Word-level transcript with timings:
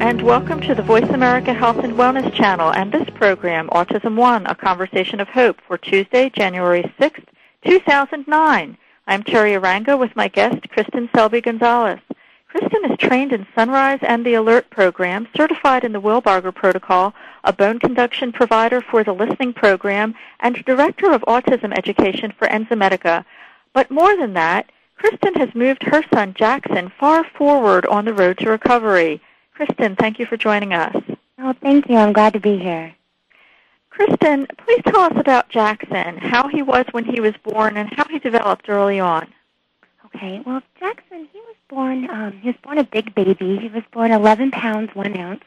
And 0.00 0.22
welcome 0.22 0.60
to 0.62 0.74
the 0.74 0.82
Voice 0.82 1.08
America 1.10 1.52
Health 1.52 1.78
and 1.78 1.94
Wellness 1.94 2.32
channel 2.34 2.72
and 2.72 2.90
this 2.90 3.08
program, 3.14 3.68
Autism 3.68 4.16
One, 4.16 4.46
a 4.46 4.54
conversation 4.54 5.20
of 5.20 5.28
hope 5.28 5.60
for 5.66 5.76
Tuesday, 5.76 6.30
January 6.30 6.82
6th, 6.98 7.24
2009. 7.66 8.78
I'm 9.06 9.22
Teri 9.22 9.60
Arranga 9.60 9.98
with 9.98 10.16
my 10.16 10.28
guest, 10.28 10.68
Kristin 10.70 11.08
Selby 11.14 11.40
Gonzalez. 11.40 12.00
Kristin 12.52 12.90
is 12.90 12.98
trained 12.98 13.32
in 13.32 13.46
Son-Rise 13.54 14.00
and 14.02 14.24
the 14.24 14.34
Alert 14.34 14.70
program, 14.70 15.28
certified 15.36 15.84
in 15.84 15.92
the 15.92 16.00
Wilbarger 16.00 16.54
Protocol, 16.54 17.14
a 17.44 17.52
bone 17.52 17.78
conduction 17.78 18.32
provider 18.32 18.80
for 18.80 19.04
the 19.04 19.12
Listening 19.12 19.52
program, 19.52 20.14
and 20.40 20.64
director 20.64 21.12
of 21.12 21.22
autism 21.22 21.76
education 21.76 22.32
for 22.38 22.48
Enzymedica. 22.48 23.24
But 23.72 23.90
more 23.90 24.16
than 24.16 24.32
that, 24.34 24.70
Kristin 24.98 25.36
has 25.36 25.54
moved 25.54 25.82
her 25.82 26.02
son 26.12 26.34
Jaxson 26.34 26.90
far 26.98 27.24
forward 27.24 27.86
on 27.86 28.04
the 28.04 28.14
road 28.14 28.38
to 28.38 28.50
recovery. 28.50 29.20
Kristin, 29.58 29.98
thank 29.98 30.18
you 30.18 30.26
for 30.26 30.36
joining 30.36 30.72
us. 30.72 30.96
Oh, 31.38 31.52
thank 31.60 31.88
you. 31.88 31.96
I'm 31.96 32.12
glad 32.12 32.32
to 32.32 32.40
be 32.40 32.58
here. 32.58 32.94
Kristin, 33.90 34.48
please 34.56 34.80
tell 34.86 35.00
us 35.00 35.12
about 35.16 35.50
Jaxson, 35.50 36.18
how 36.18 36.48
he 36.48 36.62
was 36.62 36.86
when 36.92 37.04
he 37.04 37.20
was 37.20 37.34
born, 37.42 37.76
and 37.76 37.92
how 37.92 38.04
he 38.08 38.18
developed 38.18 38.68
early 38.68 38.98
on. 38.98 39.28
Okay. 40.06 40.42
Well, 40.46 40.62
Jaxson, 40.80 41.28
he 41.32 41.38
was 41.40 41.56
born. 41.68 42.08
Um, 42.10 42.32
he 42.40 42.48
was 42.48 42.56
born 42.62 42.78
a 42.78 42.84
big 42.84 43.14
baby. 43.14 43.58
He 43.58 43.68
was 43.68 43.82
born 43.92 44.10
11 44.10 44.50
pounds 44.50 44.94
one 44.94 45.16
ounce, 45.16 45.44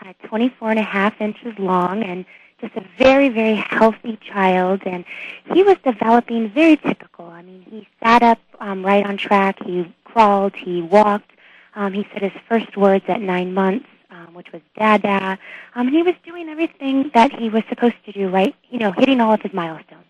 uh, 0.00 0.12
24 0.24 0.70
and 0.70 0.78
a 0.78 0.82
half 0.82 1.20
inches 1.20 1.58
long, 1.58 2.02
and 2.02 2.24
just 2.60 2.74
a 2.76 2.84
very, 2.96 3.28
very 3.28 3.56
healthy 3.56 4.18
child. 4.22 4.82
And 4.86 5.04
he 5.52 5.62
was 5.62 5.76
developing 5.84 6.48
very 6.50 6.76
typical. 6.76 7.26
I 7.26 7.42
mean, 7.42 7.62
he 7.68 7.86
sat 8.02 8.22
up 8.22 8.38
um, 8.60 8.84
right 8.84 9.04
on 9.04 9.18
track. 9.18 9.62
He 9.64 9.92
crawled. 10.04 10.54
He 10.56 10.80
walked. 10.80 11.32
Um, 11.74 11.92
he 11.92 12.06
said 12.12 12.22
his 12.22 12.32
first 12.48 12.76
words 12.76 13.04
at 13.08 13.20
nine 13.20 13.54
months, 13.54 13.86
um, 14.10 14.34
which 14.34 14.52
was 14.52 14.62
Dada. 14.76 15.38
Um, 15.74 15.86
and 15.86 15.96
he 15.96 16.02
was 16.02 16.14
doing 16.24 16.48
everything 16.48 17.10
that 17.14 17.32
he 17.32 17.48
was 17.48 17.62
supposed 17.68 17.96
to 18.06 18.12
do, 18.12 18.28
right? 18.28 18.54
You 18.70 18.78
know, 18.78 18.92
hitting 18.92 19.20
all 19.20 19.32
of 19.32 19.40
his 19.40 19.52
milestones. 19.52 20.04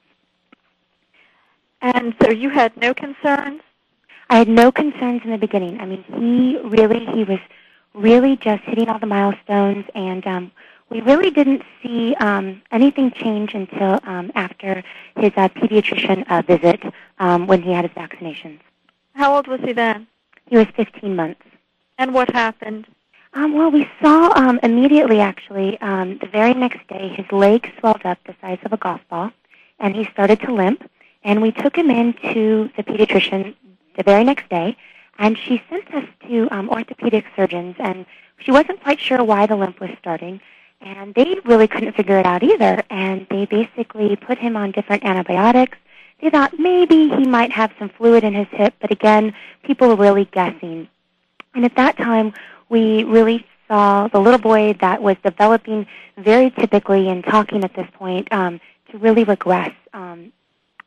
And 1.80 2.14
so 2.22 2.30
you 2.30 2.48
had 2.48 2.76
no 2.76 2.94
concerns? 2.94 3.60
I 4.30 4.38
had 4.38 4.48
no 4.48 4.72
concerns 4.72 5.22
in 5.24 5.30
the 5.30 5.38
beginning. 5.38 5.80
I 5.80 5.86
mean, 5.86 6.04
he 6.04 6.58
really, 6.64 7.04
he 7.06 7.24
was 7.24 7.40
really 7.94 8.36
just 8.36 8.62
hitting 8.62 8.88
all 8.88 8.98
the 8.98 9.06
milestones, 9.06 9.84
and 9.94 10.26
um, 10.26 10.52
we 10.88 11.00
really 11.00 11.30
didn't 11.30 11.62
see 11.82 12.14
um, 12.16 12.62
anything 12.70 13.10
change 13.12 13.54
until 13.54 13.98
um, 14.04 14.30
after 14.34 14.82
his 15.16 15.32
uh, 15.36 15.48
pediatrician 15.48 16.24
uh, 16.30 16.42
visit 16.42 16.80
um, 17.18 17.46
when 17.46 17.62
he 17.62 17.72
had 17.72 17.84
his 17.84 17.94
vaccinations. 17.94 18.60
How 19.14 19.34
old 19.34 19.48
was 19.48 19.60
he 19.60 19.72
then? 19.72 20.06
He 20.46 20.56
was 20.56 20.66
15 20.76 21.14
months. 21.16 21.42
And 22.02 22.12
what 22.12 22.30
happened? 22.30 22.88
Um, 23.32 23.52
well, 23.52 23.70
we 23.70 23.88
saw 24.02 24.32
um, 24.34 24.58
immediately, 24.64 25.20
actually, 25.20 25.80
um, 25.80 26.18
the 26.18 26.26
very 26.26 26.52
next 26.52 26.84
day, 26.88 27.06
his 27.10 27.30
leg 27.30 27.72
swelled 27.78 28.04
up 28.04 28.18
the 28.24 28.34
size 28.40 28.58
of 28.64 28.72
a 28.72 28.76
golf 28.76 29.00
ball, 29.08 29.30
and 29.78 29.94
he 29.94 30.04
started 30.06 30.40
to 30.40 30.52
limp. 30.52 30.90
And 31.22 31.40
we 31.40 31.52
took 31.52 31.76
him 31.76 31.92
in 31.92 32.14
to 32.34 32.68
the 32.76 32.82
pediatrician 32.82 33.54
the 33.96 34.02
very 34.02 34.24
next 34.24 34.48
day, 34.48 34.76
and 35.20 35.38
she 35.38 35.62
sent 35.70 35.94
us 35.94 36.04
to 36.26 36.48
um, 36.50 36.70
orthopedic 36.70 37.24
surgeons, 37.36 37.76
and 37.78 38.04
she 38.40 38.50
wasn't 38.50 38.82
quite 38.82 38.98
sure 38.98 39.22
why 39.22 39.46
the 39.46 39.54
limp 39.54 39.78
was 39.78 39.90
starting, 40.00 40.40
and 40.80 41.14
they 41.14 41.38
really 41.44 41.68
couldn't 41.68 41.94
figure 41.94 42.18
it 42.18 42.26
out 42.26 42.42
either. 42.42 42.82
And 42.90 43.28
they 43.30 43.46
basically 43.46 44.16
put 44.16 44.38
him 44.38 44.56
on 44.56 44.72
different 44.72 45.04
antibiotics. 45.04 45.78
They 46.20 46.30
thought 46.30 46.58
maybe 46.58 47.10
he 47.10 47.28
might 47.28 47.52
have 47.52 47.70
some 47.78 47.90
fluid 47.90 48.24
in 48.24 48.34
his 48.34 48.48
hip, 48.50 48.74
but 48.80 48.90
again, 48.90 49.34
people 49.62 49.86
were 49.86 49.94
really 49.94 50.24
guessing. 50.24 50.88
And 51.54 51.64
at 51.64 51.76
that 51.76 51.96
time, 51.96 52.32
we 52.68 53.04
really 53.04 53.46
saw 53.68 54.08
the 54.08 54.20
little 54.20 54.40
boy 54.40 54.74
that 54.80 55.02
was 55.02 55.16
developing 55.24 55.86
very 56.18 56.50
typically 56.50 57.08
and 57.08 57.24
talking 57.24 57.64
at 57.64 57.74
this 57.74 57.88
point 57.94 58.28
um, 58.32 58.60
to 58.90 58.98
really 58.98 59.24
regress. 59.24 59.72
Um, 59.92 60.32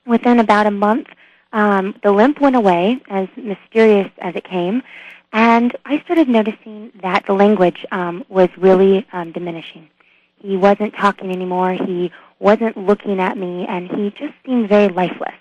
within 0.05 0.39
about 0.39 0.65
a 0.65 0.71
month, 0.71 1.07
um, 1.53 1.95
the 2.03 2.11
limp 2.11 2.41
went 2.41 2.55
away, 2.55 3.01
as 3.09 3.27
mysterious 3.37 4.11
as 4.19 4.35
it 4.35 4.43
came, 4.43 4.83
and 5.31 5.75
I 5.85 5.99
started 6.01 6.29
noticing 6.29 6.91
that 7.01 7.25
the 7.25 7.33
language 7.33 7.85
um, 7.91 8.23
was 8.29 8.49
really 8.57 9.05
um, 9.11 9.31
diminishing. 9.31 9.89
He 10.37 10.55
wasn't 10.57 10.93
talking 10.95 11.31
anymore. 11.31 11.73
He 11.73 12.11
wasn't 12.39 12.77
looking 12.77 13.19
at 13.19 13.37
me, 13.37 13.65
and 13.67 13.89
he 13.89 14.11
just 14.11 14.33
seemed 14.45 14.69
very 14.69 14.87
lifeless. 14.89 15.35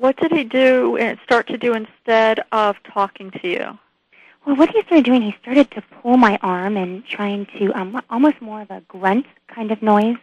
What 0.00 0.16
did 0.16 0.32
he 0.32 0.44
do 0.44 0.96
and 0.96 1.18
start 1.24 1.46
to 1.48 1.58
do 1.58 1.74
instead 1.74 2.40
of 2.52 2.76
talking 2.84 3.30
to 3.32 3.46
you? 3.46 3.78
Well, 4.46 4.56
what 4.56 4.70
he 4.70 4.80
started 4.84 5.04
doing, 5.04 5.20
he 5.20 5.36
started 5.42 5.70
to 5.72 5.82
pull 6.00 6.16
my 6.16 6.38
arm 6.40 6.78
and 6.78 7.04
trying 7.04 7.44
to 7.58 7.70
um, 7.78 8.00
almost 8.08 8.40
more 8.40 8.62
of 8.62 8.70
a 8.70 8.80
grunt 8.88 9.26
kind 9.48 9.70
of 9.70 9.82
noise. 9.82 10.16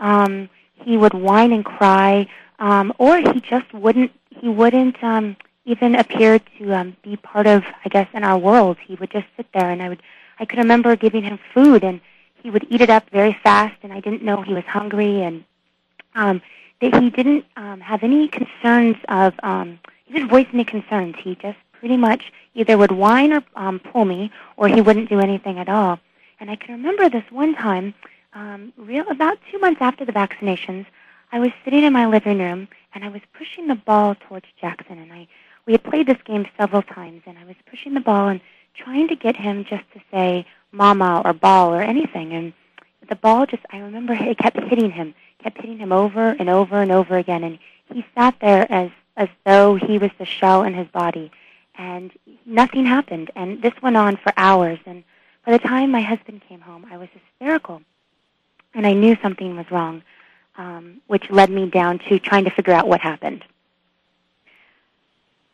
Um, 0.00 0.50
he 0.74 0.96
would 0.96 1.14
whine 1.14 1.52
and 1.52 1.64
cry, 1.64 2.26
um, 2.58 2.92
or 2.98 3.18
he 3.18 3.40
just 3.40 3.72
wouldn't. 3.72 4.10
He 4.30 4.48
wouldn't 4.48 5.00
um, 5.04 5.36
even 5.66 5.94
appear 5.94 6.40
to 6.58 6.72
um, 6.74 6.96
be 7.04 7.14
part 7.14 7.46
of, 7.46 7.62
I 7.84 7.90
guess, 7.90 8.08
in 8.12 8.24
our 8.24 8.36
world. 8.36 8.76
He 8.84 8.96
would 8.96 9.12
just 9.12 9.28
sit 9.36 9.46
there, 9.54 9.70
and 9.70 9.80
I 9.80 9.88
would. 9.88 10.02
I 10.40 10.46
could 10.46 10.58
remember 10.58 10.96
giving 10.96 11.22
him 11.22 11.38
food, 11.54 11.84
and 11.84 12.00
he 12.42 12.50
would 12.50 12.66
eat 12.70 12.80
it 12.80 12.90
up 12.90 13.08
very 13.10 13.38
fast, 13.44 13.76
and 13.84 13.92
I 13.92 14.00
didn't 14.00 14.24
know 14.24 14.42
he 14.42 14.52
was 14.52 14.64
hungry, 14.64 15.22
and 15.22 15.44
um, 16.16 16.42
that 16.82 17.02
he 17.02 17.08
didn't 17.08 17.46
um, 17.56 17.80
have 17.80 18.02
any 18.02 18.28
concerns 18.28 18.96
of. 19.08 19.34
Um, 19.42 19.78
he 20.04 20.12
didn't 20.12 20.28
voice 20.28 20.46
any 20.52 20.64
concerns. 20.64 21.16
He 21.18 21.36
just 21.36 21.58
pretty 21.72 21.96
much 21.96 22.32
either 22.54 22.76
would 22.76 22.92
whine 22.92 23.32
or 23.32 23.42
um, 23.56 23.78
pull 23.78 24.04
me, 24.04 24.30
or 24.58 24.68
he 24.68 24.80
wouldn't 24.82 25.08
do 25.08 25.20
anything 25.20 25.58
at 25.58 25.68
all. 25.68 25.98
And 26.38 26.50
I 26.50 26.56
can 26.56 26.74
remember 26.74 27.08
this 27.08 27.24
one 27.30 27.54
time, 27.54 27.94
um, 28.34 28.72
real 28.76 29.08
about 29.08 29.38
two 29.50 29.58
months 29.58 29.80
after 29.80 30.04
the 30.04 30.12
vaccinations, 30.12 30.86
I 31.32 31.38
was 31.38 31.50
sitting 31.64 31.82
in 31.82 31.92
my 31.94 32.06
living 32.06 32.38
room 32.38 32.68
and 32.94 33.04
I 33.04 33.08
was 33.08 33.22
pushing 33.32 33.66
the 33.66 33.74
ball 33.74 34.14
towards 34.14 34.46
Jaxson, 34.62 35.02
and 35.02 35.12
I 35.12 35.26
we 35.64 35.72
had 35.72 35.84
played 35.84 36.06
this 36.08 36.20
game 36.24 36.46
several 36.58 36.82
times, 36.82 37.22
and 37.24 37.38
I 37.38 37.44
was 37.44 37.54
pushing 37.70 37.94
the 37.94 38.00
ball 38.00 38.28
and 38.28 38.40
trying 38.74 39.08
to 39.08 39.16
get 39.16 39.36
him 39.36 39.64
just 39.64 39.84
to 39.94 40.00
say 40.10 40.44
"mama" 40.72 41.22
or 41.24 41.32
"ball" 41.32 41.72
or 41.72 41.80
anything, 41.80 42.32
and 42.32 42.52
the 43.08 43.16
ball 43.16 43.46
just 43.46 43.62
I 43.70 43.78
remember 43.78 44.12
it 44.20 44.38
kept 44.38 44.60
hitting 44.60 44.90
him, 44.90 45.14
kept 45.42 45.60
hitting 45.60 45.78
him 45.78 45.92
over 45.92 46.30
and 46.30 46.48
over 46.48 46.80
and 46.80 46.92
over 46.92 47.16
again, 47.16 47.44
and 47.44 47.58
he 47.92 48.04
sat 48.14 48.34
there 48.40 48.70
as 48.70 48.90
as 49.16 49.28
though 49.44 49.74
he 49.74 49.98
was 49.98 50.10
the 50.18 50.24
shell 50.24 50.62
in 50.62 50.74
his 50.74 50.88
body, 50.88 51.30
and 51.76 52.10
nothing 52.46 52.86
happened. 52.86 53.30
And 53.36 53.60
this 53.60 53.74
went 53.82 53.96
on 53.96 54.16
for 54.16 54.32
hours. 54.36 54.78
And 54.86 55.04
by 55.44 55.52
the 55.52 55.58
time 55.58 55.90
my 55.90 56.00
husband 56.00 56.40
came 56.48 56.60
home, 56.60 56.86
I 56.90 56.96
was 56.96 57.08
hysterical, 57.12 57.82
and 58.74 58.86
I 58.86 58.92
knew 58.92 59.16
something 59.20 59.56
was 59.56 59.70
wrong, 59.70 60.02
um, 60.56 61.02
which 61.08 61.30
led 61.30 61.50
me 61.50 61.68
down 61.68 61.98
to 62.08 62.18
trying 62.18 62.44
to 62.44 62.50
figure 62.50 62.72
out 62.72 62.88
what 62.88 63.00
happened. 63.00 63.44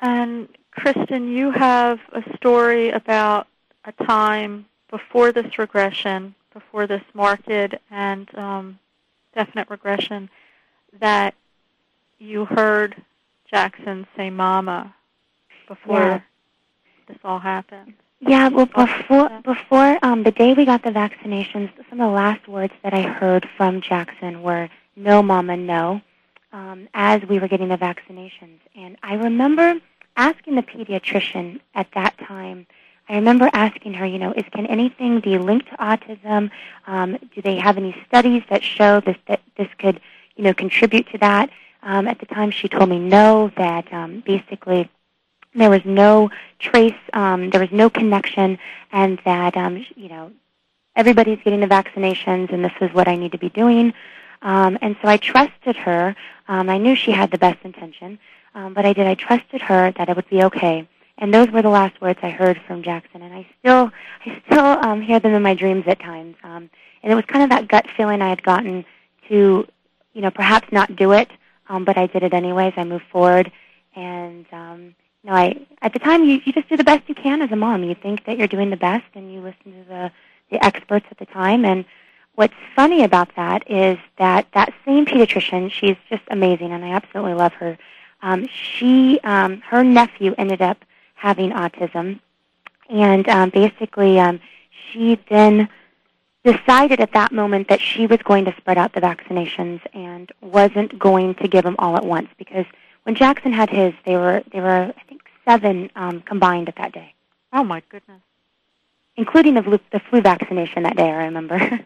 And 0.00 0.49
Kristin, 0.76 1.32
you 1.32 1.50
have 1.50 1.99
a 2.12 2.23
story 2.37 2.91
about 2.91 3.49
a 3.84 3.93
time 4.05 4.67
before 4.88 5.32
this 5.32 5.58
regression, 5.58 6.34
before 6.52 6.87
this 6.87 7.02
marked 7.14 7.50
and 7.91 8.38
um, 8.38 8.79
definite 9.38 9.70
regression, 9.70 10.29
that 11.00 11.35
you 12.19 12.44
heard 12.44 13.00
Jaxson 13.52 14.05
say 14.17 14.31
"mama" 14.31 14.94
before 15.69 15.96
yeah. 15.96 16.20
this 17.06 17.19
all 17.23 17.38
happened. 17.38 17.94
Yeah, 18.20 18.49
well, 18.49 18.67
before 18.67 19.31
before 19.44 19.96
um, 20.02 20.25
the 20.25 20.32
day 20.32 20.55
we 20.55 20.64
got 20.64 20.82
the 20.82 20.90
vaccinations, 20.90 21.70
some 21.88 22.00
of 22.00 22.08
the 22.11 22.14
last 22.14 22.49
words 22.49 22.73
that 22.82 22.93
I 22.93 23.02
heard 23.02 23.49
from 23.56 23.81
Jaxson 23.81 24.43
were 24.43 24.69
"No, 24.96 25.23
Mama, 25.23 25.56
no," 25.56 26.00
um, 26.52 26.88
as 26.94 27.23
we 27.29 27.38
were 27.38 27.46
getting 27.46 27.69
the 27.69 27.79
vaccinations. 27.79 28.58
And 28.75 28.96
I 29.05 29.14
remember 29.14 29.75
asking 30.17 30.56
the 30.56 30.62
pediatrician 30.62 31.61
at 31.76 31.87
that 31.94 32.19
time. 32.19 32.67
I 33.08 33.14
remember 33.14 33.49
asking 33.52 33.94
her, 33.94 34.05
you 34.05 34.19
know, 34.19 34.32
is 34.32 34.44
can 34.52 34.66
anything 34.66 35.20
be 35.20 35.38
linked 35.38 35.70
to 35.70 35.76
autism? 35.76 36.50
Um, 36.87 37.19
do 37.34 37.40
they 37.40 37.56
have 37.56 37.78
any 37.78 37.96
studies 38.06 38.43
that 38.50 38.62
show 38.62 39.00
this 39.00 39.16
that 39.28 39.40
this 39.56 39.69
could, 39.78 40.00
you 40.37 40.44
know, 40.44 40.52
contribute 40.52 41.08
to 41.12 41.19
that? 41.19 41.50
Um, 41.82 42.06
at 42.06 42.19
the 42.19 42.26
time, 42.26 42.50
she 42.50 42.69
told 42.69 42.90
me 42.90 42.99
no. 42.99 43.50
That 43.56 43.90
um, 43.93 44.22
basically 44.26 44.90
there 45.55 45.70
was 45.70 45.81
no 45.87 46.31
trace, 46.58 46.94
um, 47.14 47.49
there 47.50 47.60
was 47.60 47.72
no 47.72 47.88
connection, 47.88 48.58
and 48.93 49.19
that 49.25 49.56
um, 49.56 49.87
you 49.96 50.08
know 50.08 50.31
everybody's 50.94 51.38
getting 51.43 51.60
the 51.60 51.66
vaccinations, 51.66 52.52
and 52.52 52.62
this 52.62 52.72
is 52.81 52.93
what 52.93 53.08
I 53.08 53.16
need 53.16 53.32
to 53.32 53.38
be 53.38 53.49
doing. 53.49 53.94
Um, 54.43 54.76
and 54.82 54.96
so 55.00 55.08
I 55.08 55.16
trusted 55.16 55.76
her. 55.76 56.14
Um, 56.46 56.69
I 56.69 56.76
knew 56.76 56.94
she 56.94 57.10
had 57.10 57.31
the 57.31 57.38
best 57.38 57.58
intention, 57.64 58.19
um, 58.55 58.75
but 58.75 58.84
I 58.84 58.93
did. 58.93 59.06
I 59.06 59.14
trusted 59.14 59.62
her 59.62 59.93
that 59.93 60.10
it 60.10 60.16
would 60.16 60.28
be 60.28 60.43
okay. 60.44 60.87
And 61.19 61.35
those 61.35 61.50
were 61.50 61.62
the 61.62 61.69
last 61.69 62.00
words 62.00 62.20
I 62.23 62.31
heard 62.31 62.61
from 62.67 62.82
Jaxson, 62.82 63.23
and 63.23 63.35
I 63.35 63.47
still, 63.59 63.91
I 64.25 64.43
still 64.47 64.65
um, 64.65 65.03
hear 65.03 65.19
them 65.19 65.35
in 65.35 65.43
my 65.43 65.55
dreams 65.55 65.85
at 65.87 65.99
times. 66.00 66.37
Um, 66.44 66.70
and 67.03 67.12
it 67.12 67.17
was 67.17 67.25
kind 67.25 67.43
of 67.43 67.50
that 67.50 67.69
gut 67.69 67.87
feeling 67.97 68.23
I 68.23 68.29
had 68.29 68.43
gotten 68.43 68.85
to, 69.29 69.67
you 70.15 70.20
know, 70.20 70.31
perhaps 70.31 70.70
not 70.70 70.94
do 70.94 71.12
it, 71.12 71.31
um, 71.69 71.85
but 71.85 71.99
I 71.99 72.06
did 72.06 72.23
it 72.23 72.32
anyways. 72.32 72.75
I 72.76 72.85
moved 72.85 73.05
forward, 73.11 73.50
and 73.97 74.47
um, 74.53 74.94
you 75.23 75.31
know, 75.31 75.37
I 75.37 75.67
at 75.82 75.93
the 75.93 75.99
time 75.99 76.25
you 76.25 76.41
you 76.44 76.53
just 76.53 76.69
do 76.69 76.76
the 76.76 76.85
best 76.85 77.09
you 77.09 77.15
can 77.15 77.43
as 77.43 77.50
a 77.50 77.56
mom. 77.56 77.85
You 77.85 77.94
think 77.94 78.25
that 78.25 78.38
you're 78.38 78.49
doing 78.49 78.70
the 78.70 78.76
best, 78.76 79.06
and 79.15 79.32
you 79.32 79.41
listen 79.41 79.73
to 79.73 79.88
the 79.88 80.12
the 80.50 80.65
experts 80.65 81.06
at 81.11 81.19
the 81.19 81.26
time. 81.26 81.65
And 81.65 81.85
what's 82.37 82.55
funny 82.75 83.05
about 83.05 83.35
that 83.37 83.69
is 83.70 83.99
that 84.19 84.47
that 84.55 84.73
same 84.85 85.05
pediatrician, 85.05 85.70
she's 85.70 85.97
just 86.09 86.23
amazing, 86.29 86.73
and 86.73 86.85
I 86.85 86.91
absolutely 86.91 87.35
love 87.35 87.53
her. 87.55 87.76
Um, 88.23 88.49
she, 88.49 89.20
um, 89.23 89.61
her 89.61 89.85
nephew 89.85 90.35
ended 90.38 90.61
up 90.61 90.85
having 91.19 91.50
autism, 91.50 92.20
and 92.88 93.29
um, 93.29 93.50
basically 93.50 94.19
um, 94.19 94.41
she 94.91 95.19
then 95.29 95.69
decided 96.44 97.00
at 97.00 97.12
that 97.12 97.32
moment 97.32 97.69
that 97.69 97.81
she 97.81 98.06
was 98.06 98.19
going 98.23 98.44
to 98.44 98.55
spread 98.56 98.79
out 98.79 98.93
the 98.93 99.00
vaccinations 99.00 99.81
and 99.93 100.31
wasn't 100.41 100.97
going 100.99 101.35
to 101.35 101.49
give 101.49 101.65
them 101.65 101.75
all 101.79 101.97
at 101.97 102.05
once 102.05 102.29
because 102.38 102.65
when 103.03 103.17
Jaxson 103.17 103.53
had 103.53 103.69
his, 103.69 103.93
they 104.05 104.17
were 104.17 104.43
they 104.53 104.61
were 104.61 104.93
I 104.97 105.03
think 105.09 105.23
seven 105.44 105.91
um, 105.97 106.20
combined 106.20 106.69
at 106.69 106.76
that 106.76 106.93
day. 106.93 107.15
Oh 107.53 107.65
my 107.65 107.82
goodness! 107.88 108.20
Including 109.17 109.55
the 109.55 109.62
flu, 109.62 109.81
the 109.91 110.00
flu 110.00 110.20
vaccination 110.20 110.85
that 110.85 110.97
day, 110.97 111.11
I 111.11 111.25
remember. 111.25 111.59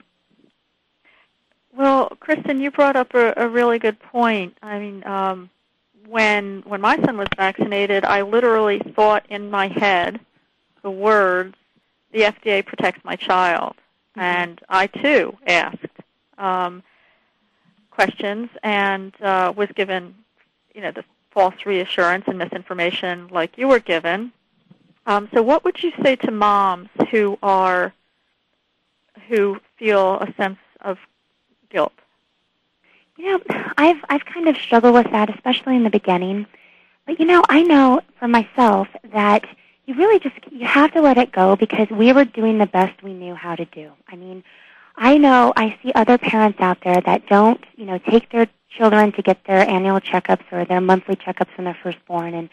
well, 1.77 2.11
Kristin, 2.21 2.61
you 2.61 2.71
brought 2.71 2.97
up 2.97 3.15
a, 3.15 3.33
a 3.37 3.49
really 3.49 3.79
good 3.79 3.99
point. 3.99 4.57
I 4.63 4.79
mean, 4.79 5.05
um, 5.05 5.51
when 6.07 6.63
when 6.67 6.81
my 6.81 6.97
son 7.05 7.17
was 7.17 7.29
vaccinated, 7.37 8.05
I 8.05 8.23
literally 8.23 8.81
thought 8.95 9.25
in 9.29 9.51
my 9.51 9.69
head 9.69 10.21
the 10.83 10.91
words, 10.91 11.55
"The 12.13 12.23
FDA 12.23 12.65
protects 12.65 13.05
my 13.05 13.17
child," 13.17 13.75
mm-hmm. 14.17 14.21
and 14.21 14.61
I 14.69 14.87
too 14.87 15.37
asked 15.47 15.87
um, 16.39 16.83
questions 17.91 18.51
and 18.63 19.13
uh, 19.23 19.53
was 19.55 19.69
given, 19.75 20.15
you 20.75 20.81
know, 20.81 20.91
the 20.91 21.05
false 21.31 21.55
reassurance 21.65 22.25
and 22.27 22.39
misinformation 22.39 23.29
like 23.29 23.57
you 23.57 23.69
were 23.69 23.79
given. 23.79 24.33
Um, 25.07 25.29
so, 25.33 25.43
what 25.43 25.65
would 25.65 25.83
you 25.83 25.93
say 26.03 26.17
to 26.17 26.31
moms 26.31 26.89
who 27.11 27.39
are 27.43 27.93
who 29.29 29.61
feel 29.77 30.19
a 30.21 30.33
sense 30.35 30.59
of 30.81 30.99
guilt? 31.71 31.93
You 33.23 33.39
know, 33.39 33.73
I've 33.79 34.05
I've 34.09 34.25
kind 34.25 34.49
of 34.49 34.57
struggled 34.57 34.95
with 34.95 35.13
that, 35.13 35.33
especially 35.33 35.77
in 35.77 35.85
the 35.85 35.91
beginning. 35.91 36.45
But 37.07 37.21
you 37.21 37.25
know, 37.25 37.45
I 37.49 37.63
know 37.63 38.01
for 38.19 38.27
myself 38.27 38.89
that 39.13 39.45
you 39.87 39.95
really 39.95 40.19
just 40.19 40.35
you 40.51 40.67
have 40.67 40.93
to 40.95 41.01
let 41.01 41.19
it 41.19 41.31
go 41.31 41.55
because 41.55 41.89
we 41.89 42.13
were 42.13 42.25
doing 42.25 42.59
the 42.59 42.67
best 42.67 43.01
we 43.01 43.13
knew 43.13 43.37
how 43.37 43.55
to 43.55 43.65
do. 43.67 43.93
I 44.09 44.17
mean, 44.17 44.43
I 44.97 45.19
know 45.19 45.53
I 45.55 45.79
see 45.81 45.93
other 45.93 46.19
parents 46.19 46.59
out 46.61 46.79
there 46.83 47.01
that 47.01 47.29
don't, 47.29 47.63
you 47.77 47.85
know, 47.85 47.99
take 47.99 48.29
their 48.31 48.49
children 48.69 49.13
to 49.13 49.23
get 49.23 49.45
their 49.45 49.69
annual 49.71 50.01
checkups 50.01 50.51
or 50.51 50.65
their 50.65 50.81
monthly 50.81 51.15
checkups 51.15 51.57
when 51.57 51.67
they're 51.67 51.79
first 51.81 52.05
born 52.07 52.35
and 52.35 52.51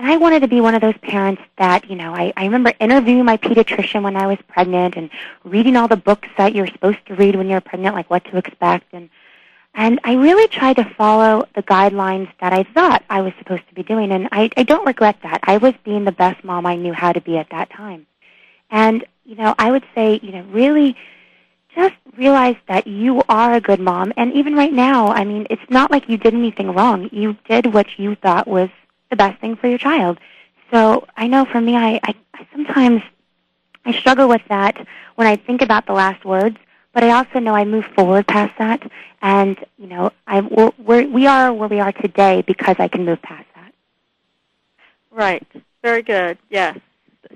and 0.00 0.10
I 0.10 0.16
wanted 0.16 0.40
to 0.40 0.48
be 0.48 0.60
one 0.60 0.74
of 0.74 0.80
those 0.80 0.96
parents 1.02 1.42
that, 1.58 1.88
you 1.88 1.94
know, 1.94 2.12
I, 2.12 2.32
I 2.36 2.44
remember 2.44 2.72
interviewing 2.80 3.24
my 3.24 3.36
pediatrician 3.36 4.02
when 4.02 4.16
I 4.16 4.26
was 4.26 4.38
pregnant 4.48 4.96
and 4.96 5.10
reading 5.44 5.76
all 5.76 5.86
the 5.86 5.96
books 5.96 6.28
that 6.38 6.56
you're 6.56 6.66
supposed 6.66 7.06
to 7.06 7.14
read 7.14 7.36
when 7.36 7.48
you're 7.48 7.60
pregnant, 7.60 7.94
like 7.94 8.10
what 8.10 8.24
to 8.24 8.38
expect 8.38 8.86
and 8.94 9.10
and 9.74 10.00
I 10.04 10.14
really 10.14 10.48
tried 10.48 10.76
to 10.76 10.84
follow 10.84 11.46
the 11.54 11.62
guidelines 11.62 12.28
that 12.40 12.52
I 12.52 12.62
thought 12.62 13.04
I 13.08 13.22
was 13.22 13.32
supposed 13.38 13.66
to 13.68 13.74
be 13.74 13.82
doing, 13.82 14.12
and 14.12 14.28
I, 14.30 14.50
I 14.56 14.64
don't 14.64 14.86
regret 14.86 15.16
that. 15.22 15.40
I 15.44 15.56
was 15.56 15.72
being 15.82 16.04
the 16.04 16.12
best 16.12 16.44
mom 16.44 16.66
I 16.66 16.76
knew 16.76 16.92
how 16.92 17.12
to 17.12 17.20
be 17.20 17.38
at 17.38 17.50
that 17.50 17.70
time. 17.70 18.06
And, 18.70 19.04
you 19.24 19.34
know, 19.36 19.54
I 19.58 19.70
would 19.70 19.84
say, 19.94 20.20
you 20.22 20.32
know, 20.32 20.42
really 20.50 20.96
just 21.74 21.94
realize 22.18 22.56
that 22.68 22.86
you 22.86 23.22
are 23.30 23.54
a 23.54 23.60
good 23.60 23.80
mom. 23.80 24.12
And 24.18 24.34
even 24.34 24.54
right 24.54 24.72
now, 24.72 25.08
I 25.08 25.24
mean, 25.24 25.46
it's 25.48 25.70
not 25.70 25.90
like 25.90 26.06
you 26.08 26.18
did 26.18 26.34
anything 26.34 26.74
wrong. 26.74 27.08
You 27.10 27.36
did 27.48 27.72
what 27.72 27.86
you 27.98 28.14
thought 28.16 28.46
was 28.46 28.68
the 29.08 29.16
best 29.16 29.40
thing 29.40 29.56
for 29.56 29.68
your 29.68 29.78
child. 29.78 30.18
So 30.70 31.06
I 31.16 31.26
know 31.28 31.46
for 31.46 31.60
me, 31.62 31.76
I, 31.76 31.98
I, 32.02 32.14
I 32.34 32.46
sometimes 32.52 33.02
I 33.86 33.92
struggle 33.92 34.28
with 34.28 34.42
that 34.48 34.86
when 35.14 35.26
I 35.26 35.36
think 35.36 35.62
about 35.62 35.86
the 35.86 35.92
last 35.92 36.24
words 36.24 36.58
but 36.92 37.04
I 37.04 37.10
also 37.10 37.38
know 37.38 37.54
I 37.54 37.64
move 37.64 37.84
forward 37.96 38.26
past 38.26 38.56
that, 38.58 38.90
and 39.20 39.58
you 39.78 39.86
know, 39.86 40.12
I 40.26 40.40
we're, 40.78 41.06
we 41.06 41.26
are 41.26 41.52
where 41.52 41.68
we 41.68 41.80
are 41.80 41.92
today 41.92 42.42
because 42.42 42.76
I 42.78 42.88
can 42.88 43.04
move 43.04 43.22
past 43.22 43.46
that. 43.54 43.72
Right. 45.10 45.46
Very 45.82 46.02
good. 46.02 46.38
Yes. 46.50 46.78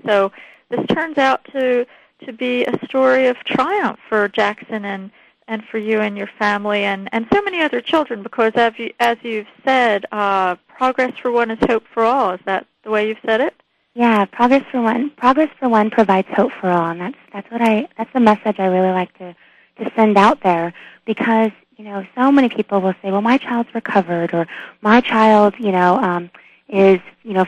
So 0.05 0.31
this 0.69 0.85
turns 0.87 1.17
out 1.17 1.43
to 1.51 1.85
to 2.25 2.33
be 2.33 2.65
a 2.65 2.85
story 2.85 3.27
of 3.27 3.37
triumph 3.43 3.99
for 4.07 4.27
Jaxson 4.29 4.83
and 4.85 5.11
and 5.47 5.63
for 5.63 5.77
you 5.77 6.01
and 6.01 6.17
your 6.17 6.29
family 6.39 6.83
and 6.83 7.09
and 7.11 7.27
so 7.31 7.41
many 7.41 7.61
other 7.61 7.81
children 7.81 8.23
because 8.23 8.53
as 8.55 8.73
you 8.77 8.91
as 8.99 9.17
you've 9.21 9.47
said, 9.63 10.05
uh, 10.11 10.55
progress 10.67 11.17
for 11.17 11.31
one 11.31 11.51
is 11.51 11.59
hope 11.67 11.83
for 11.93 12.03
all. 12.03 12.31
Is 12.31 12.41
that 12.45 12.67
the 12.83 12.91
way 12.91 13.07
you've 13.07 13.17
said 13.25 13.41
it? 13.41 13.55
Yeah, 13.97 14.25
progress 14.25 14.63
for 14.69 14.79
one. 14.79 15.09
Progress 15.17 15.49
for 15.59 15.67
one 15.69 15.89
provides 15.89 16.27
hope 16.35 16.51
for 16.61 16.69
all, 16.69 16.91
and 16.91 17.01
that's 17.01 17.17
that's 17.33 17.49
what 17.51 17.63
I 17.63 17.87
that's 17.97 18.13
the 18.13 18.19
message 18.19 18.59
I 18.59 18.67
really 18.67 18.91
like 18.91 19.11
to 19.17 19.35
to 19.79 19.91
send 19.95 20.19
out 20.19 20.39
there 20.43 20.71
because 21.07 21.49
you 21.77 21.83
know 21.83 22.05
so 22.13 22.31
many 22.31 22.47
people 22.47 22.79
will 22.79 22.93
say, 23.01 23.09
well, 23.11 23.23
my 23.23 23.39
child's 23.39 23.73
recovered 23.73 24.35
or 24.35 24.45
my 24.81 25.01
child, 25.01 25.55
you 25.57 25.71
know, 25.71 25.97
um, 25.97 26.29
is 26.69 26.99
you 27.23 27.33
know 27.33 27.47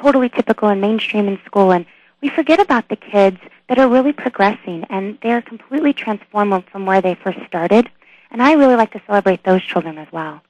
totally 0.00 0.30
typical 0.30 0.70
and 0.70 0.80
mainstream 0.80 1.28
in 1.28 1.38
school, 1.44 1.72
and 1.72 1.84
we 2.22 2.30
forget 2.30 2.58
about 2.58 2.88
the 2.88 2.96
kids 2.96 3.36
that 3.68 3.78
are 3.78 3.88
really 3.88 4.14
progressing 4.14 4.82
and 4.88 5.18
they're 5.22 5.42
completely 5.42 5.92
transformed 5.92 6.64
from 6.72 6.86
where 6.86 7.02
they 7.02 7.14
first 7.16 7.38
started. 7.46 7.90
And 8.30 8.42
I 8.42 8.54
really 8.54 8.76
like 8.76 8.92
to 8.92 9.02
celebrate 9.06 9.44
those 9.44 9.62
children 9.62 9.98
as 9.98 10.08
well. 10.10 10.40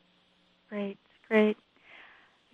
Great, 0.69 0.99
great. 1.29 1.57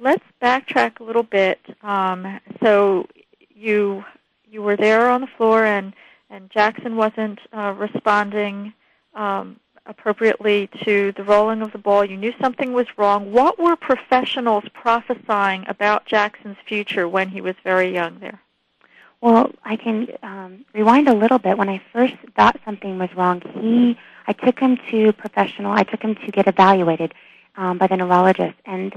Let's 0.02 0.25
backtrack 0.42 0.99
a 0.99 1.04
little 1.04 1.23
bit. 1.23 1.61
Um, 1.85 2.40
so 2.61 3.06
you 3.54 4.04
you 4.50 4.61
were 4.61 4.76
there 4.76 5.09
on 5.09 5.21
the 5.21 5.28
floor 5.28 5.64
and 5.64 5.94
and 6.28 6.50
Jaxson 6.50 6.97
wasn't 6.97 7.38
uh, 7.52 7.73
responding 7.78 8.73
um, 9.14 9.61
appropriately 9.87 10.68
to 10.82 11.12
the 11.12 11.23
rolling 11.23 11.62
of 11.62 11.71
the 11.71 11.78
ball. 11.78 12.04
You 12.04 12.16
knew 12.16 12.35
something 12.40 12.73
was 12.73 12.88
wrong. 12.99 13.30
What 13.30 13.61
were 13.61 13.76
professionals 13.76 14.64
prophesying 14.75 15.66
about 15.68 16.06
Jaxson's 16.06 16.59
future 16.66 17.09
when 17.09 17.28
he 17.28 17.40
was 17.40 17.54
very 17.62 17.94
young 17.94 18.18
there? 18.18 18.40
Well, 19.21 19.52
I 19.64 19.76
can 19.76 20.09
um, 20.25 20.64
rewind 20.75 21.09
a 21.09 21.14
little 21.14 21.38
bit. 21.38 21.56
When 21.56 21.68
I 21.68 21.80
first 21.92 22.14
thought 22.35 22.59
something 22.64 22.99
was 22.99 23.14
wrong, 23.14 23.40
he, 23.54 23.97
I 24.26 24.32
took 24.32 24.59
him 24.59 24.78
to 24.90 25.12
professional. 25.12 25.71
I 25.71 25.85
took 25.85 26.02
him 26.02 26.16
to 26.16 26.32
get 26.32 26.49
evaluated 26.49 27.14
um, 27.56 27.78
by 27.78 27.87
the 27.87 27.97
neurologist, 27.97 28.56
and 28.66 28.92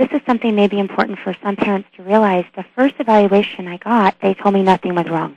this 0.00 0.08
is 0.12 0.22
something 0.24 0.54
maybe 0.54 0.78
important 0.78 1.18
for 1.18 1.36
some 1.42 1.56
parents 1.56 1.86
to 1.94 2.02
realize. 2.02 2.46
The 2.56 2.64
first 2.74 2.94
evaluation 3.00 3.68
I 3.68 3.76
got, 3.76 4.18
they 4.22 4.32
told 4.32 4.54
me 4.54 4.62
nothing 4.62 4.94
was 4.94 5.06
wrong. 5.06 5.36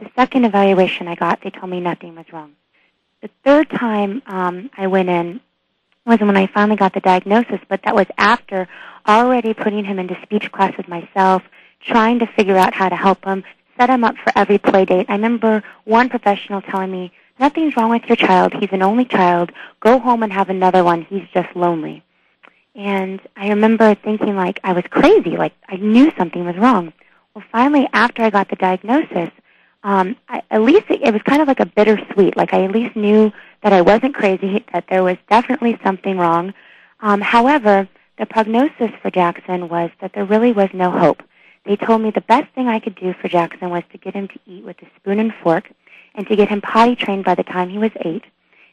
The 0.00 0.10
second 0.16 0.44
evaluation 0.44 1.06
I 1.06 1.14
got, 1.14 1.40
they 1.42 1.50
told 1.50 1.70
me 1.70 1.78
nothing 1.78 2.16
was 2.16 2.26
wrong. 2.32 2.56
The 3.22 3.30
third 3.44 3.70
time 3.70 4.20
um, 4.26 4.68
I 4.76 4.88
went 4.88 5.10
in 5.10 5.40
was 6.06 6.18
when 6.18 6.36
I 6.36 6.48
finally 6.48 6.76
got 6.76 6.92
the 6.92 7.00
diagnosis, 7.00 7.60
but 7.68 7.82
that 7.84 7.94
was 7.94 8.06
after 8.18 8.66
already 9.06 9.54
putting 9.54 9.84
him 9.84 10.00
into 10.00 10.20
speech 10.22 10.50
classes 10.50 10.88
myself, 10.88 11.44
trying 11.80 12.18
to 12.18 12.26
figure 12.26 12.56
out 12.56 12.74
how 12.74 12.88
to 12.88 12.96
help 12.96 13.24
him, 13.24 13.44
set 13.78 13.90
him 13.90 14.02
up 14.02 14.16
for 14.16 14.32
every 14.34 14.58
play 14.58 14.86
date. 14.86 15.06
I 15.08 15.12
remember 15.12 15.62
one 15.84 16.08
professional 16.08 16.62
telling 16.62 16.90
me, 16.90 17.12
nothing's 17.38 17.76
wrong 17.76 17.90
with 17.90 18.06
your 18.06 18.16
child. 18.16 18.54
He's 18.54 18.72
an 18.72 18.82
only 18.82 19.04
child. 19.04 19.52
Go 19.78 20.00
home 20.00 20.24
and 20.24 20.32
have 20.32 20.50
another 20.50 20.82
one. 20.82 21.02
He's 21.02 21.28
just 21.32 21.54
lonely. 21.54 22.02
And 22.74 23.20
I 23.36 23.48
remember 23.48 23.94
thinking 23.94 24.36
like 24.36 24.60
I 24.62 24.72
was 24.72 24.84
crazy, 24.90 25.36
like 25.36 25.54
I 25.68 25.76
knew 25.76 26.12
something 26.16 26.44
was 26.44 26.56
wrong. 26.56 26.92
Well, 27.34 27.44
finally, 27.50 27.88
after 27.92 28.22
I 28.22 28.30
got 28.30 28.48
the 28.48 28.56
diagnosis, 28.56 29.30
um, 29.82 30.16
I, 30.28 30.42
at 30.50 30.62
least 30.62 30.86
it, 30.90 31.02
it 31.02 31.12
was 31.12 31.22
kind 31.22 31.42
of 31.42 31.48
like 31.48 31.60
a 31.60 31.66
bittersweet. 31.66 32.36
Like 32.36 32.52
I 32.52 32.64
at 32.64 32.72
least 32.72 32.96
knew 32.96 33.32
that 33.62 33.72
I 33.72 33.80
wasn't 33.82 34.14
crazy, 34.14 34.64
that 34.72 34.84
there 34.88 35.02
was 35.02 35.16
definitely 35.28 35.78
something 35.82 36.18
wrong. 36.18 36.54
Um, 37.00 37.20
however, 37.20 37.88
the 38.18 38.26
prognosis 38.26 38.90
for 39.00 39.10
Jaxson 39.10 39.68
was 39.68 39.90
that 40.00 40.12
there 40.12 40.24
really 40.24 40.52
was 40.52 40.68
no 40.72 40.90
hope. 40.90 41.22
they 41.64 41.76
told 41.76 42.02
me 42.02 42.10
the 42.10 42.20
best 42.22 42.52
thing 42.54 42.68
I 42.68 42.80
could 42.80 42.94
do 42.94 43.14
for 43.14 43.28
Jaxson 43.28 43.70
was 43.70 43.82
to 43.92 43.98
get 43.98 44.14
him 44.14 44.28
to 44.28 44.38
eat 44.46 44.64
with 44.64 44.80
a 44.82 44.86
spoon 44.96 45.18
and 45.18 45.32
fork 45.42 45.70
and 46.14 46.26
to 46.26 46.36
get 46.36 46.48
him 46.48 46.60
potty 46.60 46.96
trained 46.96 47.24
by 47.24 47.34
the 47.34 47.42
time 47.42 47.68
he 47.68 47.78
was 47.78 47.90
eight 48.04 48.24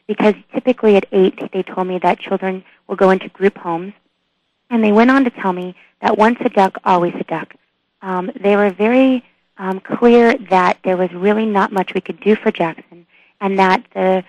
because 0.06 0.34
typically 0.52 0.96
at 0.96 1.06
eight 1.12 1.38
they 1.52 1.62
told 1.62 1.86
me 1.86 1.98
that 1.98 2.18
children 2.18 2.64
will 2.88 2.96
go 2.96 3.10
into 3.10 3.28
group 3.28 3.56
homes 3.58 3.92
and 4.70 4.82
they 4.82 4.92
went 4.92 5.10
on 5.10 5.24
to 5.24 5.30
tell 5.30 5.52
me 5.52 5.74
that 6.00 6.18
once 6.18 6.38
a 6.40 6.48
duck, 6.48 6.78
always 6.84 7.14
a 7.14 7.24
duck. 7.24 7.54
Um, 8.02 8.30
they 8.40 8.56
were 8.56 8.70
very 8.70 9.24
um, 9.56 9.80
clear 9.80 10.34
that 10.50 10.78
there 10.84 10.96
was 10.96 11.12
really 11.12 11.46
not 11.46 11.72
much 11.72 11.94
we 11.94 12.00
could 12.00 12.20
do 12.20 12.36
for 12.36 12.52
Jaxson 12.52 13.06
and 13.40 13.58
that 13.58 13.84
the, 13.94 14.24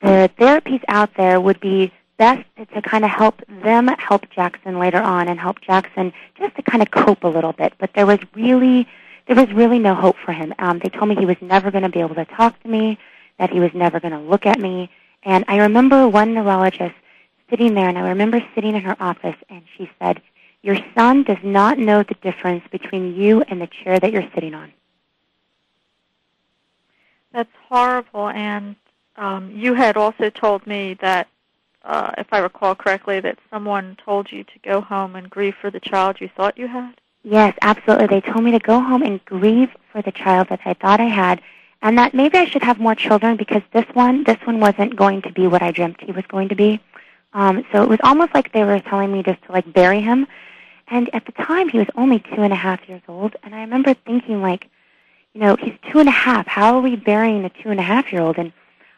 the 0.00 0.30
therapies 0.38 0.82
out 0.88 1.10
there 1.16 1.40
would 1.40 1.60
be 1.60 1.92
best 2.18 2.44
to, 2.56 2.66
to 2.66 2.82
kind 2.82 3.04
of 3.04 3.10
help 3.10 3.42
them 3.62 3.88
help 3.88 4.26
Jaxson 4.30 4.78
later 4.78 5.00
on 5.00 5.28
and 5.28 5.38
help 5.38 5.60
Jaxson 5.60 6.12
just 6.38 6.54
to 6.56 6.62
kind 6.62 6.82
of 6.82 6.90
cope 6.90 7.24
a 7.24 7.28
little 7.28 7.52
bit. 7.52 7.74
But 7.78 7.92
there 7.94 8.06
was 8.06 8.18
really 8.34 8.86
there 9.26 9.36
was 9.36 9.52
really 9.52 9.78
no 9.78 9.94
hope 9.94 10.16
for 10.24 10.32
him. 10.32 10.54
Um, 10.60 10.78
they 10.78 10.88
told 10.88 11.08
me 11.08 11.16
he 11.16 11.26
was 11.26 11.36
never 11.40 11.70
going 11.72 11.82
to 11.82 11.88
be 11.88 12.00
able 12.00 12.14
to 12.14 12.24
talk 12.26 12.60
to 12.62 12.68
me, 12.68 12.96
that 13.38 13.50
he 13.50 13.58
was 13.58 13.72
never 13.74 13.98
going 13.98 14.12
to 14.12 14.20
look 14.20 14.46
at 14.46 14.60
me. 14.60 14.88
And 15.24 15.44
I 15.48 15.56
remember 15.58 16.08
one 16.08 16.32
neurologist 16.32 16.94
sitting 17.50 17.74
there, 17.74 17.88
and 17.88 17.98
I 17.98 18.08
remember 18.08 18.42
sitting 18.54 18.74
in 18.74 18.82
her 18.82 18.96
office, 19.00 19.36
and 19.48 19.62
she 19.76 19.90
said, 20.00 20.20
"Your 20.62 20.78
son 20.94 21.22
does 21.22 21.42
not 21.42 21.78
know 21.78 22.02
the 22.02 22.16
difference 22.22 22.64
between 22.70 23.14
you 23.14 23.42
and 23.42 23.60
the 23.60 23.68
chair 23.68 23.98
that 23.98 24.12
you're 24.12 24.30
sitting 24.34 24.54
on." 24.54 24.72
That's 27.32 27.52
horrible. 27.68 28.28
And 28.28 28.76
um, 29.16 29.50
you 29.54 29.74
had 29.74 29.96
also 29.96 30.30
told 30.30 30.66
me 30.66 30.94
that 31.00 31.28
uh, 31.84 32.12
if 32.18 32.26
I 32.32 32.38
recall 32.38 32.74
correctly, 32.74 33.20
that 33.20 33.38
someone 33.50 33.96
told 34.04 34.32
you 34.32 34.42
to 34.42 34.58
go 34.64 34.80
home 34.80 35.16
and 35.16 35.30
grieve 35.30 35.54
for 35.60 35.70
the 35.70 35.80
child 35.80 36.20
you 36.20 36.28
thought 36.36 36.58
you 36.58 36.66
had? 36.66 36.94
Yes, 37.22 37.56
absolutely. 37.62 38.06
They 38.06 38.20
told 38.20 38.44
me 38.44 38.52
to 38.52 38.58
go 38.58 38.80
home 38.80 39.02
and 39.02 39.24
grieve 39.24 39.70
for 39.92 40.00
the 40.02 40.12
child 40.12 40.48
that 40.48 40.60
I 40.64 40.74
thought 40.74 41.00
I 41.00 41.04
had, 41.04 41.40
and 41.82 41.98
that 41.98 42.14
maybe 42.14 42.38
I 42.38 42.46
should 42.46 42.62
have 42.62 42.80
more 42.80 42.94
children 42.94 43.36
because 43.36 43.62
this 43.72 43.86
one, 43.92 44.24
this 44.24 44.38
one 44.44 44.58
wasn't 44.58 44.96
going 44.96 45.22
to 45.22 45.32
be 45.32 45.46
what 45.46 45.62
I 45.62 45.70
dreamt 45.70 46.00
he 46.00 46.12
was 46.12 46.24
going 46.26 46.48
to 46.48 46.56
be. 46.56 46.80
Um, 47.36 47.66
so 47.70 47.82
it 47.82 47.88
was 47.88 47.98
almost 48.02 48.32
like 48.32 48.50
they 48.52 48.64
were 48.64 48.80
telling 48.80 49.12
me 49.12 49.22
just 49.22 49.42
to 49.42 49.52
like 49.52 49.70
bury 49.70 50.00
him. 50.00 50.26
And 50.88 51.14
at 51.14 51.26
the 51.26 51.32
time, 51.32 51.68
he 51.68 51.76
was 51.76 51.86
only 51.94 52.18
two 52.18 52.40
and 52.40 52.52
a 52.52 52.56
half 52.56 52.88
years 52.88 53.02
old, 53.08 53.36
and 53.42 53.54
I 53.54 53.60
remember 53.60 53.92
thinking 53.92 54.40
like, 54.40 54.68
you 55.34 55.42
know, 55.42 55.54
he's 55.56 55.74
two 55.92 55.98
and 55.98 56.08
a 56.08 56.12
half. 56.12 56.46
How 56.46 56.76
are 56.76 56.80
we 56.80 56.96
burying 56.96 57.44
a 57.44 57.50
two 57.50 57.68
and 57.68 57.78
a 57.78 57.82
half 57.82 58.10
year 58.10 58.22
old? 58.22 58.38
And 58.38 58.52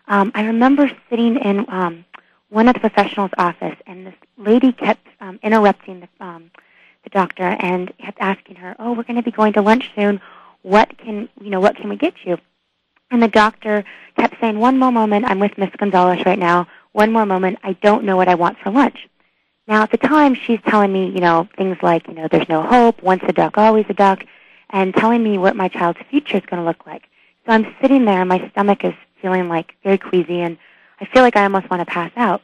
um, 0.07 0.31
I 0.37 0.45
remember 0.45 0.89
sitting 1.11 1.37
in 1.37 1.65
um, 1.69 2.05
one 2.49 2.69
of 2.69 2.75
the 2.75 2.81
professionals' 2.81 3.33
office, 3.39 3.77
and 3.89 4.07
this 4.07 4.15
lady 4.37 4.71
kept 4.71 5.05
um, 5.21 5.41
interrupting 5.43 6.01
the, 6.01 6.25
um, 6.25 6.53
the 7.03 7.11
doctor 7.11 7.43
and 7.43 7.93
kept 7.99 8.19
asking 8.21 8.55
her, 8.57 8.77
"Oh, 8.79 8.93
we're 8.93 9.03
going 9.03 9.17
to 9.17 9.23
be 9.23 9.33
going 9.33 9.55
to 9.55 9.63
lunch 9.63 9.91
soon. 9.97 10.21
What 10.63 10.97
can 10.99 11.29
you 11.41 11.51
know? 11.51 11.59
What 11.59 11.75
can 11.75 11.89
we 11.89 11.97
get 11.97 12.15
you?" 12.25 12.39
And 13.11 13.21
the 13.21 13.29
doctor 13.29 13.83
kept 14.17 14.37
saying, 14.41 14.61
"One 14.61 14.79
more 14.79 14.93
moment. 14.93 15.25
I'm 15.25 15.41
with 15.41 15.59
Miss 15.59 15.71
Gonzalez 15.77 16.25
right 16.25 16.39
now. 16.39 16.69
One 16.93 17.13
more 17.13 17.27
moment. 17.27 17.59
I 17.63 17.75
don't 17.75 18.05
know 18.05 18.17
what 18.17 18.29
I 18.29 18.35
want 18.35 18.59
for 18.59 18.71
lunch." 18.71 19.09
Now, 19.69 19.83
at 19.83 19.91
the 19.91 19.99
time, 19.99 20.35
she's 20.35 20.61
telling 20.67 20.93
me, 20.93 21.11
you 21.11 21.21
know, 21.21 21.47
things 21.59 21.77
like, 21.83 22.09
you 22.09 22.15
know, 22.15 22.27
there's 22.31 22.49
no 22.49 22.63
hope. 22.63 23.03
Once 23.03 23.23
a 23.29 23.33
duck, 23.35 23.59
always 23.59 23.85
a 23.91 23.95
duck, 23.95 24.25
and 24.71 24.95
telling 24.95 25.23
me 25.23 25.37
what 25.37 25.57
my 25.57 25.69
child's 25.69 26.01
future 26.11 26.39
is 26.39 26.47
going 26.47 26.61
to 26.63 26.67
look 26.67 26.87
like. 26.87 27.03
So 27.45 27.53
I'm 27.53 27.75
sitting 27.81 28.07
there, 28.07 28.21
and 28.21 28.29
my 28.31 28.49
stomach 28.51 28.83
is 28.83 28.95
feeling 29.21 29.49
like 29.49 29.75
very 29.85 29.99
queasy, 29.99 30.41
and 30.41 30.57
I 31.01 31.05
feel 31.05 31.23
like 31.23 31.37
I 31.37 31.43
almost 31.43 31.69
want 31.71 31.81
to 31.81 31.87
pass 31.87 32.11
out. 32.17 32.41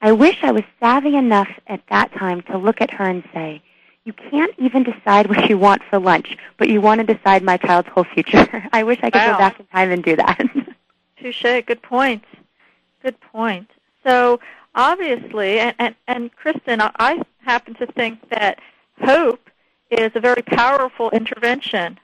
I 0.00 0.12
wish 0.12 0.38
I 0.42 0.50
was 0.50 0.64
savvy 0.80 1.14
enough 1.14 1.48
at 1.66 1.82
that 1.90 2.12
time 2.14 2.40
to 2.42 2.56
look 2.56 2.80
at 2.80 2.90
her 2.90 3.04
and 3.04 3.22
say, 3.34 3.62
you 4.04 4.12
can't 4.12 4.54
even 4.58 4.82
decide 4.82 5.28
what 5.28 5.48
you 5.48 5.58
want 5.58 5.82
for 5.88 5.98
lunch, 5.98 6.36
but 6.56 6.68
you 6.68 6.80
want 6.80 7.06
to 7.06 7.14
decide 7.14 7.42
my 7.42 7.56
child's 7.56 7.88
whole 7.88 8.04
future. 8.04 8.68
I 8.72 8.82
wish 8.82 8.98
I 9.02 9.10
could 9.10 9.20
wow. 9.20 9.32
go 9.32 9.38
back 9.38 9.60
in 9.60 9.66
time 9.66 9.90
and 9.90 10.02
do 10.02 10.16
that. 10.16 10.42
Touche. 11.20 11.64
Good 11.66 11.82
point. 11.82 12.24
Good 13.02 13.20
point. 13.20 13.70
So 14.04 14.40
obviously, 14.74 15.58
and, 15.58 15.74
and, 15.78 15.94
and 16.08 16.30
Kristin, 16.36 16.78
I 16.96 17.22
happen 17.44 17.74
to 17.74 17.86
think 17.86 18.28
that 18.30 18.58
hope 19.00 19.50
is 19.90 20.12
a 20.14 20.20
very 20.20 20.42
powerful 20.42 21.10
intervention. 21.10 21.98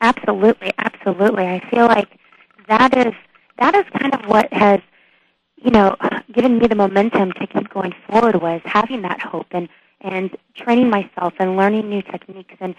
Absolutely, 0.00 0.72
absolutely. 0.78 1.44
I 1.44 1.60
feel 1.70 1.86
like 1.86 2.18
that 2.68 2.96
is 2.96 3.14
that 3.58 3.74
is 3.74 3.84
kind 3.98 4.14
of 4.14 4.28
what 4.28 4.52
has, 4.52 4.80
you 5.56 5.70
know, 5.70 5.96
given 6.32 6.58
me 6.58 6.68
the 6.68 6.76
momentum 6.76 7.32
to 7.32 7.46
keep 7.46 7.68
going 7.70 7.92
forward 8.08 8.40
was 8.40 8.60
having 8.64 9.02
that 9.02 9.20
hope 9.20 9.48
and 9.50 9.68
and 10.00 10.36
training 10.54 10.90
myself 10.90 11.34
and 11.38 11.56
learning 11.56 11.88
new 11.88 12.02
techniques 12.02 12.54
and 12.60 12.74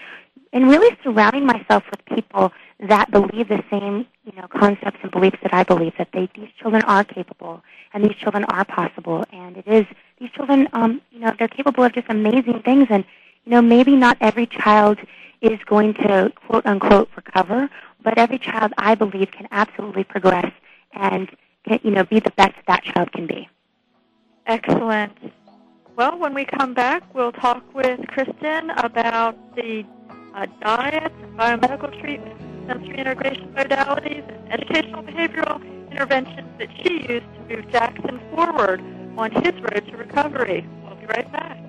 and 0.52 0.68
really 0.68 0.98
surrounding 1.04 1.46
myself 1.46 1.84
with 1.92 2.04
people 2.06 2.52
that 2.80 3.12
believe 3.12 3.50
the 3.50 3.64
same, 3.70 4.08
you 4.26 4.32
know, 4.36 4.48
concepts 4.48 4.98
and 5.04 5.12
beliefs 5.12 5.38
that 5.44 5.54
I 5.54 5.64
believe 5.64 5.94
that 5.98 6.10
they 6.12 6.30
these 6.36 6.50
children 6.60 6.82
are 6.84 7.04
capable 7.04 7.62
and 7.94 8.04
these 8.04 8.16
children 8.16 8.46
are 8.46 8.66
possible 8.66 9.26
and 9.32 9.58
it 9.58 9.68
is 9.68 9.86
these 10.20 10.32
children 10.32 10.68
um 10.74 11.02
you 11.12 11.20
know 11.20 11.34
they're 11.38 11.48
capable 11.48 11.84
of 11.84 11.94
just 11.94 12.08
amazing 12.10 12.62
things 12.64 12.88
and 12.90 13.04
you 13.46 13.52
know 13.52 13.62
maybe 13.62 13.96
not 13.96 14.18
every 14.22 14.48
child 14.48 14.98
is 15.42 15.60
going 15.66 15.94
to 15.94 16.32
quote 16.48 16.66
unquote 16.66 17.10
recover 17.16 17.70
but 18.04 18.18
every 18.18 18.40
child 18.40 18.74
I 18.78 18.96
believe 18.96 19.32
can 19.32 19.48
absolutely 19.52 20.04
progress 20.04 20.52
and 20.94 21.30
can, 21.68 21.80
you 21.84 21.92
know 21.92 22.04
be 22.04 22.20
the 22.20 22.32
best 22.32 22.56
that 22.68 22.84
child 22.84 23.12
can 23.12 23.28
be. 23.28 23.50
Excellent. 24.46 25.14
Well, 26.00 26.18
when 26.18 26.34
we 26.34 26.46
come 26.46 26.74
back, 26.74 27.14
we'll 27.14 27.34
talk 27.34 27.76
with 27.76 28.00
Kristin 28.08 28.72
about 28.82 29.36
the 29.58 29.84
uh, 30.34 30.46
diets 30.62 31.14
and 31.22 31.38
biomedical 31.38 31.92
treatments, 32.00 32.42
sensory 32.68 33.00
integration 33.00 33.54
modalities, 33.54 34.26
and 34.26 34.54
educational 34.54 35.04
behavioral 35.04 35.62
interventions 35.92 36.48
that 36.58 36.70
she 36.82 37.06
used 37.06 37.26
to 37.34 37.40
move 37.50 37.66
Jaxson 37.66 38.18
forward 38.34 38.80
on 39.18 39.30
his 39.44 39.54
road 39.56 39.86
to 39.90 39.98
recovery. 39.98 40.66
We'll 40.86 40.96
be 40.96 41.06
right 41.08 41.30
back. 41.34 41.69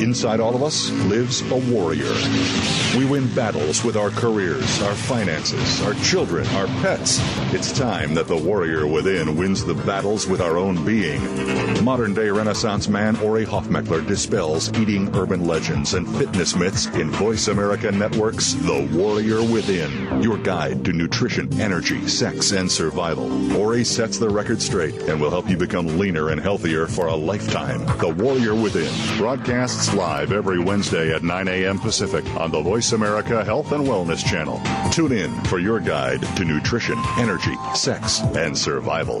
Inside 0.00 0.40
all 0.40 0.56
of 0.56 0.62
us 0.64 0.90
lives 1.06 1.40
a 1.42 1.56
warrior. 1.72 2.81
We 2.96 3.06
win 3.06 3.34
battles 3.34 3.82
with 3.82 3.96
our 3.96 4.10
careers, 4.10 4.82
our 4.82 4.94
finances, 4.94 5.80
our 5.80 5.94
children, 5.94 6.46
our 6.48 6.66
pets. 6.82 7.20
It's 7.54 7.72
time 7.72 8.12
that 8.14 8.28
the 8.28 8.36
warrior 8.36 8.86
within 8.86 9.34
wins 9.34 9.64
the 9.64 9.72
battles 9.72 10.26
with 10.26 10.42
our 10.42 10.58
own 10.58 10.84
being. 10.84 11.22
Modern 11.82 12.12
day 12.12 12.28
Renaissance 12.28 12.88
man 12.88 13.16
Ori 13.16 13.46
Hofmekler 13.46 14.06
dispels 14.06 14.70
eating 14.74 15.14
urban 15.16 15.46
legends 15.46 15.94
and 15.94 16.06
fitness 16.16 16.54
myths 16.54 16.84
in 16.88 17.10
Voice 17.12 17.48
America 17.48 17.90
Network's 17.90 18.52
The 18.52 18.86
Warrior 18.92 19.42
Within, 19.42 20.22
your 20.22 20.36
guide 20.36 20.84
to 20.84 20.92
nutrition, 20.92 21.48
energy, 21.58 22.06
sex, 22.06 22.52
and 22.52 22.70
survival. 22.70 23.56
Ori 23.56 23.84
sets 23.84 24.18
the 24.18 24.28
record 24.28 24.60
straight 24.60 24.94
and 25.04 25.18
will 25.18 25.30
help 25.30 25.48
you 25.48 25.56
become 25.56 25.98
leaner 25.98 26.28
and 26.28 26.40
healthier 26.40 26.86
for 26.86 27.06
a 27.06 27.16
lifetime. 27.16 27.86
The 28.00 28.14
Warrior 28.22 28.54
Within 28.54 28.92
broadcasts 29.16 29.94
live 29.94 30.30
every 30.30 30.58
Wednesday 30.58 31.14
at 31.14 31.22
9 31.22 31.48
a.m. 31.48 31.78
Pacific 31.78 32.26
on 32.36 32.50
the 32.50 32.60
Voice 32.60 32.81
Voice 32.82 32.92
America 32.94 33.44
Health 33.44 33.70
and 33.70 33.86
Wellness 33.86 34.26
channel. 34.26 34.60
Tune 34.90 35.12
in 35.12 35.32
for 35.44 35.60
your 35.60 35.78
guide 35.78 36.20
to 36.36 36.44
nutrition, 36.44 37.00
energy, 37.16 37.54
sex, 37.76 38.22
and 38.34 38.58
survival. 38.58 39.20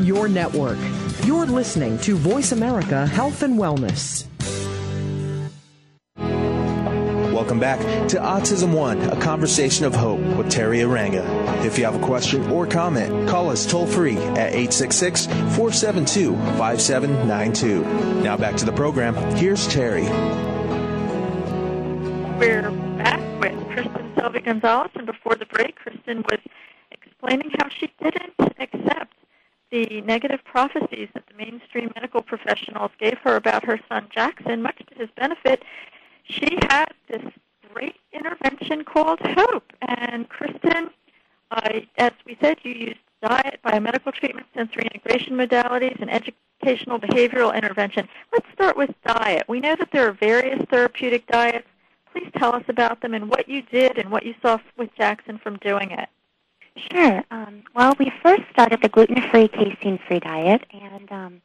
your 0.00 0.28
network. 0.28 0.78
You're 1.24 1.46
listening 1.46 1.98
to 1.98 2.16
Voice 2.16 2.52
America 2.52 3.06
Health 3.06 3.42
and 3.42 3.58
Wellness. 3.58 4.26
Welcome 7.36 7.60
back 7.60 8.08
to 8.08 8.16
Autism 8.16 8.74
One, 8.74 9.00
a 9.02 9.20
conversation 9.20 9.84
of 9.84 9.94
hope 9.94 10.18
with 10.18 10.46
Teri 10.46 10.78
Arranga. 10.78 11.64
If 11.64 11.78
you 11.78 11.84
have 11.84 11.94
a 11.94 12.04
question 12.04 12.50
or 12.50 12.66
comment, 12.66 13.28
call 13.28 13.50
us 13.50 13.64
toll 13.64 13.86
free 13.86 14.16
at 14.16 14.54
866 14.54 15.26
472 15.26 16.34
5792. 16.34 18.22
Now 18.22 18.36
back 18.36 18.56
to 18.56 18.64
the 18.64 18.72
program. 18.72 19.14
Here's 19.36 19.68
Teri. 19.68 20.08
We're 22.38 22.70
back 22.98 23.20
with 23.40 23.52
Kristin 23.68 24.14
Selby 24.14 24.40
Gonzalez, 24.40 24.90
and 24.94 25.06
before 25.06 25.36
the 25.36 25.46
break, 25.46 25.78
Kristin 25.78 26.24
was 26.30 26.40
explaining 26.90 27.50
how 27.58 27.68
she 27.68 27.92
didn't 28.02 28.34
accept 28.58 29.15
the 29.70 30.00
negative 30.02 30.40
prophecies 30.44 31.08
that 31.14 31.24
the 31.26 31.34
mainstream 31.36 31.90
medical 31.94 32.22
professionals 32.22 32.90
gave 32.98 33.18
her 33.18 33.36
about 33.36 33.64
her 33.64 33.80
son 33.88 34.08
Jaxson, 34.14 34.62
much 34.62 34.78
to 34.78 34.94
his 34.94 35.08
benefit, 35.16 35.62
she 36.24 36.58
had 36.68 36.86
this 37.08 37.22
great 37.72 37.96
intervention 38.12 38.84
called 38.84 39.20
Hope. 39.20 39.72
And 39.82 40.28
Kristin, 40.28 40.90
uh, 41.50 41.80
as 41.98 42.12
we 42.24 42.36
said, 42.40 42.58
you 42.62 42.72
used 42.72 42.98
diet, 43.22 43.60
biomedical 43.64 44.12
treatment, 44.12 44.46
sensory 44.54 44.88
integration 44.92 45.34
modalities, 45.36 46.00
and 46.00 46.10
educational 46.10 46.98
behavioral 46.98 47.54
intervention. 47.54 48.08
Let's 48.32 48.46
start 48.52 48.76
with 48.76 48.90
diet. 49.04 49.44
We 49.48 49.60
know 49.60 49.76
that 49.78 49.90
there 49.92 50.08
are 50.08 50.12
various 50.12 50.62
therapeutic 50.70 51.26
diets. 51.26 51.66
Please 52.12 52.30
tell 52.36 52.54
us 52.54 52.64
about 52.68 53.02
them 53.02 53.14
and 53.14 53.28
what 53.28 53.48
you 53.48 53.62
did 53.62 53.98
and 53.98 54.10
what 54.10 54.24
you 54.24 54.34
saw 54.40 54.58
with 54.76 54.90
Jaxson 54.98 55.40
from 55.40 55.58
doing 55.58 55.90
it. 55.90 56.08
Sure. 56.76 57.24
Um, 57.30 57.62
well, 57.74 57.94
we 57.98 58.12
first 58.22 58.42
started 58.52 58.82
the 58.82 58.88
gluten-free, 58.88 59.48
casein-free 59.48 60.20
diet, 60.20 60.62
and 60.72 61.10
um, 61.10 61.42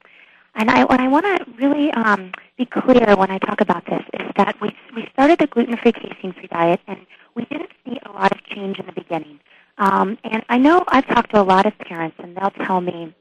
and 0.56 0.70
I 0.70 0.84
what 0.84 1.00
I 1.00 1.08
want 1.08 1.26
to 1.26 1.46
really 1.58 1.90
um, 1.92 2.32
be 2.58 2.66
clear 2.66 3.16
when 3.16 3.32
I 3.32 3.38
talk 3.38 3.62
about 3.62 3.86
this 3.86 4.04
is 4.14 4.28
that 4.36 4.60
we 4.62 4.76
we 4.94 5.08
started 5.14 5.40
the 5.40 5.48
gluten-free, 5.48 5.94
casein-free 5.94 6.48
diet, 6.48 6.82
and 6.88 7.00
we 7.36 7.46
didn't 7.46 7.70
see 7.86 7.98
a 8.06 8.12
lot 8.12 8.32
of 8.34 8.44
change 8.44 8.78
in 8.80 8.86
the 8.86 8.92
beginning. 8.92 9.40
Um, 9.78 10.18
and 10.26 10.44
I 10.50 10.58
know 10.58 10.84
I've 10.90 11.08
talked 11.08 11.32
to 11.32 11.42
a 11.42 11.44
lot 11.44 11.66
of 11.66 11.78
parents, 11.80 12.18
and 12.20 12.36
they'll 12.36 12.52
tell 12.66 12.82
me, 12.82 13.16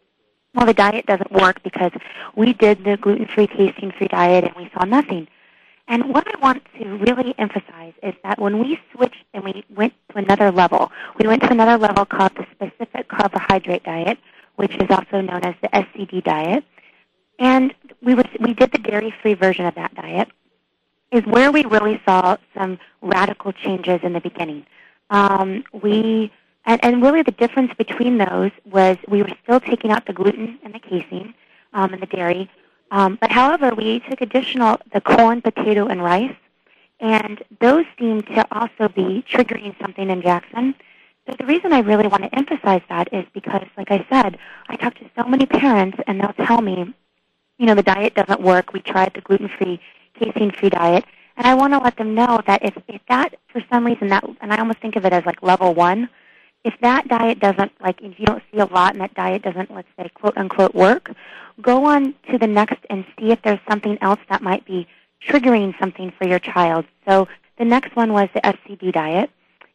well, 0.55 0.67
the 0.67 0.75
diet 0.75 1.07
doesn't 1.07 1.31
work 1.31 1.63
because 1.63 1.93
we 2.35 2.53
did 2.55 2.83
the 2.85 2.97
gluten-free, 2.97 3.47
casein-free 3.47 4.09
diet, 4.09 4.45
and 4.45 4.55
we 4.57 4.69
saw 4.75 4.85
nothing. 4.85 5.29
And 5.91 6.15
what 6.15 6.25
I 6.33 6.39
want 6.39 6.63
to 6.79 6.85
really 6.99 7.35
emphasize 7.37 7.95
is 8.01 8.15
that 8.23 8.39
when 8.39 8.61
we 8.61 8.79
switched 8.95 9.25
and 9.35 9.43
we 9.43 9.65
went 9.75 9.93
to 10.13 10.19
another 10.19 10.53
level, 10.53 10.93
we 11.19 11.27
went 11.27 11.43
to 11.43 11.51
another 11.51 11.77
level 11.77 12.05
called 12.05 12.31
the 12.37 12.47
specific 12.53 13.09
carbohydrate 13.09 13.83
diet, 13.83 14.17
which 14.55 14.73
is 14.77 14.89
also 14.89 15.21
known 15.21 15.43
as 15.43 15.57
the 15.61 15.69
SCD 15.69 16.23
diet. 16.23 16.65
And 17.41 17.75
we, 18.03 18.15
was, 18.15 18.27
we 18.39 18.55
did 18.55 18.71
the 18.71 18.79
dairy-free 18.79 19.35
version 19.35 19.67
of 19.67 19.75
that 19.75 19.93
diet, 19.97 20.29
is 21.11 21.25
where 21.27 21.51
we 21.51 21.65
really 21.65 22.01
saw 22.07 22.37
some 22.57 22.79
radical 23.03 23.53
changes 23.53 23.99
in 24.05 24.13
the 24.13 24.21
beginning. 24.21 24.65
Um, 25.11 25.65
we 25.83 26.31
and, 26.67 26.79
and 26.85 27.03
really 27.03 27.23
the 27.23 27.33
difference 27.33 27.73
between 27.75 28.19
those 28.19 28.53
was 28.65 28.97
we 29.09 29.23
were 29.23 29.33
still 29.43 29.59
taking 29.59 29.91
out 29.91 30.07
the 30.07 30.13
gluten 30.13 30.59
and 30.63 30.73
the 30.73 30.79
casein 30.79 31.35
um, 31.73 31.93
and 31.93 32.03
the 32.03 32.07
dairy, 32.07 32.49
um, 32.91 33.19
but 33.21 33.31
however, 33.31 33.75
we 33.75 34.01
took 34.01 34.21
additional 34.21 34.79
the 34.93 35.01
corn, 35.01 35.43
potato, 35.43 35.87
and 35.87 36.03
rice, 36.03 36.35
and 37.01 37.43
those 37.61 37.85
seem 37.99 38.23
to 38.23 38.47
also 38.51 38.89
be 38.89 39.25
triggering 39.31 39.79
something 39.81 40.11
in 40.11 40.21
Jaxson. 40.23 40.75
So 41.27 41.37
the 41.39 41.47
reason 41.47 41.73
I 41.73 41.81
really 41.81 42.09
want 42.09 42.25
to 42.25 42.35
emphasize 42.35 42.83
that 42.89 43.13
is 43.13 43.25
because, 43.33 43.67
like 43.77 43.91
I 43.91 44.05
said, 44.11 44.39
I 44.69 44.77
talk 44.77 44.95
to 44.97 45.11
so 45.17 45.25
many 45.25 45.47
parents, 45.47 45.99
and 46.07 46.21
they'll 46.21 46.47
tell 46.47 46.61
me, 46.61 46.95
you 47.59 47.67
know, 47.67 47.75
the 47.75 47.83
diet 47.83 48.15
doesn't 48.15 48.41
work. 48.41 48.73
We 48.73 48.81
tried 48.81 49.13
the 49.15 49.21
gluten-free, 49.21 49.81
casein-free 50.19 50.71
diet, 50.71 51.05
and 51.37 51.47
I 51.47 51.55
want 51.55 51.73
to 51.73 51.79
let 51.79 51.97
them 51.97 52.15
know 52.15 52.41
that 52.47 52.65
if, 52.65 52.77
if 52.89 53.01
that, 53.09 53.35
for 53.49 53.63
some 53.71 53.87
reason, 53.87 54.09
that, 54.09 54.25
and 54.41 54.53
I 54.53 54.59
almost 54.59 54.81
think 54.81 54.97
of 54.97 55.05
it 55.05 55.13
as 55.13 55.25
like 55.25 55.43
level 55.43 55.75
one, 55.75 56.09
if 56.65 56.75
that 56.83 57.09
diet 57.09 57.41
doesn't 57.41 57.73
like 57.81 58.01
if 58.03 58.19
you 58.19 58.27
don't 58.27 58.43
see 58.53 58.59
a 58.59 58.67
lot 58.67 58.93
and 58.93 59.01
that 59.01 59.15
diet 59.15 59.43
doesn't 59.43 59.73
let's 59.75 59.89
say 59.99 60.09
quote 60.15 60.37
unquote 60.37 60.75
work 60.75 61.11
go 61.63 61.85
on 61.85 62.15
to 62.31 62.39
the 62.39 62.47
next 62.47 62.79
and 62.91 63.05
see 63.19 63.31
if 63.31 63.41
there's 63.43 63.61
something 63.69 63.99
else 64.01 64.21
that 64.29 64.43
might 64.43 64.65
be 64.65 64.87
triggering 65.27 65.79
something 65.79 66.13
for 66.17 66.27
your 66.27 66.39
child. 66.39 66.87
So 67.07 67.29
the 67.59 67.65
next 67.65 67.95
one 67.95 68.13
was 68.13 68.29
the 68.35 68.41
scd 68.41 68.93
diet. 68.93 69.31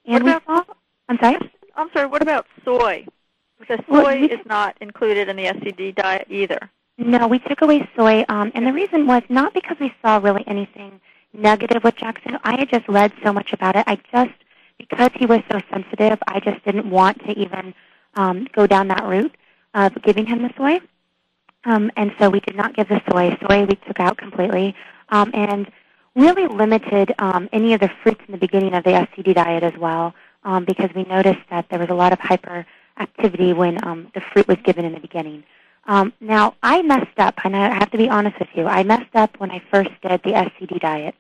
And 0.06 0.24
what 0.24 0.44
about, 0.44 0.48
we 0.48 0.56
saw 0.56 0.64
i'm 1.10 1.18
sorry? 1.20 1.38
I'm 1.76 1.90
sorry 1.94 2.08
what 2.08 2.22
about 2.22 2.46
soy? 2.64 3.06
Because 3.60 3.80
soy 3.88 4.04
well, 4.04 4.20
we, 4.20 4.32
is 4.32 4.46
not 4.46 4.76
included 4.82 5.30
in 5.30 5.36
the 5.38 5.46
scd 5.46 5.96
diet 5.96 6.28
either. 6.30 6.70
No 6.98 7.28
we 7.28 7.40
took 7.40 7.62
away 7.62 7.88
soy 7.96 8.26
um, 8.30 8.52
and 8.56 8.66
the 8.66 8.74
reason 8.74 9.08
was 9.08 9.24
not 9.30 9.54
because 9.54 9.78
we 9.80 9.94
saw 10.02 10.18
really 10.18 10.44
anything 10.48 11.00
negative 11.34 11.84
with 11.84 11.96
Jaxson. 11.96 12.40
I 12.44 12.58
had 12.58 12.70
just 12.70 12.88
read 12.88 13.12
so 13.24 13.34
much 13.34 13.54
about 13.54 13.76
it. 13.76 13.84
I 13.88 13.98
just 14.12 14.32
because 14.78 15.12
he 15.16 15.26
was 15.26 15.42
so 15.52 15.60
sensitive, 15.72 16.20
I 16.28 16.40
just 16.40 16.64
didn't 16.66 16.90
want 16.90 17.20
to 17.26 17.32
even 17.32 17.74
um, 18.16 18.48
go 18.54 18.68
down 18.68 18.88
that 18.90 19.04
route 19.04 19.36
of 19.74 19.94
giving 20.04 20.26
him 20.26 20.42
the 20.42 20.52
soy. 20.58 20.80
Um, 21.66 21.92
and 21.98 22.14
so 22.20 22.30
we 22.30 22.40
did 22.40 22.56
not 22.56 22.76
give 22.76 22.88
the 22.88 23.02
soy. 23.10 23.38
Soy 23.48 23.66
we 23.66 23.76
took 23.88 24.00
out 24.00 24.18
completely, 24.18 24.76
um, 25.10 25.32
and 25.34 25.70
really 26.16 26.48
limited 26.48 27.14
um, 27.20 27.50
any 27.52 27.74
of 27.74 27.82
the 27.82 27.90
fruits 28.02 28.22
in 28.28 28.32
the 28.32 28.38
beginning 28.38 28.74
of 28.74 28.84
the 28.84 28.92
SCD 28.92 29.34
diet 29.34 29.64
as 29.64 29.76
well, 29.78 30.14
um, 30.44 30.64
because 30.64 30.90
we 30.96 31.04
noticed 31.04 31.42
that 31.50 31.68
there 31.70 31.80
was 31.80 31.90
a 31.90 31.94
lot 31.94 32.14
of 32.14 32.20
hyperactivity 32.20 33.56
when 33.56 33.84
um, 33.86 34.10
the 34.14 34.22
fruit 34.22 34.48
was 34.48 34.58
given 34.64 34.86
in 34.86 34.94
the 34.94 35.00
beginning. 35.00 35.44
Um, 35.88 36.14
now 36.20 36.56
I 36.64 36.82
messed 36.82 37.18
up, 37.18 37.36
and 37.44 37.56
I 37.56 37.74
have 37.74 37.92
to 37.92 37.98
be 37.98 38.10
honest 38.10 38.40
with 38.40 38.50
you. 38.54 38.66
I 38.66 38.84
messed 38.84 39.16
up 39.16 39.40
when 39.40 39.52
I 39.52 39.62
first 39.72 39.90
did 40.02 40.22
the 40.24 40.32
SCD 40.32 40.80
diet, 40.80 41.16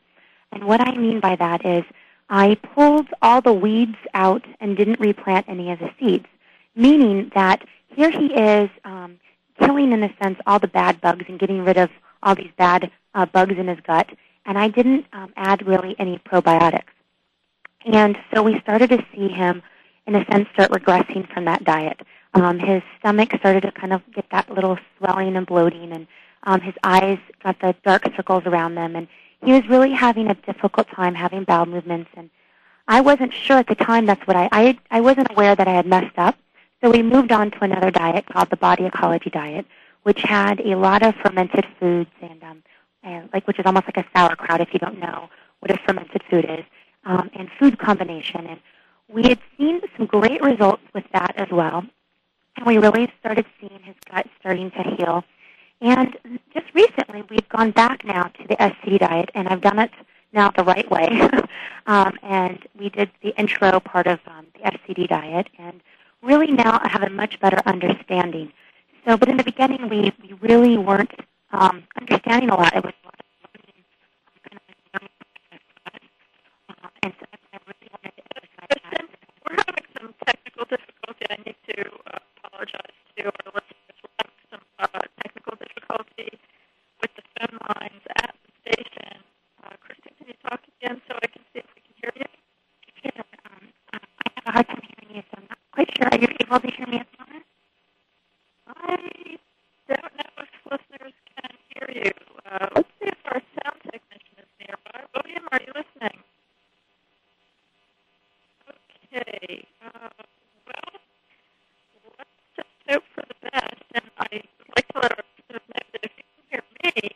and 0.52 0.66
what 0.66 0.80
I 0.80 0.96
mean 0.96 1.20
by 1.20 1.36
that 1.36 1.66
is 1.66 1.84
I 2.30 2.56
pulled 2.56 3.08
all 3.22 3.42
the 3.42 3.54
weeds 3.54 3.98
out 4.14 4.44
and 4.60 4.76
didn't 4.76 5.00
replant 5.00 5.48
any 5.48 5.72
of 5.72 5.80
the 5.80 5.92
seeds, 6.00 6.26
meaning 6.76 7.32
that 7.36 7.64
here 7.88 8.10
he 8.10 8.34
is 8.34 8.70
um, 8.84 9.20
killing, 9.60 9.92
in 9.92 10.04
a 10.04 10.14
sense, 10.22 10.40
all 10.46 10.60
the 10.60 10.68
bad 10.68 11.00
bugs 11.02 11.26
and 11.28 11.40
getting 11.40 11.64
rid 11.64 11.78
of 11.78 11.90
all 12.24 12.36
these 12.36 12.52
bad 12.58 12.92
uh, 13.14 13.26
bugs 13.26 13.58
in 13.58 13.68
his 13.68 13.80
gut, 13.86 14.10
and 14.46 14.58
I 14.58 14.68
didn't 14.68 15.06
um, 15.14 15.32
add 15.36 15.66
really 15.66 15.96
any 16.00 16.20
probiotics. 16.20 16.84
And 17.86 18.18
so 18.34 18.42
we 18.42 18.60
started 18.62 18.90
to 18.90 19.06
see 19.14 19.28
him, 19.28 19.62
in 20.08 20.16
a 20.16 20.26
sense, 20.26 20.48
start 20.54 20.72
regressing 20.72 21.32
from 21.32 21.46
that 21.46 21.64
diet. 21.64 22.02
Um, 22.34 22.60
his 22.60 22.82
stomach 23.00 23.32
started 23.40 23.62
to 23.62 23.72
kind 23.72 23.94
of 23.94 24.02
get 24.14 24.26
that 24.32 24.50
little 24.50 24.78
swelling 24.98 25.36
and 25.36 25.46
bloating, 25.46 25.92
and 25.92 26.08
um, 26.44 26.62
his 26.62 26.74
eyes 26.84 27.20
got 27.44 27.60
the 27.60 27.76
dark 27.86 28.04
circles 28.16 28.44
around 28.46 28.76
them, 28.76 28.96
and 28.96 29.08
he 29.44 29.52
was 29.52 29.68
really 29.68 29.92
having 29.92 30.28
a 30.30 30.34
difficult 30.34 30.88
time 30.90 31.16
having 31.16 31.44
bowel 31.44 31.66
movements 31.66 32.10
and 32.16 32.30
I 32.88 33.02
wasn't 33.02 33.34
sure 33.34 33.58
at 33.58 33.68
the 33.68 33.76
time 33.76 34.06
that's 34.06 34.26
what 34.28 34.36
I, 34.36 34.48
I 34.52 34.78
I 34.92 35.02
wasn't 35.02 35.32
aware 35.32 35.56
that 35.56 35.68
I 35.68 35.74
had 35.74 35.88
messed 35.88 36.18
up. 36.18 36.38
So 36.82 36.92
we 36.92 37.02
moved 37.02 37.32
on 37.32 37.50
to 37.52 37.64
another 37.64 37.90
diet 37.90 38.26
called 38.28 38.50
the 38.52 38.58
body 38.58 38.86
ecology 38.86 39.32
diet, 39.32 39.66
which 40.04 40.22
had 40.22 40.60
a 40.60 40.76
lot 40.76 41.02
of 41.02 41.16
fermented 41.16 41.66
foods 41.80 42.12
and 42.22 42.44
um 42.44 42.64
and 43.04 43.30
like 43.34 43.48
which 43.48 43.60
is 43.60 43.66
almost 43.66 43.88
like 43.88 43.98
a 43.98 44.06
sauerkraut 44.16 44.62
if 44.62 44.72
you 44.74 44.80
don't 44.80 45.00
know 45.00 45.30
what 45.60 45.72
a 45.72 45.80
fermented 45.88 46.22
food 46.30 46.46
is, 46.46 46.66
um, 47.06 47.30
and 47.34 47.50
food 47.60 47.80
combination. 47.80 48.46
And 48.46 48.60
we 49.08 49.24
had 49.24 49.40
seen 49.58 49.82
some 49.98 50.06
great 50.06 50.42
results 50.44 50.84
with 50.94 51.06
that 51.14 51.34
as 51.38 51.50
well. 51.52 51.84
And 52.58 52.66
we 52.66 52.78
really 52.78 53.12
started 53.20 53.46
seeing 53.60 53.80
his 53.84 53.96
gut 54.12 54.28
starting 54.40 54.72
to 54.72 54.84
heal. 54.84 55.24
And 55.82 56.18
just 56.54 56.66
recently, 56.74 57.24
we've 57.30 57.50
gone 57.50 57.72
back 57.72 58.06
now 58.06 58.24
to 58.24 58.48
the 58.48 58.56
SC 58.60 59.00
diet, 59.00 59.30
and 59.36 59.48
I've 59.48 59.62
done 59.62 59.80
it 59.80 59.92
now 60.34 60.52
the 60.52 60.64
right 60.64 60.90
way. 60.90 61.22
um, 61.88 62.18
and 62.24 62.60
we 62.78 62.90
did 62.90 63.10
the 63.22 63.38
intro 63.40 63.80
part 63.80 64.08
of 64.08 64.20
um, 64.28 64.46
the 64.54 64.60
SCD 64.72 65.08
diet, 65.08 65.48
and 65.58 65.82
really 66.22 66.52
now 66.52 66.80
I 66.84 66.90
have 66.90 67.04
a 67.04 67.10
much 67.10 67.40
better 67.40 67.62
understanding. 67.66 68.52
So, 69.06 69.18
but 69.18 69.30
in 69.30 69.38
the 69.38 69.44
beginning, 69.44 69.90
we, 69.90 70.12
we 70.22 70.34
really 70.42 70.78
weren't 70.78 71.14
um, 71.52 71.84
understanding 72.00 72.50
a 72.50 72.56
lot. 72.56 72.76
It 72.76 72.84
was 72.84 72.94
a 73.04 73.06
lot 73.06 73.20
of 73.20 73.26
learning, 73.56 73.84
uh, 76.70 76.88
and 77.04 77.14
so 77.20 77.26
I 77.32 77.58
really 77.68 77.90
wanted 77.92 78.14
to 78.18 78.24
emphasize 78.36 78.60
Kristin. 78.72 79.08
We're 79.48 79.58
having 79.68 79.86
some 80.00 80.14
technical 80.26 80.66
difficulty. 80.66 81.26
I 81.30 81.38
need 81.46 81.56
to 81.70 81.92
uh, 82.08 82.18
apologize 82.44 82.96
to 83.18 83.26
our 83.26 83.54
listeners. 83.54 83.98
We're 84.02 84.18
having 84.20 84.40
some 84.50 84.62
uh, 84.80 85.15
technical 86.18 86.40
with 87.02 87.12
the 87.16 87.24
phone 87.36 87.58
lines 87.76 88.04
at 88.24 88.36
the 88.46 88.52
station. 88.72 89.18
Uh, 89.64 89.70
Kristin, 89.84 90.16
can 90.18 90.28
you 90.28 90.38
talk 90.48 90.62
again 90.80 91.02
so 91.08 91.16
I 91.22 91.28
can 91.28 91.42
see 91.54 91.60
if 91.60 91.66
we 91.76 91.82
can 91.82 91.96
hear 92.02 92.12
you? 92.16 92.30
Sure. 93.02 93.24
Um, 93.46 93.68
uh, 93.94 94.00
I 94.00 94.30
have 94.36 94.46
a 94.48 94.52
hard 94.52 94.68
time 94.68 94.82
hearing 94.82 95.16
you, 95.18 95.24
so 95.32 95.38
I'm 95.38 95.48
not 95.50 95.60
quite 95.72 95.90
sure. 95.98 96.08
Are 96.12 96.20
you 96.20 96.28
able 96.42 96.60
to 96.60 96.72
hear 96.76 96.88
me 96.88 96.98
at 97.00 97.08
the 97.12 97.18
moment? 97.24 97.46
I 98.68 99.38
don't 99.88 100.14
know 100.16 100.32
if 100.40 100.50
listeners 100.72 101.14
can 101.36 101.52
hear 101.70 101.88
you. 102.04 102.12
Uh, 102.46 102.68
let's 102.76 102.90
see 103.00 103.08
if 103.10 103.20
our 103.26 103.42
sound 103.62 103.80
technician 103.84 104.36
is 104.40 104.50
nearby. 104.60 105.00
William, 105.14 105.44
are 105.52 105.62
you 105.62 105.72
listening? 105.76 106.20
Okay. 109.14 109.66
Uh, 109.84 110.10
well, 110.66 110.92
let's 112.18 112.30
just 112.56 112.70
hope 112.90 113.04
for 113.14 113.24
the 113.28 113.36
best. 113.52 113.84
And 113.96 114.06
I'd 114.18 114.48
like 114.76 114.88
to 114.90 115.00
let 115.00 115.12
our 115.12 115.24
listeners 115.24 115.66
know 115.70 115.84
that 115.94 116.02
if 116.04 116.12
you 116.18 116.24
can 116.26 116.44
hear 116.50 116.64
me, 116.84 117.12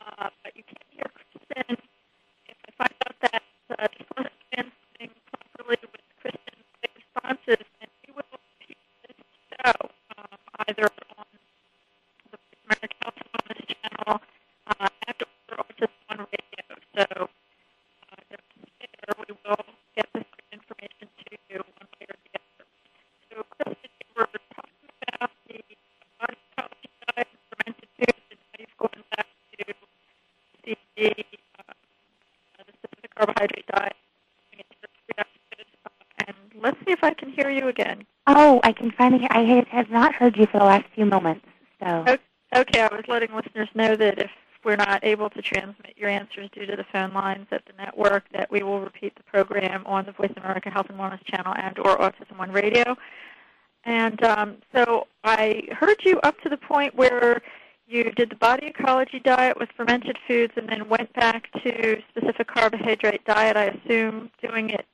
uh, 0.00 0.28
but 0.42 0.52
you 0.56 0.62
can't 0.64 0.88
hear 0.96 1.06
Kristin, 1.12 1.76
if 2.48 2.56
I 2.66 2.70
find 2.78 2.94
out 3.06 3.16
that 3.22 3.42
uh, 3.78 3.86
just 3.96 4.10
wasn't 4.16 4.34
answering 4.52 5.12
properly 5.30 5.78
with 5.92 6.04
Kristin's 6.22 6.66
responses, 6.96 7.62
then 7.78 7.88
we 8.06 8.12
will 8.16 8.26
repeat 8.32 8.78
this 9.06 9.16
show 9.54 9.76
um, 10.18 10.38
either 10.68 10.88
on 11.18 11.26
the 12.32 12.38
American 12.66 12.98
Health 13.02 13.18
and 13.20 13.28
Wellness 13.30 13.62
channel 13.70 14.20
uh, 14.66 14.88
and 15.06 15.16
or 15.58 15.64
just 15.78 15.94
on 16.10 16.18
radio. 16.18 16.66
So 16.96 17.04
uh, 17.30 18.20
don't 18.30 18.48
despair. 18.58 19.14
We 19.18 19.34
will 19.44 19.64
get 19.96 20.06
this 20.14 20.26
information 20.52 21.06
to 21.06 21.24
you 21.50 21.58
one 21.78 21.88
way 21.98 22.06
or 22.10 22.16
the 22.18 22.30
other. 22.34 22.66
So, 23.30 23.34
Kristin, 23.54 23.90
you 24.00 24.12
were 24.16 24.28
talking 24.54 24.90
about 25.06 25.30
the 25.48 25.58
body 26.18 26.38
ecology 26.50 26.90
diet 27.06 27.28
and 27.30 27.40
fermented 27.50 27.88
foods, 27.98 28.26
and 28.30 28.40
now 28.40 28.56
you've 28.58 28.76
gone 28.78 29.02
back 29.16 29.26
to 29.26 29.64
the, 30.64 30.76
the, 30.96 31.08
uh, 31.58 31.72
the 32.66 32.72
specific 32.78 33.10
carbohydrate 33.14 33.66
diet. 33.66 33.96
And 36.26 36.36
let's 36.62 36.78
see 36.84 36.92
if 36.92 37.02
I 37.02 37.14
can 37.14 37.29
hear 37.40 37.50
you 37.50 37.68
again. 37.68 38.04
Oh, 38.26 38.60
I 38.62 38.72
can 38.72 38.90
finally 38.92 39.20
hear. 39.20 39.28
I 39.30 39.64
have 39.70 39.90
not 39.90 40.14
heard 40.14 40.36
you 40.36 40.46
for 40.46 40.58
the 40.58 40.64
last 40.64 40.86
few 40.94 41.06
moments. 41.06 41.46
So. 41.82 42.04
Okay. 42.06 42.18
Okay, 42.52 42.80
I 42.80 42.92
was 42.92 43.04
letting 43.06 43.32
listeners 43.32 43.68
know 43.76 43.94
that 43.94 44.18
if 44.18 44.30
we're 44.64 44.74
not 44.74 45.04
able 45.04 45.30
to 45.30 45.40
transmit 45.40 45.94
your 45.96 46.10
answers 46.10 46.50
due 46.52 46.66
to 46.66 46.74
the 46.74 46.84
phone 46.92 47.12
lines 47.14 47.46
at 47.52 47.64
the 47.64 47.72
network, 47.78 48.24
that 48.32 48.50
we 48.50 48.64
will 48.64 48.80
repeat 48.80 49.14
the 49.14 49.22
program 49.22 49.84
on 49.86 50.04
the 50.04 50.10
Voice 50.10 50.32
America 50.36 50.68
Health 50.68 50.86
and 50.88 50.98
Wellness 50.98 51.24
channel 51.24 51.54
and 51.56 51.78
or 51.78 51.96
Autism 51.98 52.36
One 52.36 52.50
Radio. 52.50 52.96
And 53.84 54.20
um, 54.24 54.56
so 54.74 55.06
I 55.22 55.62
heard 55.70 56.04
you 56.04 56.18
up 56.24 56.40
to 56.40 56.48
the 56.48 56.56
point 56.56 56.96
where 56.96 57.40
you 57.86 58.10
did 58.10 58.30
the 58.30 58.36
body 58.36 58.66
ecology 58.66 59.20
diet 59.20 59.56
with 59.56 59.68
fermented 59.76 60.18
foods 60.26 60.52
and 60.56 60.68
then 60.68 60.88
went 60.88 61.12
back 61.14 61.50
to 61.62 62.02
specific 62.10 62.48
carbohydrate 62.48 63.24
diet, 63.24 63.56
I 63.56 63.66
assume, 63.66 64.30
doing 64.42 64.70
it 64.70 64.86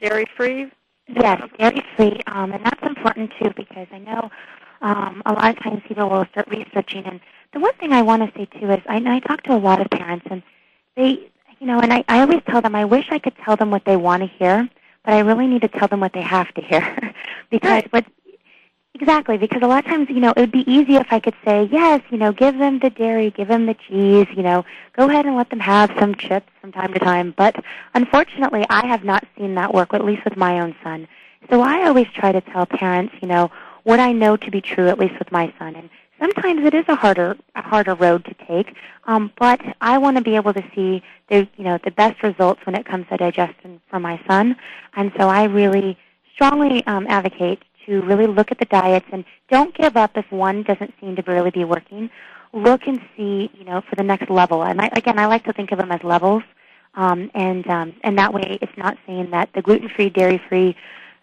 dairy-free? 0.00 0.70
Yes, 1.08 1.42
dairy-free. 1.58 2.20
Um, 2.26 2.52
and 2.52 2.64
that's 2.64 2.82
important, 2.82 3.32
too, 3.40 3.52
because 3.56 3.86
I 3.92 3.98
know 3.98 4.30
um, 4.82 5.22
a 5.26 5.32
lot 5.32 5.56
of 5.56 5.62
times 5.62 5.82
people 5.86 6.08
will 6.08 6.26
start 6.26 6.48
researching. 6.48 7.04
And 7.04 7.20
the 7.52 7.60
one 7.60 7.74
thing 7.74 7.92
I 7.92 8.02
want 8.02 8.22
to 8.22 8.38
say 8.38 8.46
too 8.60 8.70
is, 8.70 8.80
I, 8.88 8.96
I 8.96 9.20
talk 9.20 9.42
to 9.44 9.54
a 9.54 9.56
lot 9.56 9.80
of 9.80 9.90
parents, 9.90 10.26
and 10.30 10.42
they, 10.96 11.30
you 11.58 11.66
know, 11.66 11.80
and 11.80 11.92
I, 11.92 12.04
I 12.08 12.20
always 12.20 12.42
tell 12.48 12.60
them, 12.60 12.74
I 12.74 12.84
wish 12.84 13.06
I 13.10 13.18
could 13.18 13.36
tell 13.38 13.56
them 13.56 13.70
what 13.70 13.84
they 13.84 13.96
want 13.96 14.22
to 14.22 14.28
hear, 14.28 14.68
but 15.04 15.14
I 15.14 15.20
really 15.20 15.46
need 15.46 15.62
to 15.62 15.68
tell 15.68 15.88
them 15.88 16.00
what 16.00 16.12
they 16.12 16.22
have 16.22 16.52
to 16.54 16.60
hear, 16.60 17.14
because 17.50 17.68
right. 17.70 17.92
what. 17.92 18.04
Exactly, 19.00 19.38
because 19.38 19.62
a 19.62 19.66
lot 19.66 19.84
of 19.84 19.90
times, 19.90 20.08
you 20.10 20.18
know, 20.18 20.32
it 20.36 20.40
would 20.40 20.50
be 20.50 20.68
easy 20.70 20.96
if 20.96 21.06
I 21.12 21.20
could 21.20 21.36
say, 21.44 21.68
yes, 21.70 22.02
you 22.10 22.18
know, 22.18 22.32
give 22.32 22.58
them 22.58 22.80
the 22.80 22.90
dairy, 22.90 23.30
give 23.30 23.46
them 23.46 23.66
the 23.66 23.74
cheese, 23.74 24.26
you 24.36 24.42
know, 24.42 24.64
go 24.96 25.08
ahead 25.08 25.24
and 25.24 25.36
let 25.36 25.50
them 25.50 25.60
have 25.60 25.92
some 26.00 26.16
chips 26.16 26.48
from 26.60 26.72
time 26.72 26.92
to 26.94 26.98
time. 26.98 27.32
But 27.36 27.54
unfortunately, 27.94 28.66
I 28.68 28.86
have 28.88 29.04
not 29.04 29.24
seen 29.36 29.54
that 29.54 29.72
work, 29.72 29.94
at 29.94 30.04
least 30.04 30.24
with 30.24 30.36
my 30.36 30.58
own 30.58 30.74
son. 30.82 31.06
So 31.48 31.60
I 31.60 31.86
always 31.86 32.08
try 32.12 32.32
to 32.32 32.40
tell 32.40 32.66
parents, 32.66 33.14
you 33.22 33.28
know, 33.28 33.52
what 33.84 34.00
I 34.00 34.10
know 34.10 34.36
to 34.36 34.50
be 34.50 34.60
true, 34.60 34.88
at 34.88 34.98
least 34.98 35.16
with 35.20 35.30
my 35.30 35.52
son. 35.60 35.76
And 35.76 35.88
sometimes 36.18 36.66
it 36.66 36.74
is 36.74 36.84
a 36.88 36.96
harder, 36.96 37.36
a 37.54 37.62
harder 37.62 37.94
road 37.94 38.24
to 38.24 38.34
take. 38.46 38.74
Um, 39.04 39.30
but 39.38 39.60
I 39.80 39.98
want 39.98 40.16
to 40.16 40.24
be 40.24 40.34
able 40.34 40.54
to 40.54 40.64
see 40.74 41.04
the, 41.28 41.46
you 41.56 41.62
know, 41.62 41.78
the 41.84 41.92
best 41.92 42.20
results 42.24 42.66
when 42.66 42.74
it 42.74 42.84
comes 42.84 43.06
to 43.10 43.16
digestion 43.16 43.80
for 43.88 44.00
my 44.00 44.20
son. 44.26 44.56
And 44.96 45.12
so 45.16 45.28
I 45.28 45.44
really 45.44 45.96
strongly 46.34 46.84
um, 46.88 47.06
advocate 47.08 47.62
to 47.88 48.02
really 48.02 48.26
look 48.26 48.52
at 48.52 48.58
the 48.58 48.66
diets 48.66 49.06
and 49.12 49.24
don't 49.50 49.74
give 49.74 49.96
up 49.96 50.16
if 50.16 50.30
one 50.30 50.62
doesn't 50.62 50.92
seem 51.00 51.16
to 51.16 51.22
really 51.26 51.50
be 51.50 51.64
working. 51.64 52.10
Look 52.52 52.86
and 52.86 53.00
see, 53.16 53.50
you 53.58 53.64
know, 53.64 53.82
for 53.88 53.96
the 53.96 54.02
next 54.02 54.30
level. 54.30 54.62
And 54.62 54.80
I, 54.80 54.88
again, 54.92 55.18
I 55.18 55.26
like 55.26 55.44
to 55.44 55.52
think 55.52 55.72
of 55.72 55.78
them 55.78 55.90
as 55.90 56.02
levels. 56.04 56.42
Um, 56.94 57.30
and 57.34 57.66
um, 57.68 57.94
and 58.02 58.18
that 58.18 58.32
way, 58.32 58.58
it's 58.62 58.76
not 58.76 58.96
saying 59.06 59.30
that 59.30 59.50
the 59.54 59.62
gluten-free, 59.62 60.10
dairy-free, 60.10 60.74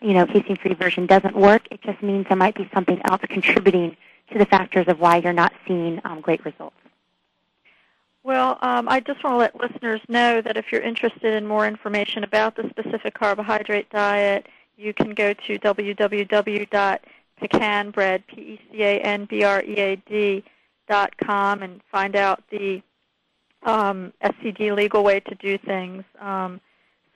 you 0.02 0.14
know, 0.14 0.26
casein-free 0.26 0.76
version 0.76 1.06
doesn't 1.06 1.36
work. 1.36 1.64
It 1.72 1.82
just 1.82 2.02
means 2.02 2.26
there 2.30 2.38
might 2.38 2.56
be 2.56 2.70
something 2.74 3.02
else 3.06 3.22
contributing 3.30 3.98
to 4.32 4.38
the 4.38 4.46
factors 4.46 4.88
of 4.88 5.00
why 5.00 5.18
you're 5.18 5.34
not 5.34 5.54
seeing 5.68 6.00
um, 6.06 6.22
great 6.22 6.44
results. 6.46 6.76
Well, 8.24 8.58
um, 8.62 8.88
I 8.90 9.02
just 9.02 9.24
want 9.24 9.34
to 9.34 9.38
let 9.38 9.60
listeners 9.60 10.02
know 10.08 10.42
that 10.42 10.58
if 10.58 10.72
you're 10.72 10.82
interested 10.82 11.34
in 11.34 11.46
more 11.46 11.68
information 11.68 12.24
about 12.24 12.56
the 12.56 12.68
specific 12.70 13.14
carbohydrate 13.14 13.90
diet, 13.92 14.48
you 14.78 14.94
can 14.94 15.14
go 15.14 15.34
to 15.34 15.60
www.pecanbread, 15.60 18.24
P-E-C-A-N-B-R-E-A-D, 18.28 20.44
dot 20.88 21.18
com 21.18 21.64
and 21.64 21.82
find 21.92 22.16
out 22.16 22.44
the 22.52 22.82
um, 23.64 24.14
SCD 24.24 24.76
legal 24.76 25.04
way 25.04 25.20
to 25.20 25.36
do 25.36 25.58
things. 25.58 26.04
Um, 26.20 26.62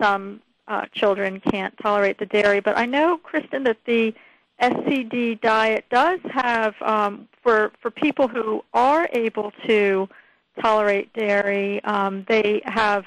some 0.02 0.42
uh, 0.68 0.86
children 0.92 1.40
can't 1.40 1.76
tolerate 1.78 2.18
the 2.18 2.26
dairy, 2.26 2.60
but 2.60 2.78
I 2.78 2.86
know, 2.86 3.20
Kristin, 3.20 3.64
that 3.66 3.78
the 3.86 4.14
SCD 4.62 5.40
diet 5.42 5.86
does 5.90 6.20
have 6.32 6.76
um, 6.82 7.28
for 7.42 7.72
for 7.82 7.92
people 7.92 8.28
who 8.28 8.64
are 8.74 9.10
able 9.14 9.52
to 9.68 10.10
tolerate 10.62 11.14
dairy. 11.14 11.84
Um, 11.84 12.26
they 12.28 12.62
have 12.66 13.06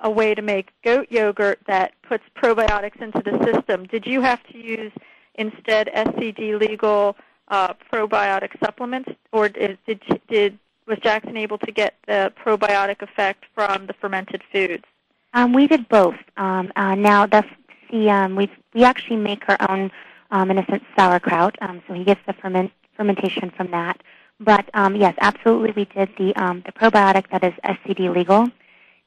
a 0.00 0.10
way 0.10 0.34
to 0.34 0.42
make 0.42 0.70
goat 0.82 1.06
yogurt 1.10 1.60
that 1.66 1.92
puts 2.02 2.24
probiotics 2.36 3.00
into 3.00 3.22
the 3.22 3.42
system. 3.44 3.86
Did 3.86 4.06
you 4.06 4.20
have 4.20 4.42
to 4.48 4.58
use 4.58 4.92
instead 5.36 5.88
SCD 5.94 6.58
legal 6.58 7.16
uh, 7.48 7.74
probiotic 7.92 8.58
supplements, 8.60 9.10
or 9.32 9.48
did, 9.48 9.78
did 9.86 10.02
did 10.28 10.58
was 10.86 10.98
Jaxson 10.98 11.36
able 11.38 11.58
to 11.58 11.72
get 11.72 11.94
the 12.06 12.32
probiotic 12.44 13.02
effect 13.02 13.44
from 13.54 13.86
the 13.86 13.94
fermented 13.94 14.42
foods? 14.52 14.84
Um, 15.32 15.52
we 15.52 15.66
did 15.66 15.88
both. 15.88 16.16
Um, 16.36 16.72
uh, 16.76 16.94
now 16.94 17.26
that's 17.26 17.48
the 17.90 18.10
um, 18.10 18.36
we 18.36 18.50
we 18.74 18.84
actually 18.84 19.16
make 19.16 19.48
our 19.48 19.70
own 19.70 19.90
um, 20.30 20.50
in 20.50 20.58
a 20.58 20.66
sense 20.66 20.84
sauerkraut, 20.96 21.56
um, 21.60 21.82
so 21.86 21.94
he 21.94 22.04
gets 22.04 22.20
the 22.26 22.32
ferment, 22.32 22.72
fermentation 22.96 23.50
from 23.50 23.70
that. 23.70 24.02
But 24.40 24.68
um, 24.74 24.96
yes, 24.96 25.14
absolutely, 25.20 25.72
we 25.72 25.84
did 25.84 26.10
the 26.18 26.34
um, 26.36 26.62
the 26.66 26.72
probiotic 26.72 27.28
that 27.30 27.44
is 27.44 27.52
SCD 27.64 28.14
legal. 28.14 28.50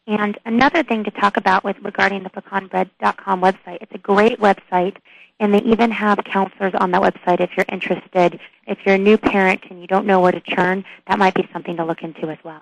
And 0.08 0.40
another 0.46 0.84
thing 0.84 1.04
to 1.04 1.12
talk 1.12 1.36
about 1.36 1.66
with 1.66 1.76
regarding 1.84 2.24
the 2.24 2.30
pecanbread.com 2.30 3.42
website, 3.42 3.80
it's 3.82 3.94
a 3.94 3.98
great 3.98 4.40
website, 4.40 4.96
and 5.42 5.54
they 5.54 5.62
even 5.64 5.92
have 5.92 6.20
counselors 6.24 6.74
on 6.76 6.92
that 6.92 7.02
website 7.02 7.42
if 7.42 7.52
you're 7.58 7.66
interested. 7.70 8.40
If 8.66 8.80
you're 8.86 8.96
a 8.96 9.00
new 9.00 9.18
parent 9.18 9.66
and 9.70 9.82
you 9.82 9.88
don't 9.88 10.08
know 10.08 10.22
where 10.22 10.32
to 10.32 10.40
turn, 10.40 10.86
that 11.08 11.20
might 11.20 11.36
be 11.36 11.48
something 11.52 11.76
to 11.76 11.84
look 11.84 12.04
into 12.04 12.30
as 12.30 12.38
well. 12.46 12.62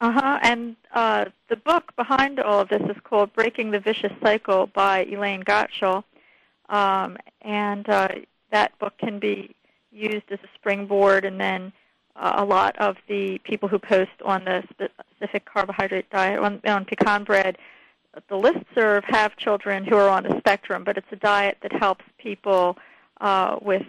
Uh 0.00 0.12
huh. 0.12 0.38
And 0.42 0.76
uh, 0.92 1.26
the 1.48 1.56
book 1.56 1.94
behind 1.94 2.40
all 2.40 2.60
of 2.60 2.68
this 2.68 2.82
is 2.82 2.96
called 3.04 3.32
Breaking 3.34 3.70
the 3.70 3.78
Vicious 3.78 4.12
Cycle 4.20 4.66
by 4.66 5.04
Elaine 5.04 5.44
Gottschall. 5.44 6.02
Um, 6.70 7.18
and 7.42 7.88
uh, 7.88 8.08
that 8.50 8.76
book 8.80 8.94
can 8.98 9.20
be 9.20 9.54
used 9.92 10.24
as 10.30 10.38
a 10.42 10.48
springboard, 10.54 11.24
and 11.24 11.40
then 11.40 11.72
a 12.16 12.44
lot 12.44 12.76
of 12.78 12.96
the 13.08 13.38
people 13.44 13.68
who 13.68 13.78
post 13.78 14.10
on 14.24 14.44
the 14.44 14.62
specific 14.70 15.44
carbohydrate 15.44 16.08
diet 16.10 16.38
on, 16.38 16.60
on 16.66 16.84
pecan 16.84 17.24
bread, 17.24 17.58
the 18.28 18.34
listserv 18.34 19.04
have 19.04 19.36
children 19.36 19.84
who 19.84 19.96
are 19.96 20.08
on 20.08 20.24
the 20.24 20.36
spectrum, 20.38 20.82
but 20.84 20.96
it's 20.96 21.06
a 21.12 21.16
diet 21.16 21.58
that 21.62 21.72
helps 21.72 22.04
people 22.18 22.76
uh, 23.20 23.56
with 23.62 23.84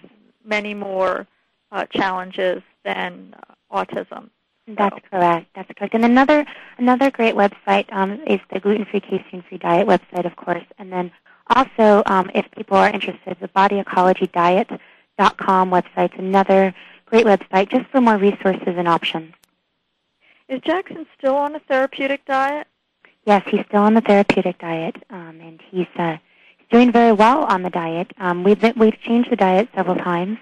many 0.46 0.74
more 0.74 1.28
uh, 1.72 1.86
challenges 1.86 2.62
than 2.84 3.34
autism. 3.72 4.30
That's 4.68 5.00
correct. 5.10 5.48
That's 5.56 5.72
correct. 5.76 5.96
And 5.96 6.06
another 6.06 6.46
another 6.78 7.10
great 7.12 7.36
website 7.36 7.92
um, 7.92 8.22
is 8.28 8.40
the 8.54 8.60
gluten-free, 8.60 9.02
casein-free 9.02 9.58
diet 9.58 9.88
website, 9.88 10.26
of 10.26 10.36
course. 10.36 10.64
And 10.78 10.92
then 10.92 11.12
also, 11.48 12.04
um, 12.06 12.30
if 12.36 12.46
people 12.52 12.78
are 12.78 12.90
interested, 12.90 13.38
the 13.42 13.48
bodyecologydiet.com 13.50 15.72
website 15.72 16.14
is 16.14 16.20
another 16.20 16.76
great 17.12 17.26
website 17.26 17.70
just 17.70 17.86
for 17.92 18.00
more 18.00 18.18
resources 18.18 18.74
and 18.78 18.88
options. 18.88 19.34
Is 20.48 20.62
Jaxson 20.62 21.06
still 21.18 21.36
on 21.36 21.56
a 21.56 21.60
therapeutic 21.60 22.26
diet? 22.26 22.68
Yes, 23.26 23.44
he's 23.48 23.66
still 23.68 23.82
on 23.82 23.94
the 23.94 24.02
therapeutic 24.02 24.58
diet, 24.60 24.96
um, 25.10 25.40
and 25.42 25.62
he's 25.70 25.88
uh, 25.98 26.18
doing 26.72 26.92
very 26.92 27.12
well 27.12 27.44
on 27.44 27.62
the 27.64 27.70
diet. 27.70 28.12
Um, 28.18 28.44
we've 28.44 28.62
we've 28.78 29.00
changed 29.02 29.30
the 29.30 29.36
diet 29.36 29.70
several 29.76 29.96
times, 29.96 30.40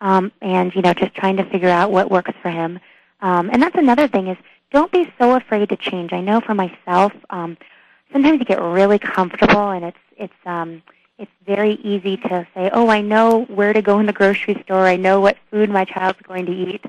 um, 0.00 0.32
and 0.40 0.74
you 0.74 0.80
know, 0.80 0.94
just 0.94 1.14
trying 1.14 1.36
to 1.36 1.44
figure 1.44 1.68
out 1.68 1.90
what 1.90 2.10
works 2.10 2.32
for 2.40 2.50
him. 2.50 2.78
Um, 3.20 3.50
and 3.50 3.62
that's 3.62 3.76
another 3.76 4.08
thing 4.08 4.28
is 4.28 4.38
don't 4.70 4.90
be 4.90 5.12
so 5.18 5.34
afraid 5.34 5.68
to 5.68 5.76
change. 5.76 6.12
I 6.12 6.20
know 6.20 6.40
for 6.40 6.54
myself, 6.54 7.12
um, 7.30 7.58
sometimes 8.12 8.38
you 8.38 8.46
get 8.46 8.62
really 8.62 8.98
comfortable, 8.98 9.70
and 9.70 9.84
it's 9.84 10.04
it's 10.16 10.46
um, 10.46 10.82
it's 11.22 11.30
very 11.46 11.74
easy 11.82 12.16
to 12.18 12.46
say, 12.54 12.68
"Oh, 12.72 12.88
I 12.88 13.00
know 13.00 13.44
where 13.44 13.72
to 13.72 13.80
go 13.80 13.98
in 14.00 14.06
the 14.06 14.12
grocery 14.12 14.60
store. 14.64 14.86
I 14.86 14.96
know 14.96 15.20
what 15.20 15.38
food 15.50 15.70
my 15.70 15.84
child's 15.84 16.20
going 16.22 16.46
to 16.46 16.52
eat." 16.52 16.84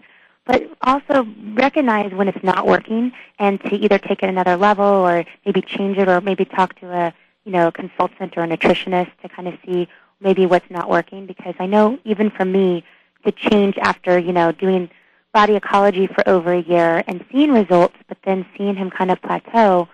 But 0.46 0.69
also 0.82 1.26
recognize 1.54 2.12
when 2.13 2.28
it's 2.28 2.43
not 2.43 2.67
working, 2.67 3.13
and 3.39 3.62
to 3.62 3.76
either 3.76 3.98
take 3.98 4.24
it 4.24 4.30
another 4.30 4.58
level, 4.58 4.86
or 4.86 5.24
maybe 5.46 5.62
change 5.62 5.98
it, 5.98 6.10
or 6.10 6.19
maybe 6.19 6.46
talk 6.46 6.78
to 6.80 6.88
a 6.91 7.13
you 7.46 7.52
know 7.52 7.72
consultant 7.72 8.36
or 8.38 8.43
a 8.43 8.48
nutritionist 8.48 9.12
to 9.22 9.30
kind 9.30 9.48
of 9.48 9.56
see 9.65 9.88
maybe 10.19 10.46
what's 10.46 10.69
not 10.69 10.89
working. 10.89 11.26
Because 11.26 11.56
I 11.60 11.67
know 11.67 12.00
even 12.04 12.30
for 12.32 12.46
me, 12.46 12.84
to 13.26 13.32
change 13.32 13.78
after 13.78 14.17
you 14.17 14.34
know 14.34 14.52
doing 14.52 14.89
body 15.34 15.56
ecology 15.56 16.08
for 16.08 16.28
over 16.28 16.54
a 16.54 16.62
year 16.62 17.04
and 17.08 17.24
seeing 17.32 17.52
results, 17.52 17.96
but 18.08 18.17
then 18.24 18.46
seeing 18.58 18.76
him 18.76 18.89
kind 18.89 19.12
of 19.12 19.22
plateau, 19.22 19.88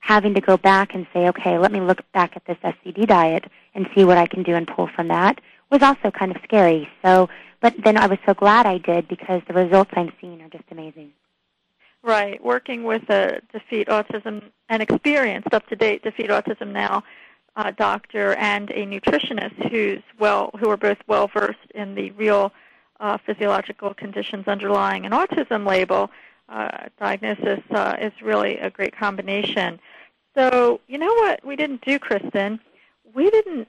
having 0.00 0.34
to 0.34 0.40
go 0.40 0.56
back 0.56 0.94
and 0.94 1.06
say, 1.12 1.28
okay, 1.28 1.58
let 1.58 1.72
me 1.72 1.80
look 1.80 2.00
back 2.12 2.36
at 2.36 2.44
this 2.46 2.58
SCD 2.62 3.06
diet 3.06 3.44
and 3.74 3.88
see 3.94 4.04
what 4.04 4.18
I 4.18 4.26
can 4.26 4.42
do 4.42 4.54
and 4.54 4.66
pull 4.66 4.88
from 4.94 5.08
that 5.08 5.40
was 5.70 5.82
also 5.82 6.10
kind 6.10 6.34
of 6.34 6.40
scary. 6.44 6.88
So, 7.02 7.28
but 7.60 7.74
then 7.84 7.96
I 7.96 8.06
was 8.06 8.18
so 8.24 8.34
glad 8.34 8.66
I 8.66 8.78
did 8.78 9.08
because 9.08 9.42
the 9.48 9.54
results 9.54 9.90
I'm 9.94 10.12
seeing 10.20 10.40
are 10.42 10.48
just 10.48 10.64
amazing. 10.70 11.10
Right, 12.02 12.42
working 12.42 12.84
with 12.84 13.08
a 13.10 13.40
Defeat 13.52 13.88
Autism, 13.88 14.44
an 14.68 14.80
experienced, 14.80 15.52
up-to-date 15.52 16.04
Defeat 16.04 16.30
Autism 16.30 16.68
Now 16.68 17.02
uh, 17.56 17.72
doctor 17.72 18.34
and 18.34 18.70
a 18.70 18.86
nutritionist 18.86 19.70
who's 19.70 20.02
well, 20.18 20.50
who 20.60 20.70
are 20.70 20.76
both 20.76 20.98
well 21.06 21.28
versed 21.28 21.58
in 21.74 21.94
the 21.94 22.10
real 22.12 22.52
uh, 23.00 23.18
physiological 23.26 23.94
conditions 23.94 24.46
underlying 24.46 25.04
an 25.04 25.12
autism 25.12 25.66
label 25.66 26.10
uh, 26.48 26.88
diagnosis 26.98 27.60
uh, 27.70 27.96
is 28.00 28.12
really 28.22 28.58
a 28.58 28.70
great 28.70 28.96
combination. 28.96 29.80
So, 30.36 30.80
you 30.86 30.98
know 30.98 31.12
what 31.14 31.44
we 31.44 31.56
didn't 31.56 31.84
do, 31.84 31.98
Kristin? 31.98 32.60
We 33.14 33.30
didn't 33.30 33.68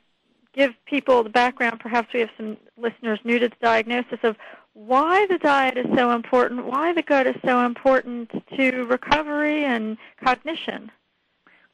give 0.53 0.73
people 0.85 1.23
the 1.23 1.29
background. 1.29 1.79
Perhaps 1.79 2.13
we 2.13 2.19
have 2.19 2.29
some 2.35 2.57
listeners 2.77 3.19
new 3.23 3.39
to 3.39 3.47
the 3.47 3.55
diagnosis 3.61 4.19
of 4.23 4.35
why 4.73 5.25
the 5.27 5.37
diet 5.37 5.77
is 5.77 5.87
so 5.95 6.11
important, 6.11 6.65
why 6.65 6.93
the 6.93 7.01
gut 7.01 7.25
is 7.25 7.35
so 7.43 7.65
important 7.65 8.29
to 8.55 8.85
recovery 8.85 9.63
and 9.65 9.97
cognition. 10.23 10.91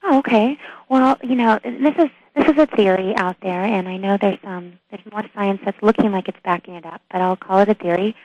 Oh, 0.04 0.20
okay. 0.20 0.58
Well, 0.90 1.18
you 1.24 1.36
know, 1.36 1.60
this 1.64 1.96
is 1.98 2.10
this 2.36 2.48
is 2.48 2.58
a 2.58 2.66
theory 2.66 3.16
out 3.16 3.38
there, 3.42 3.64
and 3.64 3.88
I 3.88 3.98
know 3.98 4.18
there's 4.18 4.40
um 4.44 4.80
there's 4.90 5.06
more 5.12 5.24
science 5.34 5.62
that's 5.66 5.82
looking 5.82 6.12
like 6.12 6.28
it's 6.28 6.40
backing 6.44 6.76
it 6.76 6.86
up, 6.86 7.02
but 7.12 7.22
I'll 7.22 7.38
call 7.38 7.60
it 7.60 7.70
a 7.70 7.74
theory. 7.74 8.16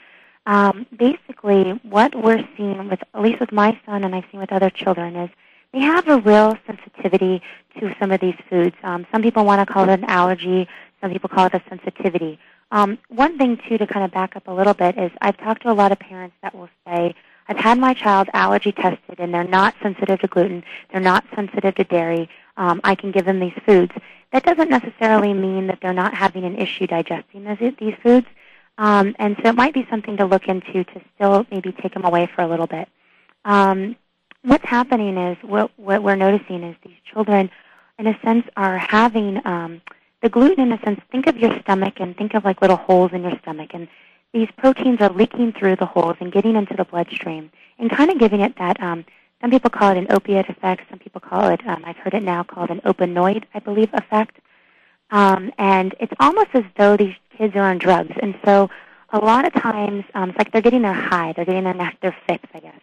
Um, 0.48 0.86
basically, 0.96 1.78
what 1.82 2.14
we're 2.14 2.42
seeing 2.56 2.88
with 2.88 3.00
at 3.12 3.20
least 3.20 3.38
with 3.38 3.52
my 3.52 3.78
son, 3.84 4.02
and 4.02 4.14
I've 4.14 4.24
seen 4.32 4.40
with 4.40 4.50
other 4.50 4.70
children, 4.70 5.14
is 5.14 5.28
they 5.74 5.80
have 5.80 6.08
a 6.08 6.20
real 6.20 6.56
sensitivity 6.66 7.42
to 7.78 7.94
some 8.00 8.10
of 8.10 8.20
these 8.22 8.34
foods. 8.48 8.74
Um, 8.82 9.06
some 9.12 9.20
people 9.20 9.44
want 9.44 9.60
to 9.60 9.70
call 9.70 9.86
it 9.86 9.92
an 9.92 10.04
allergy. 10.04 10.66
Some 11.02 11.12
people 11.12 11.28
call 11.28 11.48
it 11.48 11.54
a 11.54 11.62
sensitivity. 11.68 12.38
Um, 12.70 12.96
one 13.08 13.36
thing 13.36 13.60
too 13.68 13.76
to 13.76 13.86
kind 13.86 14.06
of 14.06 14.10
back 14.10 14.36
up 14.36 14.48
a 14.48 14.50
little 14.50 14.72
bit 14.72 14.96
is 14.96 15.10
I've 15.20 15.36
talked 15.36 15.64
to 15.64 15.70
a 15.70 15.74
lot 15.74 15.92
of 15.92 15.98
parents 15.98 16.34
that 16.42 16.54
will 16.54 16.70
say, 16.86 17.14
I've 17.46 17.58
had 17.58 17.78
my 17.78 17.92
child 17.92 18.28
allergy 18.32 18.72
tested 18.72 19.18
and 19.18 19.34
they're 19.34 19.44
not 19.44 19.74
sensitive 19.82 20.20
to 20.20 20.28
gluten, 20.28 20.64
they're 20.90 21.00
not 21.02 21.26
sensitive 21.34 21.74
to 21.74 21.84
dairy, 21.84 22.30
um, 22.56 22.80
I 22.84 22.94
can 22.94 23.10
give 23.10 23.26
them 23.26 23.38
these 23.38 23.56
foods. 23.66 23.92
That 24.32 24.44
doesn't 24.44 24.70
necessarily 24.70 25.34
mean 25.34 25.66
that 25.66 25.78
they're 25.82 25.92
not 25.92 26.14
having 26.14 26.44
an 26.44 26.56
issue 26.56 26.86
digesting 26.86 27.44
these, 27.44 27.74
these 27.78 27.94
foods. 28.02 28.26
Um, 28.78 29.14
and 29.18 29.36
so 29.42 29.48
it 29.50 29.56
might 29.56 29.74
be 29.74 29.86
something 29.90 30.16
to 30.16 30.24
look 30.24 30.46
into 30.46 30.84
to 30.84 31.00
still 31.14 31.44
maybe 31.50 31.72
take 31.72 31.94
them 31.94 32.04
away 32.04 32.30
for 32.34 32.42
a 32.42 32.48
little 32.48 32.68
bit. 32.68 32.88
Um, 33.44 33.96
what's 34.42 34.64
happening 34.64 35.18
is 35.18 35.36
what, 35.42 35.72
what 35.76 36.02
we're 36.02 36.16
noticing 36.16 36.62
is 36.62 36.76
these 36.84 36.96
children, 37.12 37.50
in 37.98 38.06
a 38.06 38.18
sense, 38.20 38.46
are 38.56 38.78
having 38.78 39.44
um, 39.44 39.82
the 40.22 40.28
gluten. 40.28 40.60
In 40.60 40.72
a 40.72 40.80
sense, 40.84 41.00
think 41.10 41.26
of 41.26 41.36
your 41.36 41.58
stomach 41.60 41.94
and 41.98 42.16
think 42.16 42.34
of 42.34 42.44
like 42.44 42.62
little 42.62 42.76
holes 42.76 43.12
in 43.12 43.22
your 43.22 43.36
stomach, 43.40 43.70
and 43.74 43.88
these 44.32 44.48
proteins 44.56 45.00
are 45.00 45.10
leaking 45.10 45.52
through 45.52 45.76
the 45.76 45.86
holes 45.86 46.16
and 46.20 46.30
getting 46.30 46.54
into 46.54 46.74
the 46.74 46.84
bloodstream 46.84 47.50
and 47.78 47.90
kind 47.90 48.10
of 48.10 48.18
giving 48.18 48.40
it 48.40 48.56
that, 48.58 48.80
um, 48.80 49.04
some 49.40 49.50
people 49.50 49.70
call 49.70 49.92
it 49.92 49.98
an 49.98 50.06
opiate 50.10 50.48
effect, 50.48 50.82
some 50.90 50.98
people 50.98 51.20
call 51.20 51.48
it, 51.48 51.66
um, 51.66 51.82
I've 51.84 51.96
heard 51.96 52.14
it 52.14 52.22
now 52.22 52.42
called 52.42 52.70
an 52.70 52.80
opioid, 52.80 53.44
I 53.54 53.60
believe, 53.60 53.88
effect. 53.92 54.38
Um, 55.10 55.52
and 55.58 55.94
it's 56.00 56.12
almost 56.20 56.48
as 56.54 56.64
though 56.76 56.96
these 56.96 57.14
kids 57.38 57.54
are 57.56 57.62
on 57.62 57.78
drugs. 57.78 58.14
And 58.20 58.38
so 58.44 58.68
a 59.10 59.18
lot 59.18 59.46
of 59.46 59.54
times, 59.54 60.04
um, 60.14 60.30
it's 60.30 60.38
like 60.38 60.52
they're 60.52 60.62
getting 60.62 60.82
their 60.82 60.92
high, 60.92 61.32
they're 61.32 61.44
getting 61.44 61.64
their, 61.64 61.92
their 62.02 62.16
fix, 62.26 62.44
I 62.52 62.60
guess. 62.60 62.80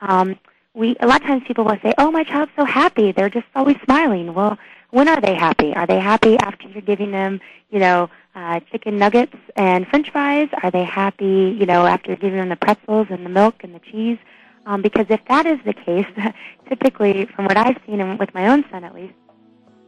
Um, 0.00 0.38
we, 0.74 0.96
a 1.00 1.06
lot 1.06 1.20
of 1.20 1.26
times 1.26 1.42
people 1.46 1.64
will 1.64 1.78
say, 1.82 1.94
oh, 1.98 2.10
my 2.10 2.24
child's 2.24 2.52
so 2.56 2.64
happy, 2.64 3.12
they're 3.12 3.30
just 3.30 3.46
always 3.54 3.76
smiling. 3.84 4.34
Well, 4.34 4.58
when 4.90 5.08
are 5.08 5.20
they 5.20 5.34
happy? 5.34 5.74
Are 5.74 5.86
they 5.86 5.98
happy 5.98 6.36
after 6.38 6.68
you're 6.68 6.82
giving 6.82 7.10
them, 7.10 7.40
you 7.70 7.80
know, 7.80 8.10
uh, 8.34 8.60
chicken 8.70 8.98
nuggets 8.98 9.34
and 9.56 9.86
French 9.88 10.10
fries? 10.10 10.48
Are 10.62 10.70
they 10.70 10.84
happy, 10.84 11.56
you 11.58 11.66
know, 11.66 11.86
after 11.86 12.14
giving 12.14 12.38
them 12.38 12.48
the 12.48 12.56
pretzels 12.56 13.08
and 13.10 13.24
the 13.24 13.30
milk 13.30 13.56
and 13.64 13.74
the 13.74 13.80
cheese? 13.80 14.18
Um, 14.66 14.82
because 14.82 15.06
if 15.10 15.20
that 15.28 15.46
is 15.46 15.58
the 15.64 15.74
case, 15.74 16.06
typically, 16.68 17.26
from 17.26 17.46
what 17.46 17.56
I've 17.56 17.76
seen 17.86 18.00
and 18.00 18.18
with 18.18 18.32
my 18.34 18.48
own 18.48 18.64
son 18.70 18.84
at 18.84 18.94
least, 18.94 19.14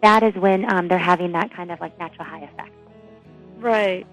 that 0.02 0.22
is 0.22 0.34
when 0.34 0.70
um, 0.70 0.88
they're 0.88 0.98
having 0.98 1.32
that 1.32 1.52
kind 1.52 1.70
of 1.70 1.80
like 1.80 1.98
natural 1.98 2.24
high 2.24 2.40
effect. 2.40 2.72
Right. 3.56 4.06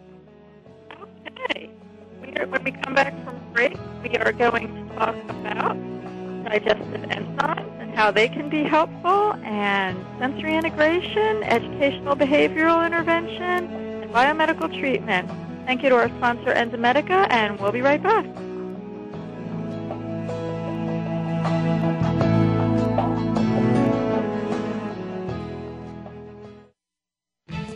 Okay. 1.27 1.69
We 2.21 2.35
are, 2.37 2.47
when 2.47 2.63
we 2.63 2.71
come 2.71 2.95
back 2.95 3.13
from 3.23 3.39
break, 3.53 3.77
we 4.01 4.15
are 4.17 4.31
going 4.31 4.73
to 4.73 4.95
talk 4.95 5.15
about 5.29 5.77
digestive 6.45 7.01
enzymes 7.01 7.81
and 7.81 7.93
how 7.93 8.11
they 8.11 8.27
can 8.27 8.49
be 8.49 8.63
helpful, 8.63 9.33
and 9.43 9.97
sensory 10.19 10.55
integration, 10.55 11.43
educational 11.43 12.15
behavioral 12.15 12.85
intervention, 12.85 13.69
and 14.01 14.11
biomedical 14.11 14.69
treatment. 14.79 15.29
Thank 15.65 15.83
you 15.83 15.89
to 15.89 15.95
our 15.95 16.09
sponsor, 16.09 16.53
Enzymedica, 16.53 17.27
and 17.29 17.59
we'll 17.59 17.71
be 17.71 17.81
right 17.81 18.01
back. 18.01 18.25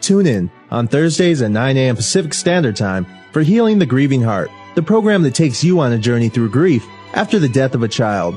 Tune 0.00 0.26
in 0.26 0.50
on 0.70 0.88
Thursdays 0.88 1.42
at 1.42 1.50
9 1.50 1.76
a.m. 1.76 1.96
Pacific 1.96 2.34
Standard 2.34 2.76
Time 2.76 3.06
for 3.32 3.42
Healing 3.42 3.78
the 3.78 3.86
Grieving 3.86 4.22
Heart, 4.22 4.50
the 4.74 4.82
program 4.82 5.22
that 5.22 5.34
takes 5.34 5.62
you 5.62 5.78
on 5.80 5.92
a 5.92 5.98
journey 5.98 6.28
through 6.28 6.50
grief 6.50 6.84
after 7.14 7.38
the 7.38 7.48
death 7.48 7.74
of 7.74 7.82
a 7.82 7.88
child. 7.88 8.36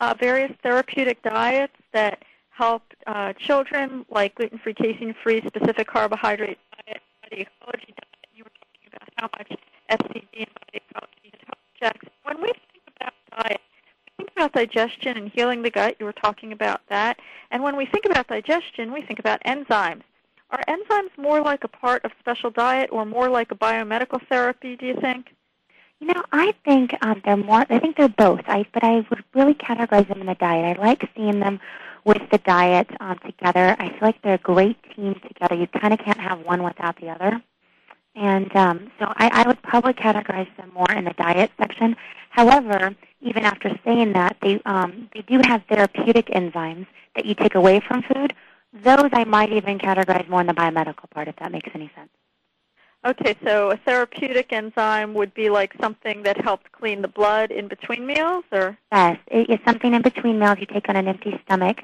uh, 0.00 0.14
various 0.18 0.52
therapeutic 0.62 1.22
diets 1.22 1.74
that 1.92 2.22
help 2.50 2.82
uh, 3.06 3.32
children, 3.34 4.04
like 4.10 4.34
gluten-free, 4.34 4.74
casein-free, 4.74 5.42
specific 5.46 5.86
carbohydrate 5.86 6.58
diet, 6.86 7.02
body 7.22 7.42
ecology 7.42 7.94
diet. 7.96 8.26
You 8.34 8.44
were 8.44 8.50
talking 8.50 8.88
about 8.92 9.08
how 9.16 9.30
much 9.38 9.60
SCD 9.90 10.46
and 10.46 10.54
body 10.54 10.82
ecology 10.90 11.32
had. 11.80 11.96
When 12.24 12.42
we 12.42 12.48
think 12.48 12.82
about 12.96 13.12
diet, 13.36 13.60
we 14.18 14.24
think 14.24 14.30
about 14.36 14.52
digestion 14.52 15.16
and 15.16 15.30
healing 15.30 15.62
the 15.62 15.70
gut. 15.70 15.96
You 15.98 16.06
were 16.06 16.12
talking 16.12 16.52
about 16.52 16.80
that. 16.88 17.18
And 17.50 17.62
when 17.62 17.76
we 17.76 17.86
think 17.86 18.04
about 18.04 18.28
digestion, 18.28 18.92
we 18.92 19.02
think 19.02 19.18
about 19.18 19.42
enzymes. 19.44 20.02
Are 20.50 20.62
enzymes 20.68 21.16
more 21.16 21.40
like 21.40 21.64
a 21.64 21.68
part 21.68 22.04
of 22.04 22.12
special 22.18 22.50
diet 22.50 22.90
or 22.92 23.06
more 23.06 23.28
like 23.28 23.52
a 23.52 23.54
biomedical 23.54 24.20
therapy, 24.28 24.76
do 24.76 24.86
you 24.86 24.96
think? 25.00 25.34
You 26.00 26.06
know, 26.08 26.22
I 26.32 26.54
think 26.64 26.94
um, 27.02 27.20
they're 27.24 27.36
more. 27.36 27.64
I 27.68 27.78
think 27.78 27.96
they're 27.96 28.08
both. 28.08 28.40
I 28.46 28.64
but 28.72 28.82
I 28.82 29.06
would 29.10 29.22
really 29.34 29.54
categorize 29.54 30.08
them 30.08 30.20
in 30.20 30.26
the 30.26 30.34
diet. 30.34 30.78
I 30.78 30.80
like 30.80 31.08
seeing 31.14 31.40
them 31.40 31.60
with 32.04 32.22
the 32.30 32.38
diet 32.38 32.88
um, 33.00 33.18
together. 33.18 33.76
I 33.78 33.90
feel 33.90 33.98
like 34.02 34.22
they're 34.22 34.34
a 34.34 34.38
great 34.38 34.78
team 34.96 35.14
together. 35.26 35.54
You 35.54 35.66
kind 35.66 35.92
of 35.92 36.00
can't 36.00 36.18
have 36.18 36.40
one 36.40 36.62
without 36.62 36.98
the 37.00 37.10
other. 37.10 37.42
And 38.16 38.54
um, 38.56 38.90
so 38.98 39.06
I, 39.16 39.28
I 39.32 39.46
would 39.46 39.62
probably 39.62 39.92
categorize 39.92 40.54
them 40.56 40.72
more 40.74 40.90
in 40.90 41.04
the 41.04 41.12
diet 41.12 41.50
section. 41.58 41.94
However, 42.30 42.94
even 43.20 43.44
after 43.44 43.78
saying 43.84 44.14
that, 44.14 44.36
they 44.40 44.60
um, 44.64 45.08
they 45.14 45.22
do 45.22 45.40
have 45.44 45.62
therapeutic 45.68 46.26
enzymes 46.26 46.86
that 47.14 47.26
you 47.26 47.34
take 47.34 47.54
away 47.54 47.80
from 47.80 48.02
food. 48.02 48.34
Those 48.72 49.10
I 49.12 49.24
might 49.24 49.52
even 49.52 49.78
categorize 49.78 50.28
more 50.28 50.40
in 50.40 50.46
the 50.46 50.54
biomedical 50.54 51.10
part, 51.10 51.28
if 51.28 51.36
that 51.36 51.52
makes 51.52 51.70
any 51.74 51.90
sense. 51.94 52.10
Okay, 53.02 53.34
so 53.42 53.70
a 53.70 53.78
therapeutic 53.78 54.52
enzyme 54.52 55.14
would 55.14 55.32
be 55.32 55.48
like 55.48 55.72
something 55.80 56.22
that 56.24 56.38
helps 56.38 56.66
clean 56.70 57.00
the 57.00 57.08
blood 57.08 57.50
in 57.50 57.66
between 57.66 58.06
meals, 58.06 58.44
or 58.52 58.76
yes, 58.92 59.18
it's 59.28 59.64
something 59.64 59.94
in 59.94 60.02
between 60.02 60.38
meals 60.38 60.58
you 60.60 60.66
take 60.66 60.86
on 60.86 60.96
an 60.96 61.08
empty 61.08 61.40
stomach, 61.46 61.78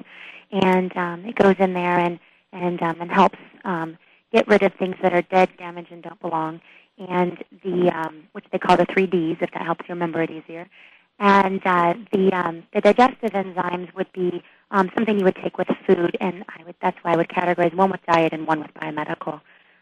and 0.51 0.95
um, 0.95 1.25
it 1.25 1.33
goes 1.33 1.55
in 1.57 1.73
there 1.73 1.97
and 1.97 2.19
and 2.53 2.83
um, 2.83 3.01
and 3.01 3.11
helps 3.11 3.39
um, 3.65 3.97
get 4.31 4.47
rid 4.47 4.61
of 4.61 4.71
things 4.75 4.95
that 5.01 5.11
are 5.11 5.23
dead, 5.23 5.49
damaged, 5.57 5.91
and 5.91 6.03
don't 6.03 6.21
belong, 6.21 6.61
and 6.99 7.43
the 7.63 7.89
um, 7.89 8.27
which 8.33 8.45
they 8.51 8.59
call 8.59 8.77
the 8.77 8.85
three 8.85 9.07
Ds, 9.07 9.37
if 9.41 9.49
that 9.53 9.63
helps 9.63 9.85
you 9.89 9.95
remember 9.95 10.21
it 10.21 10.29
easier. 10.29 10.69
And 11.17 11.61
uh, 11.65 11.95
the 12.11 12.31
um, 12.31 12.61
the 12.75 12.81
digestive 12.81 13.31
enzymes 13.31 13.91
would 13.95 14.11
be 14.13 14.43
um, 14.69 14.91
something 14.93 15.17
you 15.17 15.25
would 15.25 15.37
take 15.37 15.57
with 15.57 15.67
food, 15.87 16.15
and 16.21 16.45
I 16.47 16.63
would 16.63 16.75
that's 16.79 16.97
why 17.01 17.13
I 17.13 17.17
would 17.17 17.29
categorize 17.29 17.73
one 17.73 17.89
with 17.89 18.05
diet 18.05 18.33
and 18.33 18.45
one 18.45 18.59
with 18.59 18.71
biomedical. 18.75 19.41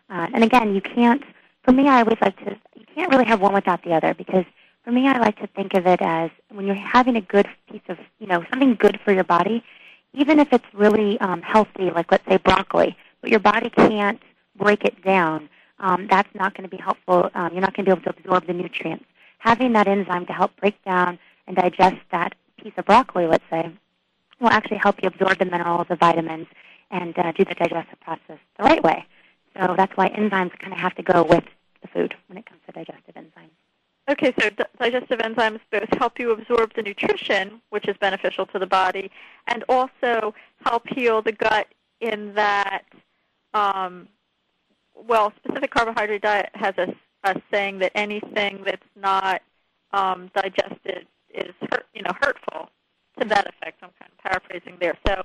Uh, 0.09 0.27
and 0.33 0.43
again, 0.43 0.75
you 0.75 0.81
can't. 0.81 1.23
For 1.63 1.71
me, 1.71 1.87
I 1.87 2.01
always 2.01 2.17
like 2.21 2.37
to. 2.45 2.57
You 2.75 2.85
can't 2.93 3.11
really 3.11 3.25
have 3.25 3.41
one 3.41 3.53
without 3.53 3.83
the 3.83 3.93
other 3.93 4.13
because 4.13 4.45
for 4.85 4.91
me, 4.91 5.07
I 5.07 5.17
like 5.19 5.37
to 5.39 5.47
think 5.47 5.73
of 5.73 5.87
it 5.87 5.99
as 6.01 6.29
when 6.49 6.67
you're 6.67 6.75
having 6.75 7.15
a 7.15 7.21
good 7.21 7.47
piece 7.69 7.81
of, 7.89 7.97
you 8.19 8.27
know, 8.27 8.43
something 8.51 8.75
good 8.75 8.99
for 9.03 9.11
your 9.11 9.23
body, 9.23 9.63
even 10.13 10.39
if 10.39 10.53
it's 10.53 10.65
really 10.73 11.19
um, 11.21 11.41
healthy, 11.41 11.89
like 11.89 12.11
let's 12.11 12.25
say 12.27 12.37
broccoli, 12.37 12.95
but 13.21 13.31
your 13.31 13.39
body 13.39 13.71
can't 13.71 14.21
break 14.55 14.83
it 14.83 15.03
down. 15.03 15.49
Um, 15.79 16.07
that's 16.09 16.29
not 16.35 16.55
going 16.55 16.69
to 16.69 16.73
be 16.73 16.81
helpful. 16.81 17.31
Um, 17.33 17.51
you're 17.51 17.61
not 17.61 17.75
going 17.75 17.85
to 17.85 17.95
be 17.95 17.99
able 17.99 18.03
to 18.03 18.17
absorb 18.17 18.45
the 18.45 18.53
nutrients. 18.53 19.05
Having 19.39 19.73
that 19.73 19.87
enzyme 19.87 20.27
to 20.27 20.33
help 20.33 20.55
break 20.57 20.81
down 20.85 21.17
and 21.47 21.57
digest 21.57 21.97
that 22.11 22.35
piece 22.61 22.73
of 22.77 22.85
broccoli, 22.85 23.25
let's 23.25 23.43
say, 23.49 23.71
will 24.39 24.49
actually 24.49 24.77
help 24.77 25.01
you 25.01 25.07
absorb 25.07 25.39
the 25.39 25.45
minerals, 25.45 25.87
the 25.89 25.95
vitamins, 25.95 26.47
and 26.91 27.17
uh, 27.17 27.31
do 27.31 27.43
the 27.43 27.55
digestive 27.55 27.99
process 28.01 28.37
the 28.57 28.63
right 28.63 28.83
way. 28.83 29.05
So 29.57 29.73
that's 29.77 29.95
why 29.95 30.09
enzymes 30.09 30.57
kind 30.59 30.73
of 30.73 30.79
have 30.79 30.95
to 30.95 31.03
go 31.03 31.23
with 31.23 31.43
the 31.81 31.87
food 31.87 32.15
when 32.27 32.37
it 32.37 32.45
comes 32.45 32.61
to 32.65 32.71
digestive 32.71 33.15
enzymes. 33.15 33.51
Okay, 34.07 34.33
so 34.39 34.49
digestive 34.79 35.19
enzymes 35.19 35.59
both 35.71 35.89
help 35.97 36.19
you 36.19 36.31
absorb 36.31 36.73
the 36.75 36.83
nutrition, 36.83 37.59
which 37.69 37.87
is 37.87 37.95
beneficial 37.97 38.45
to 38.47 38.59
the 38.59 38.67
body, 38.67 39.09
and 39.47 39.63
also 39.67 40.35
help 40.63 40.87
heal 40.89 41.21
the 41.21 41.31
gut 41.31 41.67
in 42.01 42.33
that, 42.35 42.83
um, 43.55 44.07
well, 44.93 45.33
specific 45.43 45.71
carbohydrate 45.71 46.21
diet 46.21 46.49
has 46.53 46.75
a, 46.77 46.93
a 47.23 47.41
saying 47.51 47.79
that 47.79 47.91
anything 47.95 48.61
that's 48.63 48.85
not 48.95 49.41
um, 49.91 50.29
digested 50.35 51.07
is 51.33 51.53
hurt, 51.71 51.87
you 51.95 52.03
know, 52.03 52.11
hurtful 52.21 52.69
to 53.19 53.27
that 53.27 53.47
effect. 53.47 53.79
I'm 53.81 53.89
kind 53.99 54.11
of 54.11 54.23
paraphrasing 54.23 54.77
there. 54.79 54.97
So 55.07 55.23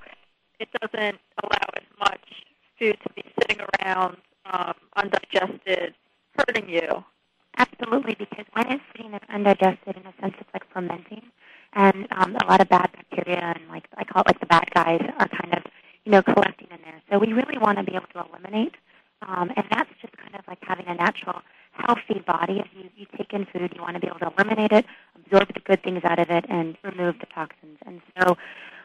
it 0.59 0.69
doesn't 0.81 1.19
allow 1.43 1.69
as 1.77 1.85
much 1.99 2.45
food 2.81 2.97
to 3.07 3.13
be 3.15 3.23
sitting 3.41 3.59
around 3.61 4.17
um, 4.47 4.75
undigested, 4.97 5.95
hurting 6.37 6.69
you. 6.69 7.05
Absolutely, 7.59 8.15
because 8.19 8.47
when 8.55 8.67
it's 8.69 8.83
sitting 8.93 9.11
there 9.11 9.21
undigested, 9.29 9.97
in 9.97 10.07
a 10.07 10.15
sense, 10.21 10.35
it's 10.41 10.49
like 10.55 10.63
fermenting, 10.73 11.23
and 11.75 12.07
um, 12.13 12.37
a 12.37 12.47
lot 12.47 12.61
of 12.61 12.69
bad 12.69 12.91
bacteria 12.93 13.55
and 13.55 13.69
like 13.69 13.85
I 13.97 14.05
call 14.05 14.23
it 14.23 14.29
like 14.29 14.41
the 14.41 14.47
bad 14.47 14.71
guys 14.75 15.01
are 15.19 15.29
kind 15.29 15.55
of 15.55 15.65
you 16.05 16.13
know 16.13 16.23
collecting 16.23 16.69
in 16.71 16.79
there. 16.85 17.03
So 17.11 17.19
we 17.19 17.33
really 17.33 17.59
want 17.59 17.79
to 17.79 17.85
be 17.85 17.95
able 17.95 18.07
to 18.15 18.25
eliminate, 18.31 18.75
um, 19.27 19.51
and 19.57 19.67
that's 19.71 19.91
just 20.01 20.17
kind 20.17 20.35
of 20.35 20.41
like 20.49 20.59
having 20.63 20.87
a 20.87 20.95
natural, 20.95 21.43
healthy 21.73 22.21
body. 22.27 22.61
If 22.61 22.67
you 22.73 22.89
you 22.97 23.07
take 23.17 23.33
in 23.33 23.47
food, 23.47 23.73
you 23.75 23.83
want 23.83 23.95
to 23.95 24.01
be 24.01 24.07
able 24.07 24.21
to 24.21 24.33
eliminate 24.39 24.73
it, 24.73 24.87
absorb 25.17 25.53
the 25.53 25.61
good 25.61 25.83
things 25.83 26.01
out 26.05 26.19
of 26.19 26.31
it, 26.31 26.47
and 26.49 26.79
remove 26.83 27.19
the 27.19 27.27
toxins. 27.27 27.79
And 27.85 28.01
so, 28.17 28.37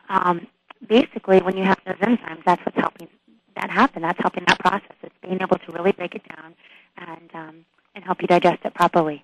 um, 0.10 0.48
basically, 0.90 1.40
when 1.40 1.56
you 1.56 1.64
have 1.64 1.80
those 1.86 1.96
enzymes, 1.98 2.44
that's 2.46 2.66
what's 2.66 2.78
helping 2.78 3.08
that 3.56 3.70
happen. 3.70 4.02
That's 4.02 4.20
helping 4.20 4.44
that 4.48 4.60
process. 4.60 4.96
It's 5.04 5.16
being 5.22 5.40
able 5.42 5.58
to 5.58 5.72
really 5.72 5.92
break 5.92 6.16
it 6.16 6.24
down 6.36 6.54
and 6.98 7.30
um, 7.34 7.66
and 7.96 8.04
help 8.04 8.22
you 8.22 8.28
digest 8.28 8.60
it 8.66 8.74
properly. 8.74 9.24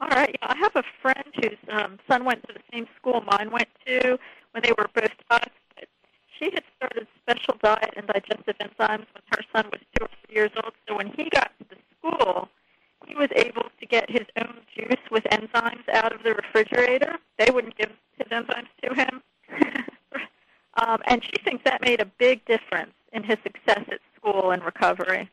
All 0.00 0.08
right. 0.08 0.36
Yeah, 0.40 0.48
I 0.48 0.56
have 0.58 0.76
a 0.76 0.82
friend 1.00 1.24
whose 1.36 1.58
um, 1.70 1.98
son 2.08 2.24
went 2.24 2.46
to 2.46 2.52
the 2.52 2.60
same 2.72 2.86
school 2.98 3.22
mine 3.22 3.50
went 3.50 3.68
to 3.86 4.18
when 4.52 4.62
they 4.62 4.72
were 4.76 4.88
both 4.94 5.10
taught. 5.28 5.50
She 6.38 6.50
had 6.52 6.64
started 6.76 7.06
special 7.22 7.56
diet 7.62 7.94
and 7.96 8.06
digestive 8.06 8.56
enzymes 8.60 9.06
when 9.14 9.22
her 9.30 9.40
son 9.54 9.70
was 9.72 9.80
two 9.96 10.04
or 10.04 10.08
three 10.26 10.34
years 10.34 10.50
old. 10.62 10.74
So 10.86 10.96
when 10.96 11.06
he 11.08 11.30
got 11.30 11.50
to 11.58 11.64
the 11.70 11.76
school, 11.98 12.48
he 13.06 13.14
was 13.14 13.30
able 13.34 13.70
to 13.80 13.86
get 13.86 14.10
his 14.10 14.26
own 14.36 14.56
juice 14.74 15.00
with 15.10 15.24
enzymes 15.24 15.88
out 15.94 16.14
of 16.14 16.22
the 16.22 16.34
refrigerator. 16.34 17.16
They 17.38 17.50
wouldn't 17.50 17.78
give 17.78 17.90
his 18.18 18.28
enzymes 18.28 18.68
to 18.84 18.94
him. 18.94 19.22
Um, 20.76 21.00
and 21.06 21.22
she 21.24 21.42
thinks 21.44 21.64
that 21.64 21.80
made 21.80 22.00
a 22.00 22.06
big 22.18 22.44
difference 22.44 22.92
in 23.12 23.22
his 23.22 23.38
success 23.42 23.84
at 23.90 24.00
school 24.16 24.50
and 24.50 24.62
recovery. 24.64 25.30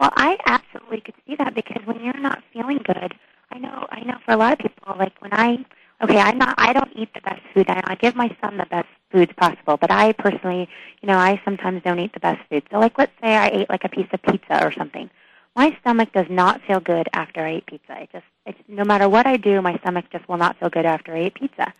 Well, 0.00 0.12
I 0.16 0.36
absolutely 0.46 1.00
could 1.00 1.14
see 1.26 1.36
that 1.36 1.54
because 1.54 1.82
when 1.86 2.02
you're 2.04 2.18
not 2.18 2.42
feeling 2.52 2.78
good, 2.78 3.14
I 3.50 3.58
know 3.58 3.86
I 3.90 4.00
know 4.00 4.18
for 4.24 4.32
a 4.32 4.36
lot 4.36 4.52
of 4.52 4.58
people, 4.58 4.94
like 4.98 5.12
when 5.20 5.32
I 5.32 5.64
okay, 6.02 6.18
I'm 6.18 6.38
not 6.38 6.54
I 6.58 6.72
don't 6.72 6.90
eat 6.96 7.14
the 7.14 7.20
best 7.20 7.40
food. 7.54 7.66
I, 7.68 7.80
I 7.86 7.94
give 7.94 8.16
my 8.16 8.36
son 8.40 8.56
the 8.56 8.66
best 8.66 8.88
foods 9.14 9.32
possible. 9.36 9.76
But 9.76 9.90
I 9.90 10.12
personally, 10.12 10.68
you 11.00 11.06
know, 11.06 11.18
I 11.18 11.40
sometimes 11.44 11.82
don't 11.82 12.00
eat 12.00 12.12
the 12.12 12.20
best 12.20 12.40
foods. 12.50 12.66
So, 12.70 12.78
like, 12.78 12.98
let's 12.98 13.12
say 13.22 13.36
I 13.36 13.48
ate 13.48 13.70
like 13.70 13.84
a 13.84 13.88
piece 13.88 14.08
of 14.12 14.22
pizza 14.22 14.64
or 14.64 14.72
something. 14.72 15.08
My 15.56 15.76
stomach 15.80 16.12
does 16.12 16.26
not 16.28 16.60
feel 16.66 16.80
good 16.80 17.08
after 17.12 17.40
I 17.46 17.56
eat 17.56 17.66
pizza. 17.66 18.02
It 18.02 18.10
just, 18.12 18.24
it's, 18.44 18.58
no 18.66 18.84
matter 18.84 19.08
what 19.08 19.26
I 19.26 19.36
do, 19.36 19.62
my 19.62 19.76
stomach 19.78 20.06
just 20.10 20.28
will 20.28 20.36
not 20.36 20.58
feel 20.58 20.68
good 20.68 20.84
after 20.84 21.14
I 21.14 21.26
eat 21.26 21.34
pizza. 21.34 21.72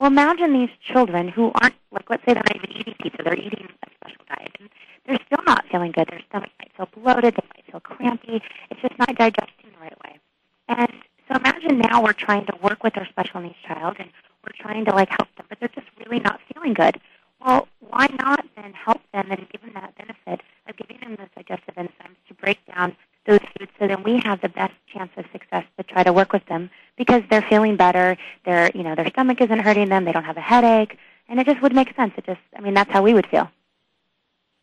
Well, 0.00 0.10
imagine 0.10 0.52
these 0.52 0.70
children 0.80 1.28
who 1.28 1.50
aren't, 1.60 1.74
like, 1.90 2.08
let's 2.08 2.24
say 2.24 2.34
they're 2.34 2.44
not 2.46 2.56
even 2.56 2.70
eating 2.70 2.94
pizza, 3.02 3.22
they're 3.24 3.34
eating 3.34 3.66
a 3.82 3.90
special 3.96 4.24
diet, 4.28 4.52
and 4.60 4.68
they're 5.06 5.18
still 5.26 5.42
not 5.44 5.64
feeling 5.70 5.90
good. 5.90 6.06
Their 6.08 6.20
stomach 6.28 6.50
might 6.60 6.70
feel 6.76 6.88
bloated, 7.02 7.34
they 7.34 7.48
might 7.48 7.64
feel 7.68 7.80
crampy. 7.80 8.40
It's 8.70 8.80
just 8.80 8.96
not 8.98 9.08
digesting 9.16 9.72
the 9.74 9.80
right 9.80 9.98
way. 10.04 10.20
And 10.68 10.92
so 11.26 11.36
imagine 11.36 11.80
now 11.80 12.02
we're 12.02 12.12
trying 12.12 12.46
to 12.46 12.56
work 12.62 12.84
with 12.84 12.96
our 12.96 13.06
special 13.06 13.40
needs 13.40 13.56
child, 13.66 13.96
and 13.98 14.08
we're 14.44 14.54
trying 14.56 14.84
to 14.84 14.94
like 14.94 15.08
help 15.08 15.34
them, 15.36 15.46
but 15.48 15.58
they're 15.58 15.68
just 15.68 15.88
really 15.98 16.20
not 16.20 16.38
feeling 16.54 16.74
good. 16.74 17.00
Well, 17.44 17.66
why 17.80 18.06
not 18.20 18.44
then 18.56 18.72
help 18.72 19.00
them 19.12 19.30
and 19.30 19.48
give 19.50 19.62
them 19.62 19.72
that 19.74 19.96
benefit 19.96 20.42
of 20.68 20.76
giving 20.76 20.98
them 21.00 21.16
those 21.16 21.28
digestive 21.36 21.74
enzymes 21.74 22.16
to 22.28 22.34
break 22.34 22.58
down 22.66 22.96
those 23.26 23.40
foods 23.58 23.70
so 23.78 23.86
then 23.86 24.02
we 24.02 24.20
have 24.24 24.40
the 24.40 24.48
best 24.48 24.72
chance 24.92 25.10
of 25.16 25.24
success 25.32 25.64
to 25.76 25.84
try 25.84 26.02
to 26.02 26.12
work 26.12 26.32
with 26.32 26.44
them 26.46 26.70
because 27.08 27.22
they're 27.30 27.46
feeling 27.48 27.76
better, 27.76 28.16
their 28.44 28.70
you 28.74 28.82
know, 28.82 28.94
their 28.94 29.08
stomach 29.08 29.40
isn't 29.40 29.58
hurting 29.60 29.88
them, 29.88 30.04
they 30.04 30.12
don't 30.12 30.24
have 30.24 30.36
a 30.36 30.42
headache, 30.42 30.98
and 31.28 31.40
it 31.40 31.46
just 31.46 31.62
would 31.62 31.74
make 31.74 31.94
sense. 31.96 32.12
It 32.16 32.26
just 32.26 32.40
I 32.56 32.60
mean 32.60 32.74
that's 32.74 32.90
how 32.90 33.02
we 33.02 33.14
would 33.14 33.26
feel. 33.26 33.50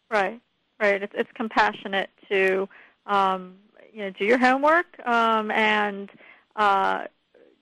Right. 0.10 0.40
Right. 0.80 1.02
It's 1.02 1.14
it's 1.16 1.32
compassionate 1.34 2.10
to 2.30 2.70
um, 3.08 3.56
you 3.92 4.02
know, 4.02 4.10
do 4.12 4.26
your 4.26 4.38
homework 4.38 4.86
um, 5.08 5.50
and 5.52 6.10
uh, 6.56 7.06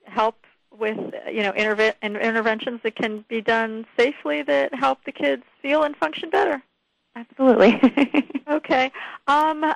help 0.06 0.36
with 0.78 0.98
you 1.32 1.44
know 1.44 1.54
interve- 1.54 2.00
interventions 2.02 2.82
that 2.84 2.96
can 2.96 3.24
be 3.30 3.40
done 3.42 3.86
safely 3.98 4.42
that 4.44 4.74
help 4.76 5.04
the 5.06 5.12
kids 5.12 5.44
feel 5.62 5.84
and 5.84 5.96
function 5.96 6.30
better. 6.30 6.62
Absolutely. 7.16 7.80
okay. 8.50 8.92
Um, 9.28 9.74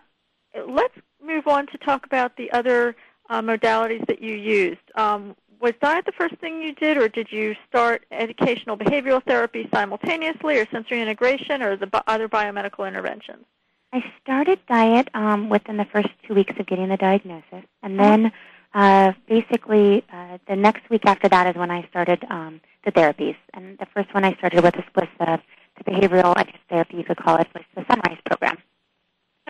let's 0.67 0.95
move 1.23 1.47
on 1.47 1.67
to 1.67 1.77
talk 1.77 2.05
about 2.05 2.35
the 2.35 2.51
other 2.51 2.95
uh, 3.29 3.41
modalities 3.41 4.05
that 4.07 4.21
you 4.21 4.35
used. 4.35 4.79
Um, 4.95 5.35
was 5.59 5.73
diet 5.81 6.05
the 6.05 6.11
first 6.11 6.35
thing 6.35 6.61
you 6.61 6.73
did, 6.73 6.97
or 6.97 7.09
did 7.09 7.31
you 7.31 7.55
start 7.67 8.05
educational 8.11 8.77
behavioral 8.77 9.23
therapy 9.23 9.67
simultaneously, 9.73 10.59
or 10.59 10.67
sensory 10.69 11.01
integration, 11.01 11.61
or 11.61 11.75
the 11.75 11.89
other 12.07 12.29
biomedical 12.29 12.87
interventions? 12.87 13.45
I 13.93 14.03
started 14.21 14.59
diet 14.67 15.09
um, 15.13 15.49
within 15.49 15.77
the 15.77 15.85
first 15.85 16.09
two 16.27 16.35
weeks 16.35 16.53
of 16.59 16.67
getting 16.67 16.89
the 16.89 16.97
diagnosis, 16.97 17.65
and 17.81 17.99
then 17.99 18.31
uh, 18.73 19.13
basically 19.27 20.03
uh, 20.13 20.37
the 20.47 20.55
next 20.55 20.89
week 20.89 21.05
after 21.05 21.27
that 21.29 21.47
is 21.47 21.55
when 21.55 21.71
I 21.71 21.87
started 21.89 22.23
um, 22.29 22.61
the 22.85 22.91
therapies. 22.91 23.35
And 23.53 23.77
the 23.79 23.87
first 23.87 24.13
one 24.13 24.23
I 24.23 24.33
started 24.35 24.63
with 24.63 24.75
was 24.95 25.07
the, 25.19 25.39
the 25.77 25.83
behavioral 25.91 26.35
therapy, 26.69 26.97
you 26.97 27.03
could 27.03 27.17
call 27.17 27.37
it, 27.37 27.47
was 27.55 27.63
the 27.75 27.85
Son-Rise 27.89 28.19
program. 28.25 28.57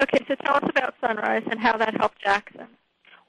Okay, 0.01 0.23
so 0.28 0.36
tell 0.36 0.55
us 0.55 0.69
about 0.69 0.93
Son-Rise 1.01 1.43
and 1.49 1.59
how 1.59 1.75
that 1.78 1.97
helped 1.97 2.23
Jaxson. 2.23 2.67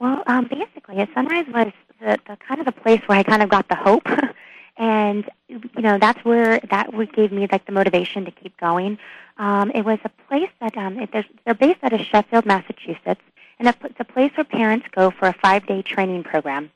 Well, 0.00 0.22
um, 0.26 0.46
basically, 0.48 0.96
Son-Rise 1.14 1.46
was 1.48 1.72
the, 2.00 2.18
the 2.26 2.36
kind 2.36 2.60
of 2.60 2.66
the 2.66 2.72
place 2.72 3.00
where 3.06 3.18
I 3.18 3.22
kind 3.22 3.42
of 3.42 3.48
got 3.48 3.68
the 3.68 3.74
hope, 3.74 4.06
and 4.76 5.28
you 5.48 5.82
know 5.82 5.98
that's 5.98 6.24
where 6.24 6.60
that 6.70 6.90
gave 7.12 7.32
me 7.32 7.48
like 7.50 7.66
the 7.66 7.72
motivation 7.72 8.24
to 8.24 8.30
keep 8.30 8.56
going. 8.58 8.98
Um, 9.38 9.70
it 9.74 9.84
was 9.84 9.98
a 10.04 10.10
place 10.28 10.50
that 10.60 10.76
um, 10.76 10.98
it, 11.00 11.10
they're, 11.12 11.26
they're 11.44 11.54
based 11.54 11.78
out 11.82 11.92
of 11.92 12.00
Sheffield, 12.00 12.46
Massachusetts, 12.46 13.20
and 13.58 13.68
it's 13.68 14.00
a 14.00 14.04
place 14.04 14.30
where 14.36 14.44
parents 14.44 14.86
go 14.92 15.10
for 15.10 15.28
a 15.28 15.32
five-day 15.32 15.82
training 15.82 16.22
program. 16.24 16.70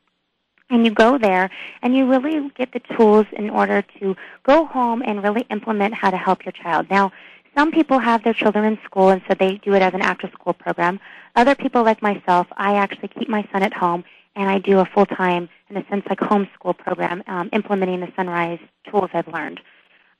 And 0.71 0.87
you 0.87 0.91
go 0.91 1.19
there 1.19 1.51
and 1.83 1.95
you 1.95 2.09
really 2.09 2.51
get 2.57 2.73
the 2.73 2.81
tools 2.97 3.27
in 3.33 3.51
order 3.51 3.83
to 4.01 4.17
go 4.43 4.65
home 4.65 5.03
and 5.05 5.23
really 5.23 5.45
implement 5.51 5.93
how 5.93 6.11
to 6.11 6.17
help 6.17 6.47
your 6.47 6.53
child. 6.53 6.89
Now, 6.89 7.13
some 7.55 7.71
people 7.71 7.99
have 7.99 8.25
their 8.25 8.33
children 8.35 8.65
in 8.65 8.79
school, 8.85 9.11
and 9.11 9.23
so 9.29 9.35
they 9.35 9.59
do 9.59 9.75
it 9.75 9.83
as 9.83 9.95
an 9.95 10.01
after-school 10.01 10.55
program. 10.55 10.99
Other 11.37 11.55
people, 11.55 11.83
like 11.83 12.03
myself, 12.03 12.47
I 12.57 12.77
actually 12.77 13.09
keep 13.09 13.29
my 13.29 13.47
son 13.53 13.63
at 13.63 13.75
home, 13.75 14.05
and 14.37 14.49
I 14.49 14.59
do 14.59 14.79
a 14.79 14.87
full-time, 14.87 15.49
in 15.69 15.77
a 15.77 15.87
sense, 15.89 16.05
like 16.09 16.19
homeschool 16.21 16.77
program, 16.79 17.23
um, 17.27 17.51
implementing 17.53 18.01
the 18.01 18.13
Sunrise 18.17 18.61
tools 18.91 19.11
I've 19.13 19.29
learned. 19.29 19.61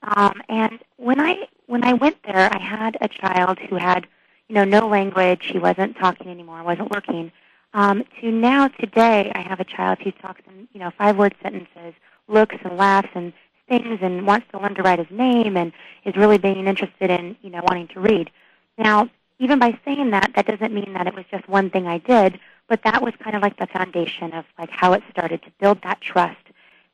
Um, 0.03 0.41
and 0.49 0.79
when 0.97 1.19
I 1.19 1.47
when 1.67 1.83
I 1.83 1.93
went 1.93 2.17
there, 2.23 2.53
I 2.53 2.59
had 2.59 2.97
a 2.99 3.07
child 3.07 3.57
who 3.57 3.77
had, 3.77 4.05
you 4.49 4.55
know, 4.55 4.65
no 4.65 4.87
language. 4.87 5.45
He 5.45 5.59
wasn't 5.59 5.95
talking 5.97 6.27
anymore. 6.27 6.61
wasn't 6.61 6.91
working. 6.91 7.31
Um, 7.73 8.03
to 8.19 8.31
now, 8.31 8.67
today, 8.67 9.31
I 9.33 9.39
have 9.39 9.59
a 9.59 9.63
child 9.63 9.99
who 10.03 10.11
talks 10.11 10.41
in, 10.47 10.67
you 10.73 10.79
know, 10.79 10.91
five-word 10.97 11.33
sentences, 11.41 11.93
looks 12.27 12.55
and 12.63 12.77
laughs 12.77 13.09
and 13.15 13.33
things 13.79 13.99
and 14.01 14.27
wants 14.27 14.47
to 14.51 14.59
learn 14.59 14.75
to 14.75 14.83
write 14.83 14.99
his 14.99 15.11
name 15.11 15.57
and 15.57 15.71
is 16.05 16.15
really 16.15 16.37
being 16.37 16.67
interested 16.67 17.09
in, 17.09 17.35
you 17.41 17.49
know, 17.49 17.61
wanting 17.67 17.87
to 17.89 17.99
read. 17.99 18.29
Now, 18.77 19.09
even 19.39 19.59
by 19.59 19.77
saying 19.85 20.11
that, 20.11 20.31
that 20.35 20.47
doesn't 20.47 20.73
mean 20.73 20.93
that 20.93 21.07
it 21.07 21.15
was 21.15 21.25
just 21.31 21.47
one 21.47 21.69
thing 21.69 21.87
I 21.87 21.97
did, 21.97 22.39
but 22.67 22.81
that 22.83 23.01
was 23.01 23.13
kind 23.19 23.35
of 23.35 23.41
like 23.41 23.57
the 23.57 23.67
foundation 23.67 24.33
of 24.33 24.45
like 24.57 24.69
how 24.69 24.93
it 24.93 25.03
started 25.11 25.41
to 25.43 25.51
build 25.59 25.81
that 25.83 26.01
trust. 26.01 26.37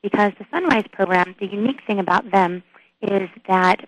Because 0.01 0.31
the 0.39 0.45
Son-Rise 0.51 0.85
program, 0.91 1.35
the 1.39 1.47
unique 1.47 1.81
thing 1.85 1.99
about 1.99 2.31
them 2.31 2.63
is 3.01 3.29
that 3.47 3.87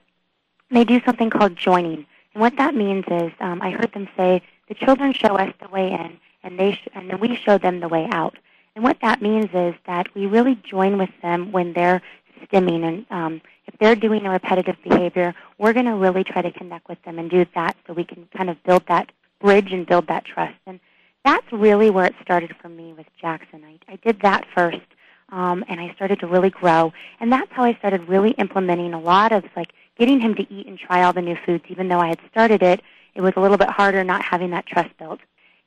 they 0.70 0.84
do 0.84 1.02
something 1.06 1.30
called 1.30 1.56
joining. 1.56 2.06
And 2.34 2.42
what 2.42 2.58
that 2.58 2.76
means 2.76 3.06
is, 3.10 3.32
um, 3.40 3.62
I 3.62 3.72
heard 3.72 3.92
them 3.94 4.10
say, 4.18 4.42
the 4.68 4.76
children 4.76 5.14
show 5.14 5.36
us 5.36 5.54
the 5.62 5.70
way 5.70 5.92
in, 5.92 6.18
and 6.44 6.60
they 6.60 6.74
sh- 6.74 6.88
and 6.94 7.10
then 7.10 7.20
we 7.20 7.36
show 7.36 7.58
them 7.58 7.80
the 7.80 7.90
way 7.90 8.08
out. 8.12 8.38
And 8.76 8.84
what 8.84 9.00
that 9.02 9.22
means 9.22 9.50
is 9.54 9.76
that 9.86 10.14
we 10.16 10.26
really 10.26 10.56
join 10.56 10.98
with 10.98 11.10
them 11.22 11.52
when 11.52 11.74
they're 11.74 12.02
stimming. 12.48 12.84
And 12.84 13.06
um, 13.10 13.42
if 13.68 13.78
they're 13.80 13.96
doing 13.96 14.26
a 14.26 14.32
repetitive 14.32 14.78
behavior, 14.84 15.34
we're 15.58 15.74
going 15.74 15.86
to 15.86 15.96
really 15.96 16.24
try 16.24 16.42
to 16.42 16.52
connect 16.52 16.90
with 16.90 17.02
them 17.04 17.20
and 17.20 17.30
do 17.30 17.46
that 17.56 17.76
so 17.86 17.94
we 17.94 18.04
can 18.04 18.28
kind 18.36 18.50
of 18.50 18.62
build 18.64 18.84
that 18.88 19.12
bridge 19.40 19.72
and 19.72 19.86
build 19.86 20.08
that 20.08 20.26
trust. 20.26 20.58
And 20.66 20.80
that's 21.24 21.52
really 21.52 21.90
where 21.90 22.06
it 22.06 22.16
started 22.22 22.56
for 22.62 22.70
me 22.70 22.94
with 22.94 23.08
Jaxson. 23.22 23.64
I, 23.64 23.80
I 23.88 23.96
did 23.98 24.22
that 24.22 24.46
first, 24.56 24.82
um, 25.30 25.64
and 25.68 25.80
I 25.80 25.94
started 25.94 26.20
to 26.22 26.28
really 26.28 26.50
grow. 26.50 26.94
And 27.20 27.32
that's 27.32 27.52
how 27.52 27.64
I 27.64 27.74
started 27.76 28.08
really 28.08 28.32
implementing 28.32 28.94
a 28.94 29.00
lot 29.00 29.32
of 29.32 29.44
like 29.56 29.74
getting 29.98 30.20
him 30.20 30.36
to 30.36 30.54
eat 30.54 30.68
and 30.68 30.80
try 30.80 31.04
all 31.04 31.14
the 31.14 31.22
new 31.22 31.38
foods. 31.46 31.64
Even 31.70 31.88
though 31.88 32.00
I 32.00 32.08
had 32.08 32.20
started 32.32 32.64
it, 32.64 32.82
it 33.14 33.22
was 33.22 33.34
a 33.36 33.42
little 33.42 33.58
bit 33.58 33.70
harder 33.70 34.04
not 34.04 34.24
having 34.24 34.52
that 34.52 34.66
trust 34.66 34.98
built. 34.98 35.20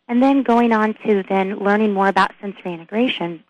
And 0.08 0.22
then 0.22 0.42
going 0.42 0.72
on 0.72 0.94
to 1.06 1.22
then 1.28 1.58
learning 1.58 1.92
more 1.92 2.08
about 2.08 2.32
sensory 2.40 2.74
integration, 2.74 3.42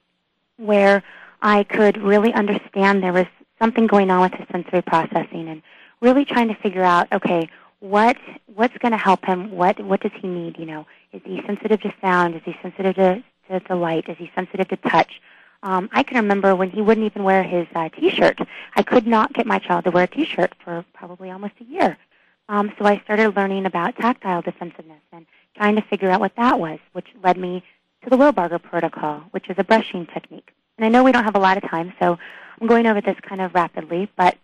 where 0.57 1.03
I 1.45 1.63
could 1.63 1.99
really 1.99 2.33
understand 2.33 3.03
there 3.03 3.13
was 3.13 3.27
something 3.59 3.87
going 3.87 4.11
on 4.11 4.23
with 4.23 4.33
his 4.33 4.49
sensory 4.51 4.81
processing 4.81 5.47
and 5.47 5.61
really 6.01 6.25
trying 6.25 6.49
to 6.49 6.55
figure 6.55 6.83
out, 6.83 7.07
okay, 7.13 7.51
what 7.81 8.17
what's 8.55 8.77
going 8.79 8.93
to 8.93 8.99
help 8.99 9.27
him? 9.27 9.51
What 9.51 9.79
what 9.85 10.01
does 10.01 10.13
he 10.23 10.27
need? 10.27 10.59
You 10.59 10.65
know, 10.65 10.87
is 11.13 11.21
he 11.23 11.43
sensitive 11.47 11.83
to 11.83 11.93
sound? 12.01 12.35
Is 12.35 12.41
he 12.47 12.57
sensitive 12.63 12.95
to, 12.95 13.23
to, 13.51 13.61
to 13.61 13.77
light? 13.77 14.09
Is 14.09 14.17
he 14.17 14.33
sensitive 14.35 14.69
to 14.69 14.77
touch? 14.89 15.21
Um, 15.63 15.91
I 15.93 16.03
can 16.03 16.17
remember 16.17 16.57
when 16.57 16.71
he 16.71 16.81
wouldn't 16.81 17.05
even 17.05 17.25
wear 17.25 17.43
his 17.43 17.67
uh, 17.75 17.91
T-shirt. 17.91 18.39
I 18.75 18.83
could 18.83 19.07
not 19.07 19.35
get 19.35 19.47
my 19.47 19.59
child 19.59 19.85
to 19.85 19.91
wear 19.91 20.05
a 20.05 20.07
T-shirt 20.07 20.55
for 20.65 20.83
probably 20.95 21.31
almost 21.31 21.55
a 21.61 21.65
year. 21.65 21.99
Um, 22.49 22.73
so 22.79 22.87
I 22.87 23.01
started 23.05 23.37
learning 23.37 23.67
about 23.67 23.97
tactile 23.97 24.41
defensiveness 24.41 25.03
and 25.13 25.27
trying 25.57 25.77
to 25.77 25.83
figure 25.83 26.11
out 26.11 26.21
what 26.21 26.37
that 26.37 26.59
was, 26.59 26.79
which 26.93 27.09
led 27.23 27.37
me 27.37 27.63
to 28.03 28.11
the 28.11 28.17
Wilbarger 28.17 28.63
protocol, 28.63 29.25
which 29.33 29.51
is 29.51 29.57
a 29.59 29.65
brushing 29.65 30.07
technique. 30.07 30.51
And 30.77 30.85
I 30.85 30.89
know 30.89 31.05
we 31.05 31.13
don't 31.13 31.25
have 31.25 31.37
a 31.37 31.41
lot 31.41 31.57
of 31.57 31.69
time, 31.71 31.93
so 32.01 32.19
I'm 32.61 32.67
going 32.67 32.87
over 32.87 33.01
this 33.01 33.17
kind 33.23 33.41
of 33.41 33.55
rapidly, 33.55 34.11
but 34.17 34.37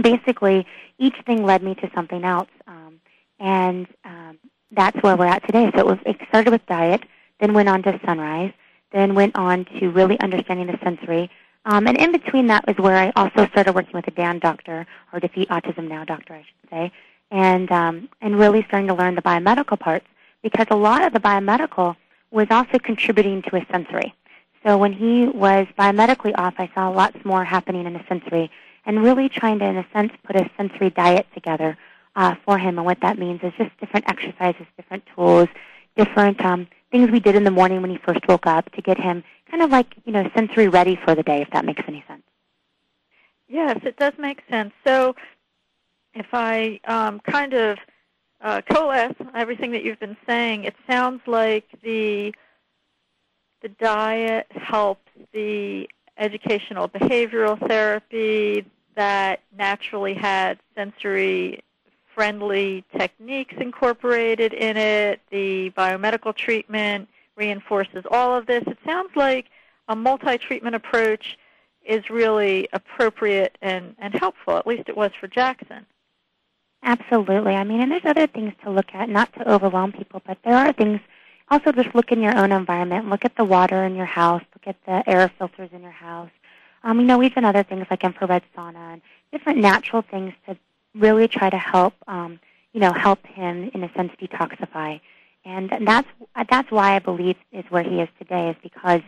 basically 0.00 0.66
each 0.98 1.16
thing 1.26 1.44
led 1.44 1.62
me 1.62 1.74
to 1.76 1.90
something 1.94 2.24
else. 2.24 2.48
Um, 2.66 3.00
and 3.38 3.86
um, 4.04 4.38
that's 4.70 5.02
where 5.02 5.16
we're 5.16 5.26
at 5.26 5.44
today. 5.46 5.70
So 5.74 5.80
it, 5.80 5.86
was, 5.86 5.98
it 6.06 6.16
started 6.28 6.50
with 6.50 6.64
diet, 6.66 7.02
then 7.40 7.54
went 7.54 7.68
on 7.68 7.82
to 7.82 8.00
Son-Rise, 8.04 8.52
then 8.92 9.14
went 9.14 9.36
on 9.36 9.64
to 9.78 9.90
really 9.90 10.18
understanding 10.20 10.66
the 10.66 10.78
sensory. 10.82 11.30
Um, 11.64 11.86
and 11.86 11.96
in 11.98 12.12
between 12.12 12.46
that 12.46 12.66
was 12.66 12.76
where 12.76 12.96
I 12.96 13.12
also 13.16 13.46
started 13.48 13.74
working 13.74 13.92
with 13.92 14.06
a 14.06 14.12
DAN 14.12 14.38
doctor, 14.38 14.86
or 15.12 15.20
Defeat 15.20 15.48
Autism 15.50 15.88
Now 15.88 16.04
doctor, 16.04 16.34
I 16.34 16.42
should 16.42 16.70
say, 16.70 16.92
and, 17.30 17.70
um, 17.70 18.08
and 18.20 18.38
really 18.38 18.64
starting 18.66 18.88
to 18.88 18.94
learn 18.94 19.14
the 19.14 19.22
biomedical 19.22 19.78
parts 19.78 20.06
because 20.42 20.66
a 20.70 20.76
lot 20.76 21.02
of 21.02 21.12
the 21.12 21.20
biomedical 21.20 21.96
was 22.30 22.46
also 22.50 22.78
contributing 22.78 23.42
to 23.42 23.56
his 23.56 23.66
sensory. 23.70 24.14
So 24.64 24.76
when 24.76 24.92
he 24.92 25.26
was 25.26 25.66
biomedically 25.78 26.32
off, 26.36 26.54
I 26.58 26.70
saw 26.74 26.88
lots 26.90 27.24
more 27.24 27.44
happening 27.44 27.86
in 27.86 27.94
the 27.94 28.04
sensory 28.08 28.50
and 28.84 29.02
really 29.02 29.28
trying 29.28 29.58
to, 29.60 29.64
in 29.64 29.76
a 29.76 29.86
sense, 29.92 30.12
put 30.24 30.36
a 30.36 30.50
sensory 30.56 30.90
diet 30.90 31.26
together 31.34 31.78
uh, 32.16 32.34
for 32.44 32.58
him. 32.58 32.78
And 32.78 32.84
what 32.84 33.00
that 33.00 33.18
means 33.18 33.40
is 33.42 33.52
just 33.56 33.76
different 33.78 34.08
exercises, 34.08 34.66
different 34.76 35.04
tools, 35.14 35.48
different 35.96 36.44
um, 36.44 36.66
things 36.90 37.10
we 37.10 37.20
did 37.20 37.34
in 37.34 37.44
the 37.44 37.50
morning 37.50 37.80
when 37.80 37.90
he 37.90 37.98
first 37.98 38.26
woke 38.28 38.46
up 38.46 38.70
to 38.72 38.82
get 38.82 38.98
him 38.98 39.22
kind 39.50 39.62
of 39.62 39.70
like, 39.70 39.94
you 40.04 40.12
know, 40.12 40.28
sensory 40.34 40.68
ready 40.68 40.96
for 41.04 41.14
the 41.14 41.22
day, 41.22 41.42
if 41.42 41.50
that 41.50 41.64
makes 41.64 41.82
any 41.88 42.04
sense. 42.06 42.22
Yes, 43.48 43.78
it 43.82 43.96
does 43.96 44.12
make 44.18 44.42
sense. 44.48 44.72
So 44.86 45.16
if 46.14 46.26
I 46.32 46.80
um, 46.84 47.20
kind 47.20 47.52
of 47.54 47.78
uh, 48.40 48.62
coalesce 48.70 49.14
everything 49.34 49.72
that 49.72 49.84
you've 49.84 49.98
been 50.00 50.16
saying, 50.26 50.64
it 50.64 50.74
sounds 50.88 51.20
like 51.26 51.66
the 51.82 52.34
the 53.62 53.68
diet 53.68 54.46
helps 54.50 55.10
the 55.32 55.88
educational 56.18 56.88
behavioral 56.88 57.58
therapy, 57.68 58.64
that 58.94 59.40
naturally 59.56 60.14
had 60.14 60.58
sensory 60.74 61.62
friendly 62.14 62.84
techniques 62.96 63.54
incorporated 63.58 64.52
in 64.52 64.76
it. 64.76 65.20
The 65.30 65.70
biomedical 65.70 66.34
treatment 66.34 67.08
reinforces 67.36 68.04
all 68.10 68.36
of 68.36 68.46
this. 68.46 68.62
It 68.66 68.78
sounds 68.84 69.10
like 69.16 69.46
a 69.88 69.96
multi-treatment 69.96 70.74
approach 70.74 71.38
is 71.84 72.10
really 72.10 72.68
appropriate 72.72 73.56
and, 73.62 73.94
and 73.98 74.14
helpful. 74.14 74.56
At 74.56 74.66
least 74.66 74.88
it 74.88 74.96
was 74.96 75.12
for 75.18 75.28
Jaxson. 75.28 75.86
Absolutely. 76.82 77.54
I 77.54 77.64
mean, 77.64 77.80
and 77.80 77.90
there's 77.90 78.04
other 78.04 78.26
things 78.26 78.52
to 78.64 78.70
look 78.70 78.94
at, 78.94 79.08
not 79.08 79.32
to 79.34 79.50
overwhelm 79.50 79.92
people, 79.92 80.22
but 80.26 80.38
there 80.44 80.56
are 80.56 80.72
things. 80.72 81.00
Also, 81.50 81.72
just 81.72 81.94
look 81.96 82.12
in 82.12 82.22
your 82.22 82.36
own 82.38 82.52
environment. 82.52 83.08
Look 83.08 83.24
at 83.24 83.34
the 83.36 83.44
water 83.44 83.84
in 83.84 83.96
your 83.96 84.06
house. 84.06 84.42
Look 84.54 84.68
at 84.68 84.76
the 84.86 85.08
air 85.10 85.30
filters 85.36 85.70
in 85.72 85.82
your 85.82 85.90
house. 85.90 86.30
Um, 86.84 87.00
you 87.00 87.06
know, 87.06 87.22
even 87.22 87.44
other 87.44 87.64
things 87.64 87.86
like 87.90 88.04
infrared 88.04 88.42
sauna 88.56 88.92
and 88.92 89.02
different 89.32 89.58
natural 89.58 90.02
things 90.02 90.32
to 90.46 90.56
really 90.94 91.26
try 91.26 91.50
to 91.50 91.58
help, 91.58 91.94
um, 92.06 92.38
you 92.72 92.80
know, 92.80 92.92
help 92.92 93.26
him 93.26 93.70
in 93.74 93.82
a 93.82 93.92
sense 93.94 94.12
detoxify. 94.20 95.00
And 95.44 95.72
that's 95.84 96.08
that's 96.48 96.70
why 96.70 96.94
I 96.94 96.98
believe 97.00 97.36
is 97.52 97.64
where 97.68 97.82
he 97.82 98.00
is 98.00 98.08
today 98.18 98.50
is 98.50 98.56
because 98.62 99.00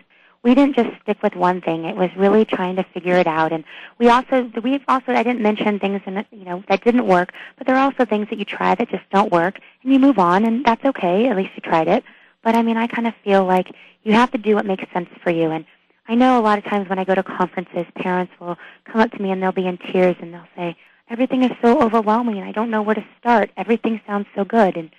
we 0.42 0.54
didn't 0.54 0.74
just 0.74 0.90
stick 1.02 1.22
with 1.22 1.36
one 1.36 1.60
thing. 1.60 1.84
It 1.84 1.94
was 1.94 2.10
really 2.16 2.44
trying 2.44 2.74
to 2.76 2.82
figure 2.82 3.16
it 3.16 3.28
out. 3.28 3.52
And 3.52 3.62
we 3.98 4.08
also 4.08 4.50
we've 4.62 4.82
also 4.88 5.12
I 5.12 5.22
didn't 5.22 5.42
mention 5.42 5.78
things 5.78 6.00
in 6.06 6.24
you 6.32 6.44
know 6.44 6.64
that 6.68 6.82
didn't 6.82 7.06
work, 7.06 7.32
but 7.56 7.66
there 7.66 7.76
are 7.76 7.84
also 7.84 8.04
things 8.04 8.28
that 8.30 8.38
you 8.38 8.44
try 8.44 8.74
that 8.74 8.88
just 8.88 9.08
don't 9.10 9.30
work, 9.30 9.60
and 9.82 9.92
you 9.92 10.00
move 10.00 10.18
on, 10.18 10.44
and 10.44 10.64
that's 10.64 10.84
okay. 10.84 11.28
At 11.28 11.36
least 11.36 11.52
you 11.54 11.60
tried 11.60 11.86
it. 11.86 12.02
But 12.42 12.54
I 12.54 12.62
mean, 12.62 12.76
I 12.76 12.86
kind 12.86 13.06
of 13.06 13.14
feel 13.24 13.44
like 13.44 13.74
you 14.02 14.12
have 14.12 14.30
to 14.32 14.38
do 14.38 14.54
what 14.54 14.66
makes 14.66 14.84
sense 14.92 15.08
for 15.22 15.30
you. 15.30 15.50
And 15.50 15.64
I 16.08 16.14
know 16.14 16.38
a 16.38 16.42
lot 16.42 16.58
of 16.58 16.64
times 16.64 16.88
when 16.88 16.98
I 16.98 17.04
go 17.04 17.14
to 17.14 17.22
conferences, 17.22 17.86
parents 17.94 18.32
will 18.40 18.58
come 18.84 19.00
up 19.00 19.10
to 19.12 19.22
me 19.22 19.30
and 19.30 19.42
they'll 19.42 19.52
be 19.52 19.66
in 19.66 19.78
tears 19.78 20.16
and 20.20 20.34
they'll 20.34 20.48
say, 20.56 20.76
everything 21.08 21.42
is 21.42 21.52
so 21.62 21.80
overwhelming 21.80 22.38
and 22.38 22.48
I 22.48 22.52
don't 22.52 22.70
know 22.70 22.82
where 22.82 22.94
to 22.94 23.04
start. 23.18 23.50
Everything 23.56 24.00
sounds 24.06 24.26
so 24.34 24.44
good. 24.44 24.76
And 24.76 24.90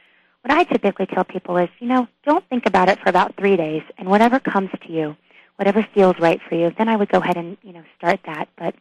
what 0.42 0.52
I 0.52 0.64
typically 0.64 1.06
tell 1.06 1.24
people 1.24 1.58
is, 1.58 1.70
you 1.80 1.88
know, 1.88 2.08
don't 2.26 2.48
think 2.50 2.66
about 2.66 2.90
it 2.90 3.00
for 3.00 3.10
about 3.10 3.36
three 3.36 3.58
days 3.58 3.84
and 3.98 4.10
whatever 4.10 4.40
comes 4.40 4.70
to 4.72 4.92
you, 4.92 5.16
whatever 5.58 5.86
feels 5.94 6.18
right 6.20 6.42
for 6.48 6.56
you, 6.56 6.74
then 6.78 6.88
I 6.88 6.96
would 6.96 7.10
go 7.10 7.20
ahead 7.20 7.38
and, 7.38 7.58
you 7.64 7.74
know, 7.74 7.84
start 7.98 8.20
that. 8.26 8.48
But 8.58 8.76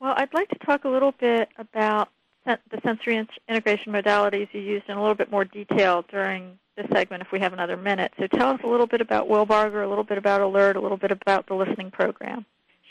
Well, 0.00 0.14
I'd 0.16 0.34
like 0.34 0.48
to 0.50 0.58
talk 0.58 0.84
a 0.84 0.88
little 0.88 1.12
bit 1.12 1.48
about 1.56 2.10
the 2.44 2.80
sensory 2.84 3.26
integration 3.48 3.92
modalities 3.92 4.48
you 4.52 4.60
used 4.60 4.88
in 4.88 4.96
a 4.96 5.00
little 5.00 5.16
bit 5.16 5.30
more 5.30 5.44
detail 5.44 6.04
during 6.10 6.58
this 6.76 6.86
segment 6.92 7.22
if 7.22 7.32
we 7.32 7.40
have 7.40 7.52
another 7.52 7.76
minute. 7.76 8.12
So 8.18 8.26
tell 8.26 8.50
us 8.50 8.60
a 8.62 8.66
little 8.66 8.86
bit 8.86 9.00
about 9.00 9.28
Wilbarger, 9.28 9.84
a 9.84 9.88
little 9.88 10.04
bit 10.04 10.18
about 10.18 10.40
Alert, 10.40 10.76
a 10.76 10.80
little 10.80 10.96
bit 10.96 11.10
about 11.10 11.46
the 11.46 11.54
listening 11.54 11.90
program. 11.90 12.44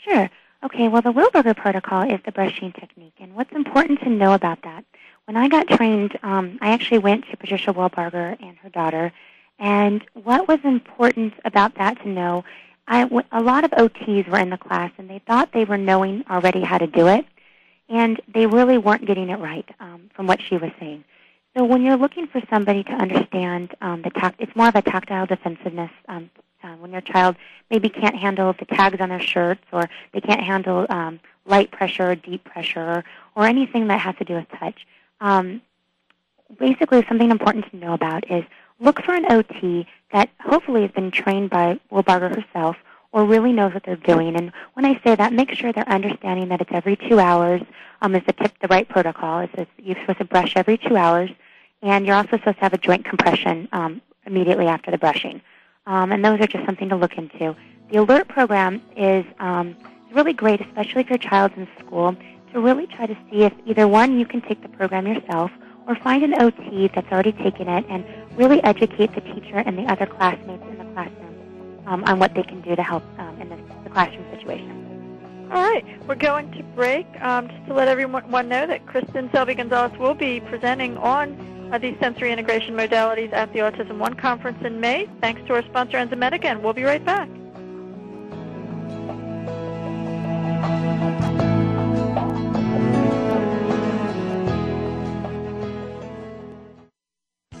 Sure. 0.04 0.28
Okay, 0.64 0.88
well, 0.88 1.02
the 1.02 1.12
Wilbarger 1.12 1.56
protocol 1.56 2.02
is 2.02 2.20
the 2.24 2.32
brushing 2.32 2.72
technique. 2.72 3.14
And 3.20 3.34
what's 3.34 3.52
important 3.52 4.00
to 4.00 4.10
know 4.10 4.32
about 4.32 4.62
that, 4.62 4.84
when 5.26 5.36
I 5.36 5.48
got 5.48 5.68
trained, 5.68 6.18
um, 6.22 6.58
I 6.60 6.70
actually 6.70 6.98
went 6.98 7.26
to 7.30 7.36
Patricia 7.36 7.72
Wilbarger 7.72 8.36
and 8.42 8.56
her 8.58 8.68
daughter. 8.70 9.12
And 9.58 10.04
what 10.14 10.48
was 10.48 10.58
important 10.64 11.34
about 11.44 11.76
that 11.76 12.00
to 12.02 12.08
know, 12.08 12.44
I, 12.88 13.08
a 13.32 13.42
lot 13.42 13.64
of 13.64 13.70
OTs 13.72 14.28
were 14.28 14.38
in 14.38 14.50
the 14.50 14.58
class, 14.58 14.92
and 14.98 15.08
they 15.08 15.20
thought 15.20 15.52
they 15.52 15.64
were 15.64 15.78
knowing 15.78 16.24
already 16.30 16.62
how 16.62 16.78
to 16.78 16.86
do 16.86 17.08
it 17.08 17.26
and 17.88 18.20
they 18.32 18.46
really 18.46 18.78
weren't 18.78 19.06
getting 19.06 19.28
it 19.30 19.38
right 19.38 19.68
um, 19.80 20.10
from 20.14 20.26
what 20.26 20.40
she 20.42 20.56
was 20.56 20.70
saying. 20.78 21.04
So 21.56 21.64
when 21.64 21.82
you're 21.82 21.96
looking 21.96 22.26
for 22.26 22.42
somebody 22.50 22.82
to 22.84 22.92
understand 22.92 23.74
um, 23.80 24.02
the 24.02 24.10
tact, 24.10 24.40
it's 24.40 24.54
more 24.54 24.68
of 24.68 24.74
a 24.74 24.82
tactile 24.82 25.26
defensiveness. 25.26 25.90
Um, 26.08 26.30
uh, 26.62 26.74
when 26.76 26.90
your 26.90 27.00
child 27.00 27.36
maybe 27.70 27.88
can't 27.88 28.16
handle 28.16 28.52
the 28.58 28.64
tags 28.64 29.00
on 29.00 29.10
their 29.10 29.20
shirts, 29.20 29.62
or 29.72 29.88
they 30.12 30.20
can't 30.20 30.42
handle 30.42 30.86
um, 30.88 31.20
light 31.44 31.70
pressure 31.70 32.10
or 32.10 32.14
deep 32.16 32.42
pressure, 32.44 33.04
or, 33.36 33.44
anything 33.44 33.86
that 33.86 34.00
has 34.00 34.16
to 34.16 34.24
do 34.24 34.34
with 34.34 34.48
touch. 34.58 34.86
Um, 35.20 35.62
basically, 36.58 37.04
something 37.08 37.30
important 37.30 37.70
to 37.70 37.76
know 37.76 37.92
about 37.92 38.28
is 38.30 38.44
look 38.80 39.02
for 39.02 39.14
an 39.14 39.30
OT 39.30 39.86
that 40.12 40.30
hopefully 40.40 40.82
has 40.82 40.90
been 40.92 41.10
trained 41.10 41.50
by 41.50 41.80
Wilbarger 41.90 42.34
herself 42.34 42.76
or 43.12 43.24
really 43.24 43.52
knows 43.52 43.72
what 43.72 43.82
they're 43.84 43.96
doing. 43.96 44.36
And 44.36 44.52
when 44.74 44.84
I 44.84 45.00
say 45.02 45.14
that, 45.14 45.32
make 45.32 45.52
sure 45.52 45.72
they're 45.72 45.88
understanding 45.88 46.48
that 46.48 46.60
it's 46.60 46.70
every 46.72 46.96
two 46.96 47.18
hours 47.18 47.62
um, 48.02 48.14
is 48.14 48.22
the, 48.26 48.32
tip, 48.32 48.52
the 48.60 48.68
right 48.68 48.88
protocol. 48.88 49.40
It's, 49.40 49.54
it's, 49.56 49.70
you're 49.78 49.96
supposed 50.00 50.18
to 50.18 50.24
brush 50.24 50.52
every 50.54 50.76
two 50.76 50.96
hours, 50.96 51.30
and 51.82 52.06
you're 52.06 52.16
also 52.16 52.36
supposed 52.36 52.58
to 52.58 52.62
have 52.62 52.74
a 52.74 52.78
joint 52.78 53.04
compression 53.04 53.68
um, 53.72 54.02
immediately 54.26 54.66
after 54.66 54.90
the 54.90 54.98
brushing. 54.98 55.40
Um, 55.86 56.12
and 56.12 56.24
those 56.24 56.40
are 56.40 56.46
just 56.46 56.66
something 56.66 56.88
to 56.90 56.96
look 56.96 57.16
into. 57.16 57.56
The 57.90 57.98
alert 57.98 58.28
program 58.28 58.82
is 58.96 59.24
um, 59.38 59.76
really 60.12 60.32
great, 60.32 60.60
especially 60.60 61.02
if 61.02 61.08
your 61.08 61.18
child's 61.18 61.56
in 61.56 61.68
school, 61.78 62.16
to 62.52 62.60
really 62.60 62.86
try 62.86 63.06
to 63.06 63.16
see 63.30 63.44
if 63.44 63.52
either 63.64 63.86
one 63.88 64.18
you 64.18 64.26
can 64.26 64.40
take 64.42 64.60
the 64.62 64.68
program 64.68 65.06
yourself 65.06 65.50
or 65.86 65.94
find 65.96 66.22
an 66.22 66.40
OT 66.40 66.90
that's 66.94 67.10
already 67.12 67.32
taken 67.32 67.68
it 67.68 67.84
and 67.88 68.04
really 68.36 68.62
educate 68.64 69.14
the 69.14 69.20
teacher 69.20 69.58
and 69.58 69.78
the 69.78 69.84
other 69.84 70.06
classmates 70.06 70.62
in 70.68 70.78
the 70.78 70.84
classroom 70.92 71.82
um, 71.86 72.04
on 72.04 72.18
what 72.18 72.34
they 72.34 72.42
can 72.42 72.60
do 72.60 72.74
to 72.74 72.82
help 72.82 73.02
um, 73.18 73.40
in 73.40 73.48
this, 73.48 73.60
the 73.84 73.90
classroom 73.90 74.24
situation. 74.30 74.82
All 75.52 75.62
right, 75.62 75.84
we're 76.08 76.16
going 76.16 76.50
to 76.52 76.62
break. 76.74 77.06
Um, 77.22 77.48
just 77.48 77.66
to 77.66 77.74
let 77.74 77.86
everyone 77.86 78.48
know 78.48 78.66
that 78.66 78.84
Kristin 78.86 79.30
Selby 79.30 79.54
Gonzalez 79.54 79.96
will 79.96 80.14
be 80.14 80.40
presenting 80.40 80.96
on 80.96 81.70
uh, 81.72 81.78
these 81.78 81.96
sensory 82.00 82.32
integration 82.32 82.74
modalities 82.74 83.32
at 83.32 83.52
the 83.52 83.60
Autism 83.60 83.98
One 83.98 84.14
conference 84.14 84.58
in 84.64 84.80
May. 84.80 85.08
Thanks 85.20 85.40
to 85.46 85.54
our 85.54 85.62
sponsor 85.62 85.98
Enzymedica, 85.98 86.46
and 86.46 86.64
we'll 86.64 86.72
be 86.72 86.82
right 86.82 87.04
back. 87.04 87.28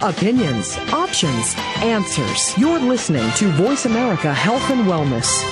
Opinions, 0.00 0.76
options, 0.92 1.54
answers. 1.76 2.56
You're 2.58 2.80
listening 2.80 3.30
to 3.36 3.48
Voice 3.52 3.86
America 3.86 4.34
Health 4.34 4.68
and 4.70 4.86
Wellness. 4.86 5.42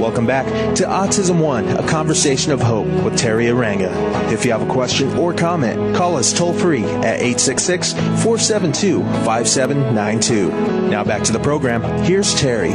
Welcome 0.00 0.26
back 0.26 0.46
to 0.76 0.84
Autism 0.84 1.40
One, 1.40 1.66
a 1.68 1.88
conversation 1.88 2.52
of 2.52 2.60
hope 2.60 2.86
with 2.86 3.14
Teri 3.14 3.46
Arranga. 3.46 3.90
If 4.32 4.44
you 4.44 4.50
have 4.52 4.62
a 4.62 4.70
question 4.70 5.16
or 5.16 5.32
comment, 5.32 5.96
call 5.96 6.16
us 6.16 6.32
toll 6.32 6.52
free 6.52 6.84
at 6.84 7.20
866 7.20 7.92
472 7.92 9.02
5792. 9.24 10.90
Now 10.90 11.04
back 11.04 11.22
to 11.22 11.32
the 11.32 11.38
program. 11.38 11.82
Here's 12.04 12.34
Teri. 12.34 12.72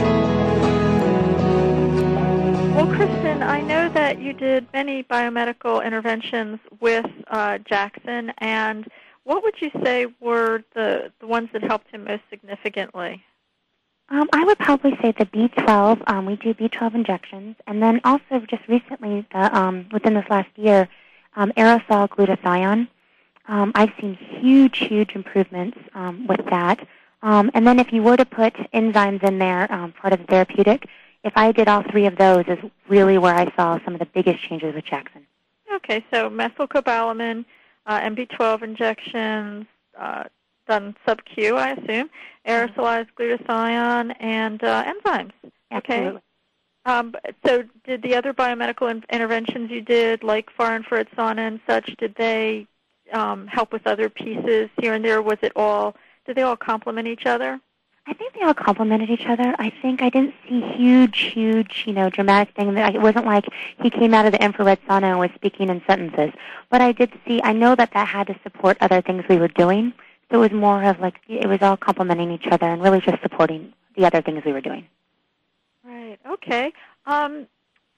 Well, 2.76 2.88
Kristin, 2.88 3.45
I 3.45 3.62
know 3.62 3.89
that 3.89 4.20
you 4.20 4.34
did 4.34 4.68
many 4.74 5.03
biomedical 5.03 5.86
interventions 5.86 6.60
with 6.80 7.05
uh, 7.28 7.60
Jaxson, 7.70 8.34
and 8.39 8.89
what 9.24 9.43
would 9.43 9.61
you 9.61 9.72
say 9.84 10.07
were 10.20 10.63
the, 10.74 11.11
the 11.20 11.28
ones 11.28 11.49
that 11.53 11.63
helped 11.63 11.91
him 11.91 12.05
most 12.05 12.24
significantly? 12.30 13.24
Um, 14.09 14.28
I 14.34 14.43
would 14.43 14.57
probably 14.57 14.97
say 15.01 15.13
the 15.17 15.26
B12. 15.26 16.01
Um, 16.07 16.26
we 16.26 16.36
do 16.38 16.53
B12 16.53 16.95
injections, 16.95 17.55
and 17.67 17.82
then 17.82 18.01
also 18.03 18.39
just 18.49 18.67
recently, 18.67 19.26
the, 19.32 19.55
um, 19.55 19.88
within 19.91 20.15
this 20.15 20.26
last 20.30 20.49
year, 20.55 20.88
um, 21.36 21.51
aerosol 21.55 22.09
glutathione. 22.09 22.88
Um, 23.47 23.72
I've 23.76 23.91
seen 23.99 24.15
huge, 24.15 24.80
huge 24.80 25.15
improvements 25.15 25.78
um, 25.93 26.26
with 26.28 26.43
that. 26.49 26.88
Um, 27.22 27.51
and 27.53 27.67
then 27.67 27.80
if 27.80 27.91
you 27.91 28.01
were 28.01 28.17
to 28.17 28.26
put 28.26 28.53
enzymes 28.74 29.24
in 29.24 29.39
there, 29.39 29.72
um, 29.72 29.91
part 29.91 30.13
of 30.13 30.20
the 30.20 30.26
therapeutic, 30.26 30.88
if 31.24 31.34
I 31.36 31.51
did 31.51 31.67
all 31.67 31.84
three 31.84 32.05
of 32.05 32.17
those, 32.17 32.45
is 32.47 32.59
really 32.88 33.17
where 33.17 33.36
I 33.36 33.51
saw 33.55 33.80
some 33.84 33.93
of 33.93 33.99
the 33.99 34.05
biggest 34.07 34.41
changes 34.43 34.74
with 34.74 34.86
Jaxson. 34.86 35.26
Okay, 35.76 36.03
so 36.11 36.30
methylcobalamin, 36.30 37.45
uh, 37.90 38.00
MB12 38.02 38.62
injections, 38.62 39.66
uh, 40.00 40.24
done 40.68 40.96
sub-Q, 41.06 41.58
I 41.58 41.72
assume, 41.72 42.10
aerosolized 42.48 43.08
glutathione, 43.20 44.16
and 44.20 44.64
uh, 44.64 44.86
enzymes. 44.86 45.32
Absolutely. 45.72 46.08
Okay. 46.08 46.18
Um, 46.86 47.16
so 47.46 47.64
did 47.84 48.04
the 48.04 48.16
other 48.16 48.32
biomedical 48.32 48.90
in- 48.92 49.04
interventions 49.12 49.72
you 49.72 49.82
did, 49.82 50.24
like 50.24 50.52
far 50.52 50.76
infrared 50.76 51.10
sauna 51.18 51.40
and 51.40 51.60
such, 51.68 51.96
did 51.98 52.14
they 52.16 52.68
um, 53.12 53.48
help 53.48 53.74
with 53.74 53.88
other 53.88 54.08
pieces 54.08 54.70
here 54.80 54.94
and 54.94 55.04
there? 55.04 55.22
Was 55.24 55.40
it 55.42 55.52
all, 55.56 55.96
did 56.28 56.36
they 56.36 56.44
all 56.44 56.56
complement 56.56 57.08
each 57.08 57.26
other? 57.26 57.60
I 58.08 58.14
think 58.14 58.34
they 58.34 58.41
all 58.41 58.54
complemented 58.54 59.10
each 59.10 59.26
other. 59.28 59.56
I 59.60 59.72
think 59.82 60.02
I 60.02 60.10
didn't 60.10 60.34
see 60.47 60.62
huge, 60.62 61.32
huge, 61.34 61.84
you 61.86 61.93
know, 61.93 62.10
dramatic 62.10 62.56
thing. 62.56 62.74
That 62.74 62.95
it 62.95 63.02
wasn't 63.02 63.26
like 63.26 63.45
he 63.82 63.89
came 63.89 64.14
out 64.14 64.26
of 64.26 64.32
the 64.32 64.43
infrared 64.43 64.80
sauna 64.88 65.04
and 65.04 65.20
was 65.20 65.30
speaking 65.36 65.70
in 65.70 65.82
sentences. 65.86 66.32
But 66.70 66.82
I 66.82 66.91
did 66.91 67.12
see. 67.28 67.41
I 67.43 67.54
know 67.54 67.76
that 67.76 67.91
that 67.93 68.08
had 68.08 68.28
to 68.28 68.36
support 68.43 68.78
other 68.82 69.02
things 69.02 69.24
we 69.30 69.38
were 69.38 69.47
doing. 69.47 69.93
So 70.32 70.41
it 70.41 70.52
was 70.52 70.60
more 70.60 70.84
of 70.84 71.00
like 71.00 71.20
it 71.28 71.47
was 71.47 71.62
all 71.62 71.78
complementing 71.78 72.32
each 72.32 72.47
other 72.50 72.68
and 72.68 72.82
really 72.82 73.02
just 73.02 73.22
supporting 73.22 73.74
the 73.95 74.06
other 74.06 74.22
things 74.22 74.43
we 74.45 74.54
were 74.54 74.62
doing. 74.62 74.88
Right. 75.84 76.20
Okay. 76.28 76.72
Um, 77.06 77.47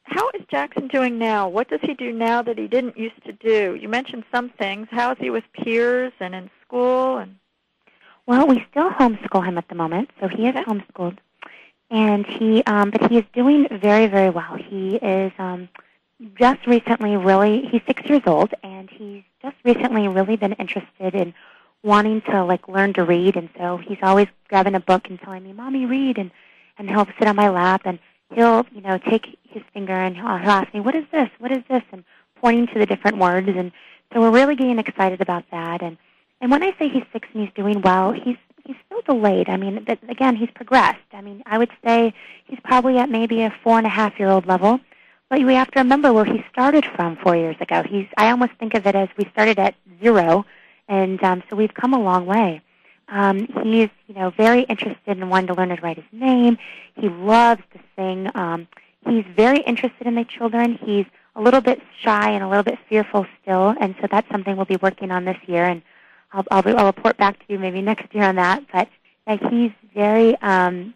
how 0.04 0.30
is 0.30 0.42
Jaxson 0.52 0.92
doing 0.92 1.18
now? 1.18 1.48
What 1.48 1.70
does 1.70 1.80
he 1.82 1.94
do 1.94 2.12
now 2.12 2.42
that 2.42 2.58
he 2.58 2.68
didn't 2.68 2.98
used 2.98 3.24
to 3.26 3.34
do? 3.34 3.78
You 3.80 3.88
mentioned 3.88 4.24
some 4.34 4.50
things. 4.50 4.88
How 4.92 5.12
is 5.12 5.18
he 5.20 5.30
with 5.30 5.44
peers 5.54 6.14
and 6.20 6.34
in 6.34 6.50
school 6.66 7.18
and 7.18 7.36
Well, 8.28 8.48
we 8.48 8.66
still 8.70 8.90
homeschool 8.92 9.46
him 9.46 9.58
at 9.58 9.68
the 9.68 9.76
moment, 9.76 10.12
so 10.20 10.28
he 10.28 10.48
is 10.48 10.56
homeschooled, 10.56 11.18
and 11.90 12.26
he, 12.26 12.64
um, 12.64 12.92
but 12.92 13.10
he 13.10 13.18
is 13.18 13.26
doing 13.34 13.68
very, 13.70 14.08
very 14.08 14.30
well. 14.30 14.56
He 14.56 14.96
is 14.96 15.32
um, 15.40 15.70
just 16.38 16.66
recently 16.68 17.18
really. 17.18 17.68
He's 17.72 17.82
six 17.88 18.04
years 18.06 18.22
old, 18.26 18.54
and 18.64 18.90
he's 18.90 19.24
just 19.42 19.56
recently 19.64 20.08
really 20.08 20.36
been 20.36 20.54
interested 20.54 21.16
in 21.16 21.34
wanting 21.84 22.22
to 22.22 22.44
like 22.44 22.68
learn 22.68 22.94
to 22.94 23.04
read, 23.04 23.36
and 23.36 23.50
so 23.58 23.78
he's 23.78 23.98
always 24.04 24.28
grabbing 24.50 24.76
a 24.76 24.80
book 24.80 25.10
and 25.10 25.20
telling 25.20 25.44
me, 25.44 25.54
"Mommy, 25.54 25.86
read," 25.86 26.18
and 26.18 26.32
and 26.78 26.90
he'll 26.90 27.08
sit 27.18 27.28
on 27.28 27.36
my 27.36 27.50
lap 27.50 27.82
and 27.86 28.00
he'll 28.34 28.66
you 28.74 28.82
know 28.82 28.98
take 28.98 29.38
his 29.50 29.64
finger 29.74 29.94
and 29.94 30.16
he'll, 30.16 30.38
he'll 30.38 30.52
ask 30.52 30.74
me, 30.74 30.80
"What 30.80 30.96
is 30.96 31.06
this? 31.12 31.30
What 31.40 31.52
is 31.52 31.64
this?" 31.70 31.84
and 31.92 32.04
pointing 32.36 32.68
to 32.68 32.80
the 32.80 32.86
different 32.86 33.18
words, 33.18 33.50
and 33.50 33.72
so 34.14 34.22
we're 34.22 34.32
really 34.32 34.56
getting 34.56 34.80
excited 34.80 35.22
about 35.22 35.44
that, 35.52 35.82
and 35.82 35.98
and 36.42 36.52
when 36.52 36.64
I 36.64 36.76
say 36.78 36.90
he's 36.90 37.04
six 37.14 37.28
and 37.34 37.44
he's 37.44 37.54
doing 37.54 37.82
well, 37.82 38.12
he's 38.12 38.38
he's 38.66 38.76
still 38.86 39.02
delayed. 39.04 39.50
I 39.50 39.58
mean, 39.58 39.84
but 39.86 40.00
again, 40.10 40.36
he's 40.36 40.50
progressed. 40.54 41.00
I 41.14 41.22
mean, 41.22 41.44
I 41.46 41.58
would 41.58 41.72
say 41.84 42.14
he's 42.46 42.60
probably 42.64 42.98
at 42.98 43.10
maybe 43.10 43.42
a 43.44 43.54
four 43.64 43.78
and 43.78 43.88
a 43.88 43.90
half 43.90 44.20
year 44.20 44.30
old 44.30 44.46
level. 44.46 44.80
But 45.30 45.46
we 45.46 45.54
have 45.54 45.72
to 45.72 45.80
remember 45.80 46.12
where 46.12 46.26
he 46.26 46.44
started 46.52 46.86
from 46.96 47.16
four 47.18 47.38
years 47.38 47.56
ago. 47.62 47.84
He's 47.84 48.08
I 48.18 48.32
almost 48.32 48.52
think 48.60 48.74
of 48.74 48.86
it 48.86 48.96
as 48.96 49.08
we 49.18 49.26
started 49.32 49.60
at 49.60 49.76
zero, 50.04 50.46
and 50.90 51.24
um, 51.24 51.44
so 51.50 51.56
we've 51.56 51.74
come 51.74 51.94
a 51.94 52.02
long 52.02 52.26
way. 52.26 52.62
Um, 53.08 53.48
he's 53.64 53.90
you 54.08 54.16
know 54.16 54.32
very 54.32 54.64
interested 54.64 55.18
in 55.18 55.30
wanting 55.30 55.48
to 55.48 55.54
learn 55.54 55.70
to 55.70 55.82
write 55.82 55.98
his 55.98 56.06
name. 56.12 56.58
He 56.96 57.08
loves 57.08 57.62
to 57.74 57.80
sing. 57.96 58.30
Um, 58.36 58.68
he's 59.08 59.26
very 59.36 59.60
interested 59.60 60.08
in 60.08 60.16
the 60.16 60.26
children. 60.26 60.78
He's 60.84 61.06
a 61.36 61.42
little 61.42 61.62
bit 61.62 61.82
shy 62.02 62.32
and 62.32 62.44
a 62.44 62.50
little 62.50 62.64
bit 62.64 62.80
fearful 62.90 63.26
still, 63.42 63.74
and 63.80 63.96
so 64.02 64.08
that's 64.12 64.30
something 64.30 64.56
we'll 64.58 64.66
be 64.66 64.78
working 64.78 65.12
on 65.12 65.24
this 65.26 65.38
year. 65.48 65.66
And 65.66 65.82
I'll, 66.34 66.46
I'll, 66.52 66.78
I'll 66.80 66.86
report 66.86 67.18
back 67.18 67.40
to 67.40 67.46
you 67.48 67.60
maybe 67.60 67.82
next 67.82 68.14
year 68.14 68.24
on 68.24 68.36
that. 68.36 68.64
But 68.72 68.90
he's 69.50 69.72
very, 69.94 70.36
um, 70.42 70.94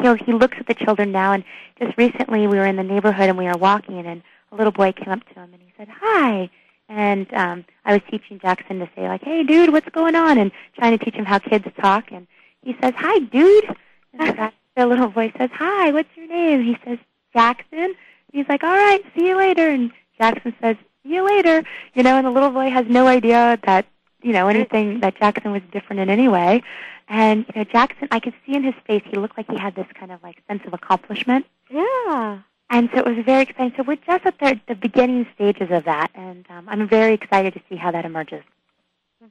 he, 0.00 0.14
he 0.24 0.32
looks 0.32 0.56
at 0.58 0.66
the 0.66 0.74
children 0.74 1.12
now. 1.12 1.32
And 1.32 1.44
just 1.78 1.96
recently 1.96 2.46
we 2.46 2.58
were 2.58 2.66
in 2.66 2.76
the 2.76 2.82
neighborhood 2.82 3.28
and 3.28 3.38
we 3.38 3.44
were 3.44 3.56
walking, 3.56 4.06
and 4.06 4.22
a 4.52 4.56
little 4.56 4.72
boy 4.72 4.92
came 4.92 5.08
up 5.08 5.26
to 5.28 5.34
him 5.34 5.50
and 5.52 5.62
he 5.62 5.72
said, 5.76 5.88
"Hi." 5.88 6.50
And 6.88 7.32
um, 7.34 7.64
I 7.84 7.92
was 7.92 8.02
teaching 8.10 8.38
Jaxson 8.38 8.78
to 8.78 8.88
say 8.96 9.08
like, 9.08 9.22
"Hey, 9.22 9.42
dude, 9.42 9.72
what's 9.72 9.88
going 9.90 10.14
on?" 10.14 10.38
and 10.38 10.50
trying 10.76 10.96
to 10.96 11.04
teach 11.04 11.14
him 11.14 11.24
how 11.24 11.38
kids 11.38 11.66
talk. 11.80 12.10
And 12.12 12.26
he 12.62 12.76
says, 12.82 12.94
"Hi, 12.96 13.18
dude." 13.18 13.76
And 14.14 14.52
the 14.76 14.86
little 14.86 15.08
boy 15.08 15.32
says, 15.36 15.50
"Hi, 15.52 15.92
what's 15.92 16.08
your 16.16 16.28
name?" 16.28 16.62
He 16.62 16.76
says, 16.84 16.98
"Jaxson." 17.34 17.64
And 17.72 17.94
He's 18.32 18.48
like, 18.48 18.64
"All 18.64 18.76
right, 18.76 19.02
see 19.16 19.26
you 19.26 19.36
later." 19.36 19.68
And 19.68 19.92
Jaxson 20.20 20.54
says, 20.60 20.76
"See 21.02 21.14
you 21.14 21.26
later." 21.26 21.62
You 21.94 22.02
know, 22.02 22.16
and 22.16 22.26
the 22.26 22.30
little 22.30 22.50
boy 22.50 22.70
has 22.70 22.86
no 22.88 23.06
idea 23.06 23.58
that 23.64 23.86
you 24.22 24.32
know 24.32 24.48
anything 24.48 25.00
that 25.00 25.16
Jaxson 25.16 25.52
was 25.52 25.62
different 25.72 26.00
in 26.00 26.10
any 26.10 26.28
way. 26.28 26.62
And 27.08 27.46
you 27.48 27.60
know, 27.60 27.64
Jaxson, 27.64 28.08
I 28.10 28.20
could 28.20 28.34
see 28.44 28.54
in 28.54 28.62
his 28.62 28.74
face, 28.86 29.02
he 29.06 29.16
looked 29.16 29.36
like 29.36 29.50
he 29.50 29.56
had 29.56 29.74
this 29.74 29.86
kind 29.94 30.12
of 30.12 30.22
like 30.22 30.42
sense 30.46 30.62
of 30.66 30.74
accomplishment. 30.74 31.46
Yeah. 31.70 32.40
And 32.70 32.90
so 32.92 32.98
it 32.98 33.06
was 33.06 33.24
very 33.24 33.42
exciting. 33.42 33.72
So 33.76 33.82
we're 33.82 33.96
just 33.96 34.26
at 34.26 34.38
the, 34.38 34.60
the 34.68 34.74
beginning 34.74 35.26
stages 35.34 35.70
of 35.70 35.84
that, 35.84 36.10
and 36.14 36.44
um, 36.50 36.68
I'm 36.68 36.86
very 36.86 37.14
excited 37.14 37.54
to 37.54 37.60
see 37.68 37.76
how 37.76 37.90
that 37.92 38.04
emerges. 38.04 38.42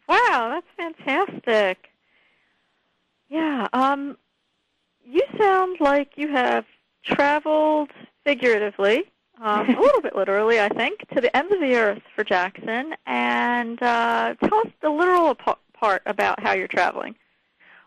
Wow, 0.07 0.59
that's 0.59 0.67
fantastic. 0.75 1.89
Yeah. 3.29 3.67
Um, 3.73 4.17
you 5.05 5.21
sound 5.37 5.77
like 5.79 6.13
you 6.15 6.29
have 6.29 6.65
traveled 7.03 7.91
figuratively, 8.25 9.05
um, 9.41 9.69
a 9.69 9.79
little 9.79 10.01
bit 10.01 10.15
literally, 10.15 10.59
I 10.59 10.69
think, 10.69 11.07
to 11.13 11.21
the 11.21 11.35
ends 11.35 11.53
of 11.53 11.59
the 11.59 11.75
earth 11.75 12.01
for 12.15 12.23
Jaxson. 12.23 12.93
And 13.05 13.81
uh, 13.81 14.35
tell 14.43 14.59
us 14.59 14.67
the 14.81 14.89
literal 14.89 15.35
pa- 15.35 15.57
part 15.73 16.01
about 16.05 16.39
how 16.39 16.53
you're 16.53 16.67
traveling. 16.67 17.15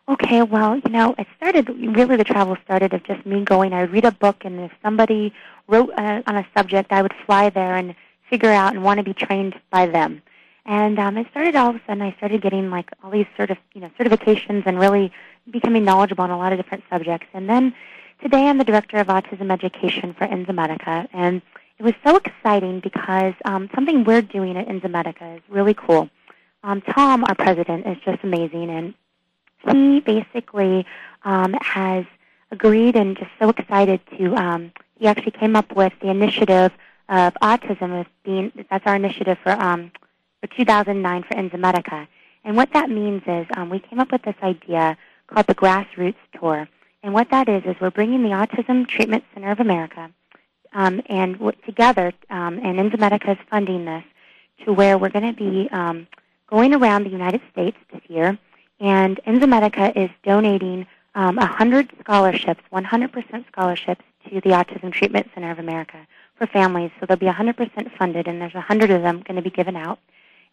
Okay, 0.09 0.42
well, 0.42 0.76
you 0.76 0.90
know, 0.90 1.14
it 1.18 1.26
started 1.36 1.68
really 1.68 2.16
the 2.16 2.24
travel 2.24 2.57
started 2.64 2.92
of 2.94 3.05
just 3.05 3.24
me 3.24 3.44
going. 3.44 3.72
I 3.72 3.82
read 3.82 4.05
a 4.05 4.11
book, 4.11 4.44
and 4.44 4.59
if 4.61 4.72
somebody 4.82 5.32
wrote 5.68 5.90
uh, 5.96 6.22
on 6.26 6.36
a 6.36 6.46
subject, 6.57 6.90
I 6.90 7.03
would 7.03 7.14
fly 7.26 7.51
there 7.51 7.76
and 7.76 7.94
figure 8.28 8.51
out 8.51 8.74
and 8.74 8.82
want 8.82 8.98
to 8.98 9.05
be 9.05 9.14
trained 9.14 9.55
by 9.70 9.86
them. 9.86 10.22
And 10.66 10.98
um, 10.98 11.16
it 11.16 11.26
started 11.30 11.57
all 11.57 11.70
of 11.70 11.76
a 11.76 11.80
sudden. 11.86 12.03
I 12.03 12.12
started 12.16 12.42
getting 12.42 12.70
like 12.70 12.90
all 13.03 13.11
these 13.11 13.26
sort 13.36 13.51
of 13.51 13.59
you 13.72 13.80
know 13.80 13.90
certifications 13.98 14.66
and 14.66 14.78
really 14.78 15.12
becoming 15.51 15.84
knowledgeable 15.84 16.24
on 16.24 16.30
a 16.30 16.38
lot 16.38 16.53
of 16.53 16.59
different 16.59 16.84
subjects. 16.90 17.28
And 17.32 17.48
then 17.48 17.74
today, 18.23 18.49
I'm 18.49 18.59
the 18.59 18.64
director 18.64 18.99
of 18.99 19.07
autism 19.07 19.51
education 19.51 20.14
for 20.14 20.27
Enzymedica, 20.27 21.09
and 21.12 21.41
it 21.79 21.83
was 21.83 21.95
so 22.05 22.16
exciting 22.16 22.81
because 22.81 23.35
um, 23.45 23.71
something 23.75 24.05
we're 24.05 24.23
doing 24.23 24.57
at 24.57 24.68
Enzymedica 24.68 25.37
is 25.37 25.43
really 25.49 25.75
cool. 25.75 26.09
Um, 26.62 26.83
Tom, 26.83 27.25
our 27.25 27.35
president, 27.35 27.87
is 27.87 27.97
just 28.05 28.23
amazing, 28.23 28.71
and 28.71 28.95
he 29.71 30.01
basically 30.01 30.87
um, 31.25 31.55
has 31.61 32.05
agreed 32.51 32.97
and 32.97 33.16
just 33.16 33.31
so 33.39 33.49
excited 33.49 34.01
to. 34.18 34.35
Um, 34.37 34.73
he 34.99 35.07
actually 35.07 35.33
came 35.33 35.57
up 35.57 35.75
with 35.75 35.95
the 36.03 36.11
initiative 36.11 36.73
of 37.09 37.33
autism 37.43 38.01
as 38.01 38.07
being 38.25 38.53
that's 38.71 38.87
our 38.87 38.97
initiative 38.97 39.39
for 39.43 39.53
um, 39.53 39.91
for 40.41 40.47
2009 40.49 41.23
for 41.23 41.35
Enzymedica, 41.35 42.07
And 42.45 42.57
what 42.57 42.73
that 42.75 42.91
means 42.91 43.23
is 43.27 43.47
um, 43.57 43.71
we 43.71 43.79
came 43.79 43.99
up 43.99 44.12
with 44.12 44.23
this 44.23 44.37
idea 44.43 44.97
called 45.27 45.47
the 45.47 45.55
Grassroots 45.55 46.16
Tour. 46.39 46.68
And 47.03 47.14
what 47.14 47.30
that 47.30 47.48
is 47.48 47.62
is 47.64 47.76
we're 47.80 47.90
bringing 47.90 48.22
the 48.22 48.30
Autism 48.30 48.86
Treatment 48.86 49.24
Center 49.32 49.51
of 49.51 49.61
America 49.61 50.11
um, 50.72 51.01
and 51.07 51.34
w- 51.34 51.57
together, 51.64 52.12
um, 52.28 52.61
and 52.62 52.78
Enzymedica 52.78 53.32
is 53.32 53.38
funding 53.48 53.86
this 53.86 54.05
to 54.64 54.72
where 54.72 54.98
we're 54.98 55.09
going 55.09 55.34
to 55.34 55.38
be 55.38 55.68
um, 55.70 56.07
going 56.48 56.74
around 56.74 57.05
the 57.05 57.11
United 57.11 57.40
States 57.51 57.76
this 57.92 58.03
year, 58.09 58.38
and 58.80 59.18
Enzymedica 59.26 59.96
is 59.96 60.11
donating 60.24 60.86
um, 61.14 61.36
100 61.36 61.90
scholarships, 62.01 62.61
100% 62.72 63.46
scholarships 63.48 64.05
to 64.28 64.40
the 64.42 64.51
Autism 64.51 64.92
Treatment 64.92 65.28
Center 65.34 65.51
of 65.51 65.59
America 65.59 66.07
for 66.36 66.46
families. 66.46 66.90
So 67.01 67.07
they'll 67.07 67.16
be 67.16 67.26
100% 67.26 67.96
funded, 67.96 68.28
and 68.28 68.40
there's 68.40 68.55
100 68.55 68.90
of 68.90 69.03
them 69.03 69.22
going 69.26 69.36
to 69.36 69.42
be 69.42 69.51
given 69.51 69.74
out. 69.74 69.98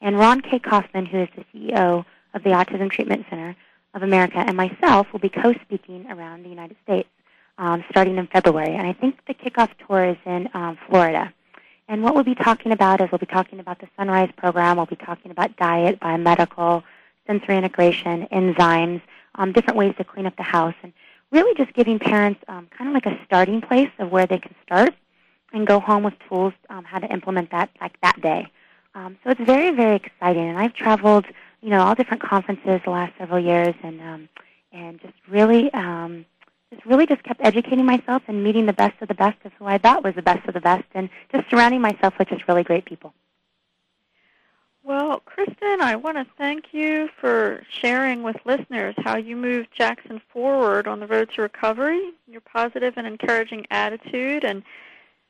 And 0.02 0.18
Raun 0.18 0.42
K. 0.42 0.60
Kaufman, 0.60 1.06
who 1.06 1.24
is 1.24 1.30
the 1.36 1.44
CEO 1.54 2.06
of 2.34 2.44
the 2.44 2.52
Autism 2.52 2.90
Treatment 2.90 3.26
Center 3.30 3.56
of 3.98 4.04
America, 4.04 4.38
and 4.38 4.56
myself 4.56 5.12
will 5.12 5.20
be 5.20 5.30
co-speaking 5.30 6.10
around 6.10 6.44
the 6.44 6.50
United 6.50 6.78
States 6.84 7.10
um, 7.58 7.84
starting 7.90 8.18
in 8.18 8.28
February. 8.28 8.74
And 8.76 8.88
I 8.88 8.94
think 8.94 9.20
the 9.26 9.34
kickoff 9.34 9.70
tour 9.86 10.06
is 10.06 10.18
in 10.26 10.48
um, 10.54 10.78
Florida. 10.88 11.34
And 11.90 12.04
what 12.04 12.14
we'll 12.14 12.24
be 12.24 12.36
talking 12.36 12.72
about 12.72 13.02
is 13.02 13.10
we'll 13.12 13.20
be 13.20 13.26
talking 13.26 13.60
about 13.60 13.80
the 13.80 13.88
Son-Rise 13.98 14.32
program. 14.38 14.78
We'll 14.78 14.86
be 14.86 14.96
talking 14.96 15.32
about 15.32 15.56
diet, 15.58 16.00
biomedical, 16.00 16.84
sensory 17.26 17.58
integration, 17.58 18.28
enzymes, 18.32 19.02
um, 19.36 19.52
different 19.52 19.78
ways 19.78 19.96
to 19.98 20.04
clean 20.04 20.26
up 20.26 20.36
the 20.38 20.44
house, 20.44 20.76
and 20.84 20.94
really 21.32 21.54
just 21.56 21.74
giving 21.74 21.98
parents 21.98 22.40
um, 22.48 22.68
kind 22.78 22.90
of 22.90 22.94
like 22.94 23.06
a 23.06 23.20
starting 23.26 23.62
place 23.62 23.92
of 24.00 24.12
where 24.12 24.28
they 24.28 24.38
can 24.38 24.54
start 24.64 24.94
and 25.54 25.66
go 25.66 25.80
home 25.80 26.04
with 26.04 26.14
tools 26.28 26.54
um, 26.70 26.84
how 26.84 27.00
to 27.00 27.08
implement 27.08 27.50
that 27.52 27.70
like 27.82 28.00
that 28.02 28.20
day. 28.22 28.48
Um, 28.96 29.18
so 29.24 29.32
it's 29.32 29.42
very 29.42 29.72
very 29.72 29.96
exciting, 29.96 30.48
and 30.50 30.58
I've 30.58 30.74
traveled 30.74 31.26
you 31.62 31.70
know 31.70 31.82
all 31.82 31.96
different 31.96 32.22
conferences 32.22 32.82
the 32.84 32.92
last 32.92 33.14
several 33.18 33.40
years, 33.40 33.76
and 33.84 34.02
um, 34.02 34.30
and 34.72 35.02
just 35.02 35.16
really 35.28 35.72
um, 35.74 36.26
just 36.72 36.86
really 36.86 37.06
just 37.06 37.24
kept 37.24 37.42
educating 37.42 37.86
myself 37.86 38.24
and 38.28 38.44
meeting 38.44 38.66
the 38.66 38.74
best 38.74 39.02
of 39.02 39.08
the 39.08 39.16
best 39.16 39.38
of 39.46 39.54
who 39.54 39.66
I 39.66 39.78
thought 39.78 40.04
was 40.04 40.16
the 40.16 40.22
best 40.22 40.48
of 40.48 40.54
the 40.54 40.62
best, 40.62 40.86
and 40.94 41.10
just 41.32 41.50
surrounding 41.50 41.82
myself 41.82 42.14
with 42.20 42.30
just 42.30 42.48
really 42.48 42.64
great 42.64 42.86
people. 42.86 43.14
Well, 44.88 45.22
Kristin, 45.26 45.82
I 45.82 45.98
want 45.98 46.16
to 46.16 46.26
thank 46.38 46.74
you 46.74 47.10
for 47.20 47.62
sharing 47.70 48.24
with 48.24 48.38
listeners 48.46 48.96
how 49.00 49.18
you 49.18 49.36
moved 49.36 49.68
Jaxson 49.78 50.22
forward 50.32 50.88
on 50.88 51.02
the 51.02 51.08
road 51.08 51.30
to 51.36 51.42
recovery, 51.42 52.14
your 52.26 52.40
positive 52.40 52.94
and 52.96 53.06
encouraging 53.06 53.68
attitude, 53.70 54.46
and 54.46 54.64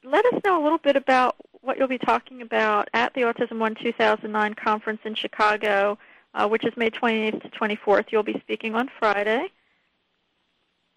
let 0.03 0.25
us 0.25 0.41
know 0.45 0.61
a 0.61 0.63
little 0.63 0.77
bit 0.77 0.95
about 0.95 1.35
what 1.61 1.77
you'll 1.77 1.87
be 1.87 1.97
talking 1.97 2.41
about 2.41 2.89
at 2.93 3.13
the 3.13 3.21
Autism 3.21 3.59
One 3.59 3.75
2009 3.75 4.53
conference 4.55 5.01
in 5.05 5.15
Chicago, 5.15 5.97
uh, 6.33 6.47
which 6.47 6.65
is 6.65 6.75
May 6.75 6.89
28th 6.89 7.41
to 7.43 7.49
24th. 7.49 8.05
You'll 8.11 8.23
be 8.23 8.39
speaking 8.39 8.75
on 8.75 8.89
Friday. 8.99 9.47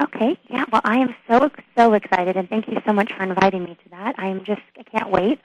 Okay. 0.03 0.37
Yeah. 0.49 0.65
Well, 0.73 0.83
I 0.85 0.99
am 0.99 1.15
so 1.29 1.51
so 1.77 1.93
excited, 1.93 2.37
and 2.37 2.49
thank 2.49 2.67
you 2.67 2.81
so 2.87 2.93
much 2.93 3.13
for 3.13 3.23
inviting 3.23 3.65
me 3.65 3.77
to 3.85 3.91
that. 3.91 4.17
I 4.19 4.27
am 4.27 4.45
just 4.45 4.63
I 4.79 4.83
can't 4.83 5.11
wait. 5.11 5.39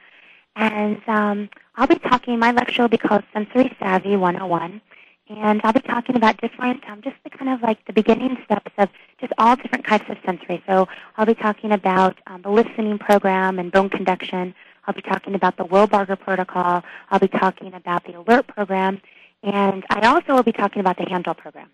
And 0.55 1.01
um, 1.07 1.49
I'll 1.75 1.87
be 1.87 1.99
talking. 1.99 2.39
My 2.39 2.51
lecture 2.51 2.81
will 2.81 2.89
be 2.89 2.97
called 2.97 3.23
Sensory 3.31 3.75
Savvy 3.79 4.15
101, 4.15 4.81
and 5.29 5.61
I'll 5.63 5.73
be 5.73 5.81
talking 5.81 6.15
about 6.15 6.41
different, 6.41 6.83
um, 6.89 7.01
just 7.01 7.15
the 7.23 7.29
kind 7.29 7.49
of 7.51 7.61
like 7.61 7.85
the 7.85 7.93
beginning 7.93 8.37
steps 8.43 8.71
of 8.77 8.89
just 9.21 9.31
all 9.37 9.55
different 9.55 9.85
types 9.85 10.05
of 10.09 10.17
sensory. 10.25 10.63
So 10.67 10.87
I'll 11.17 11.25
be 11.25 11.35
talking 11.35 11.71
about 11.71 12.17
um, 12.27 12.41
the 12.41 12.49
listening 12.49 12.97
program 12.97 13.59
and 13.59 13.71
bone 13.71 13.89
conduction. 13.89 14.55
I'll 14.87 14.93
be 14.95 15.03
talking 15.03 15.35
about 15.35 15.55
the 15.57 15.65
Wilbarger 15.65 16.19
protocol. 16.19 16.83
I'll 17.11 17.19
be 17.19 17.27
talking 17.27 17.73
about 17.75 18.03
the 18.05 18.17
alert 18.19 18.47
program. 18.47 19.01
And 19.43 19.85
I 19.91 20.07
also 20.07 20.33
will 20.33 20.43
be 20.43 20.51
talking 20.51 20.79
about 20.79 20.97
the 20.97 21.05
Handle 21.07 21.35
program 21.35 21.69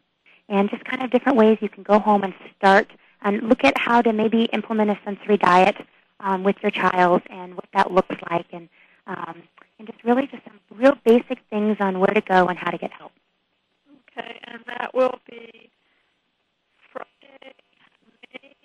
and 0.50 0.70
just 0.70 0.84
kind 0.86 1.02
of 1.02 1.10
different 1.12 1.38
ways 1.38 1.58
you 1.62 1.70
can 1.70 1.84
go 1.84 1.98
home 1.98 2.24
and 2.24 2.34
start 2.58 2.92
and 3.22 3.48
look 3.50 3.64
at 3.64 3.78
how 3.78 4.02
to 4.02 4.14
maybe 4.14 4.44
implement 4.54 4.92
a 4.92 5.00
sensory 5.04 5.38
diet 5.38 5.76
um, 6.20 6.44
with 6.44 6.58
your 6.62 6.72
child 6.72 7.22
and 7.30 7.56
what 7.56 7.66
that 7.74 7.92
looks 7.92 8.16
like 8.30 8.46
and, 8.52 8.70
um, 9.08 9.42
and 9.80 9.88
just 9.88 10.04
really 10.04 10.28
just 10.28 10.44
some 10.44 10.60
real 10.78 10.98
basic 11.06 11.40
things 11.50 11.78
on 11.80 12.00
where 12.00 12.14
to 12.14 12.22
go 12.22 12.48
and 12.48 12.58
how 12.60 12.70
to 12.70 12.78
get 12.78 12.92
help. 12.92 13.12
Okay, 14.18 14.40
and 14.46 14.64
that 14.68 14.94
will 14.94 15.20
be 15.30 15.70
Friday, 16.92 17.54
May 18.34 18.56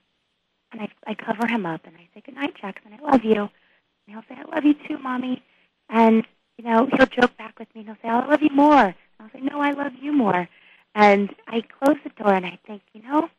and 0.72 0.82
I, 0.82 1.12
I 1.12 1.16
cover 1.16 1.48
him 1.48 1.66
up 1.66 1.82
and 1.86 1.96
I 1.96 2.08
say, 2.14 2.22
Good 2.26 2.36
night, 2.36 2.54
Jaxson, 2.62 2.98
I 3.00 3.12
love 3.12 3.24
you. 3.24 3.42
And 3.42 3.50
he'll 4.08 4.24
say, 4.30 4.36
I 4.40 4.56
love 4.56 4.66
you 4.66 4.76
too, 4.88 4.98
Mommy. 5.00 5.44
And, 5.90 6.26
you 6.58 6.66
know, 6.66 6.88
he'll 6.96 7.06
joke 7.06 7.36
back 7.38 7.60
with 7.60 7.68
me 7.76 7.82
and 7.82 7.90
he'll 7.90 7.98
say, 8.02 8.10
I 8.10 8.28
love 8.28 8.42
you 8.42 8.50
more. 8.54 8.86
And 8.86 8.96
I'll 9.20 9.30
say, 9.32 9.42
No, 9.42 9.62
I 9.62 9.72
love 9.72 9.94
you 10.02 10.12
more. 10.12 10.48
And 10.94 11.34
I 11.48 11.62
close 11.62 11.98
the 12.04 12.24
door 12.24 12.34
and 12.34 12.46
I 12.46 12.58
think, 12.66 12.82
you 12.94 13.02
know, 13.02 13.30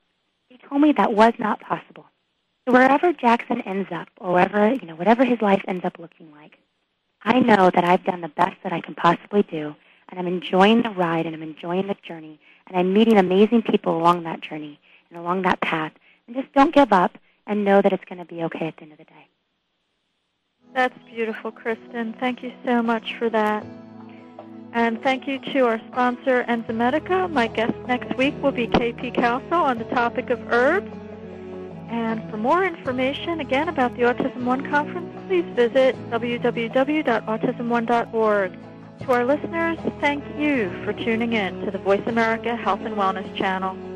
you 0.50 0.58
told 0.68 0.82
me 0.82 0.92
that 0.92 1.12
was 1.12 1.32
not 1.38 1.60
possible. 1.60 2.06
So 2.66 2.72
wherever 2.72 3.12
Jaxson 3.12 3.66
ends 3.66 3.88
up, 3.92 4.08
or 4.18 4.32
wherever, 4.32 4.72
you 4.72 4.86
know, 4.86 4.96
whatever 4.96 5.24
his 5.24 5.40
life 5.40 5.62
ends 5.68 5.84
up 5.84 5.98
looking 5.98 6.30
like, 6.32 6.58
I 7.22 7.38
know 7.40 7.70
that 7.70 7.84
I've 7.84 8.04
done 8.04 8.20
the 8.20 8.28
best 8.28 8.56
that 8.62 8.72
I 8.72 8.80
can 8.80 8.94
possibly 8.94 9.42
do, 9.42 9.74
and 10.08 10.18
I'm 10.18 10.26
enjoying 10.26 10.82
the 10.82 10.90
ride, 10.90 11.26
and 11.26 11.34
I'm 11.34 11.42
enjoying 11.42 11.86
the 11.86 11.96
journey, 12.06 12.40
and 12.66 12.76
I'm 12.76 12.92
meeting 12.92 13.18
amazing 13.18 13.62
people 13.62 13.96
along 13.96 14.24
that 14.24 14.40
journey 14.40 14.80
and 15.10 15.18
along 15.18 15.42
that 15.42 15.60
path. 15.60 15.92
And 16.26 16.36
just 16.36 16.52
don't 16.54 16.74
give 16.74 16.92
up, 16.92 17.18
and 17.46 17.64
know 17.64 17.80
that 17.80 17.92
it's 17.92 18.04
going 18.04 18.18
to 18.18 18.24
be 18.24 18.42
okay 18.44 18.66
at 18.66 18.76
the 18.76 18.82
end 18.82 18.92
of 18.92 18.98
the 18.98 19.04
day. 19.04 19.28
That's 20.76 20.96
beautiful, 21.08 21.50
Kristin. 21.52 22.16
Thank 22.20 22.42
you 22.42 22.52
so 22.62 22.82
much 22.82 23.14
for 23.14 23.30
that. 23.30 23.64
And 24.74 25.02
thank 25.02 25.26
you 25.26 25.38
to 25.38 25.60
our 25.60 25.80
sponsor, 25.90 26.44
Enzymedica. 26.44 27.32
My 27.32 27.46
guest 27.46 27.72
next 27.86 28.14
week 28.18 28.34
will 28.42 28.52
be 28.52 28.66
KP 28.66 29.14
Calso 29.14 29.56
on 29.56 29.78
the 29.78 29.84
topic 29.84 30.28
of 30.28 30.52
herbs. 30.52 30.92
And 31.88 32.30
for 32.30 32.36
more 32.36 32.62
information, 32.62 33.40
again, 33.40 33.70
about 33.70 33.96
the 33.96 34.02
Autism 34.02 34.44
One 34.44 34.68
conference, 34.68 35.18
please 35.26 35.46
visit 35.54 35.96
www.autismone.org. 36.10 38.58
To 39.00 39.12
our 39.12 39.24
listeners, 39.24 39.78
thank 40.02 40.24
you 40.38 40.70
for 40.84 40.92
tuning 40.92 41.32
in 41.32 41.64
to 41.64 41.70
the 41.70 41.78
Voice 41.78 42.02
America 42.04 42.54
Health 42.54 42.82
and 42.82 42.96
Wellness 42.96 43.34
channel. 43.34 43.95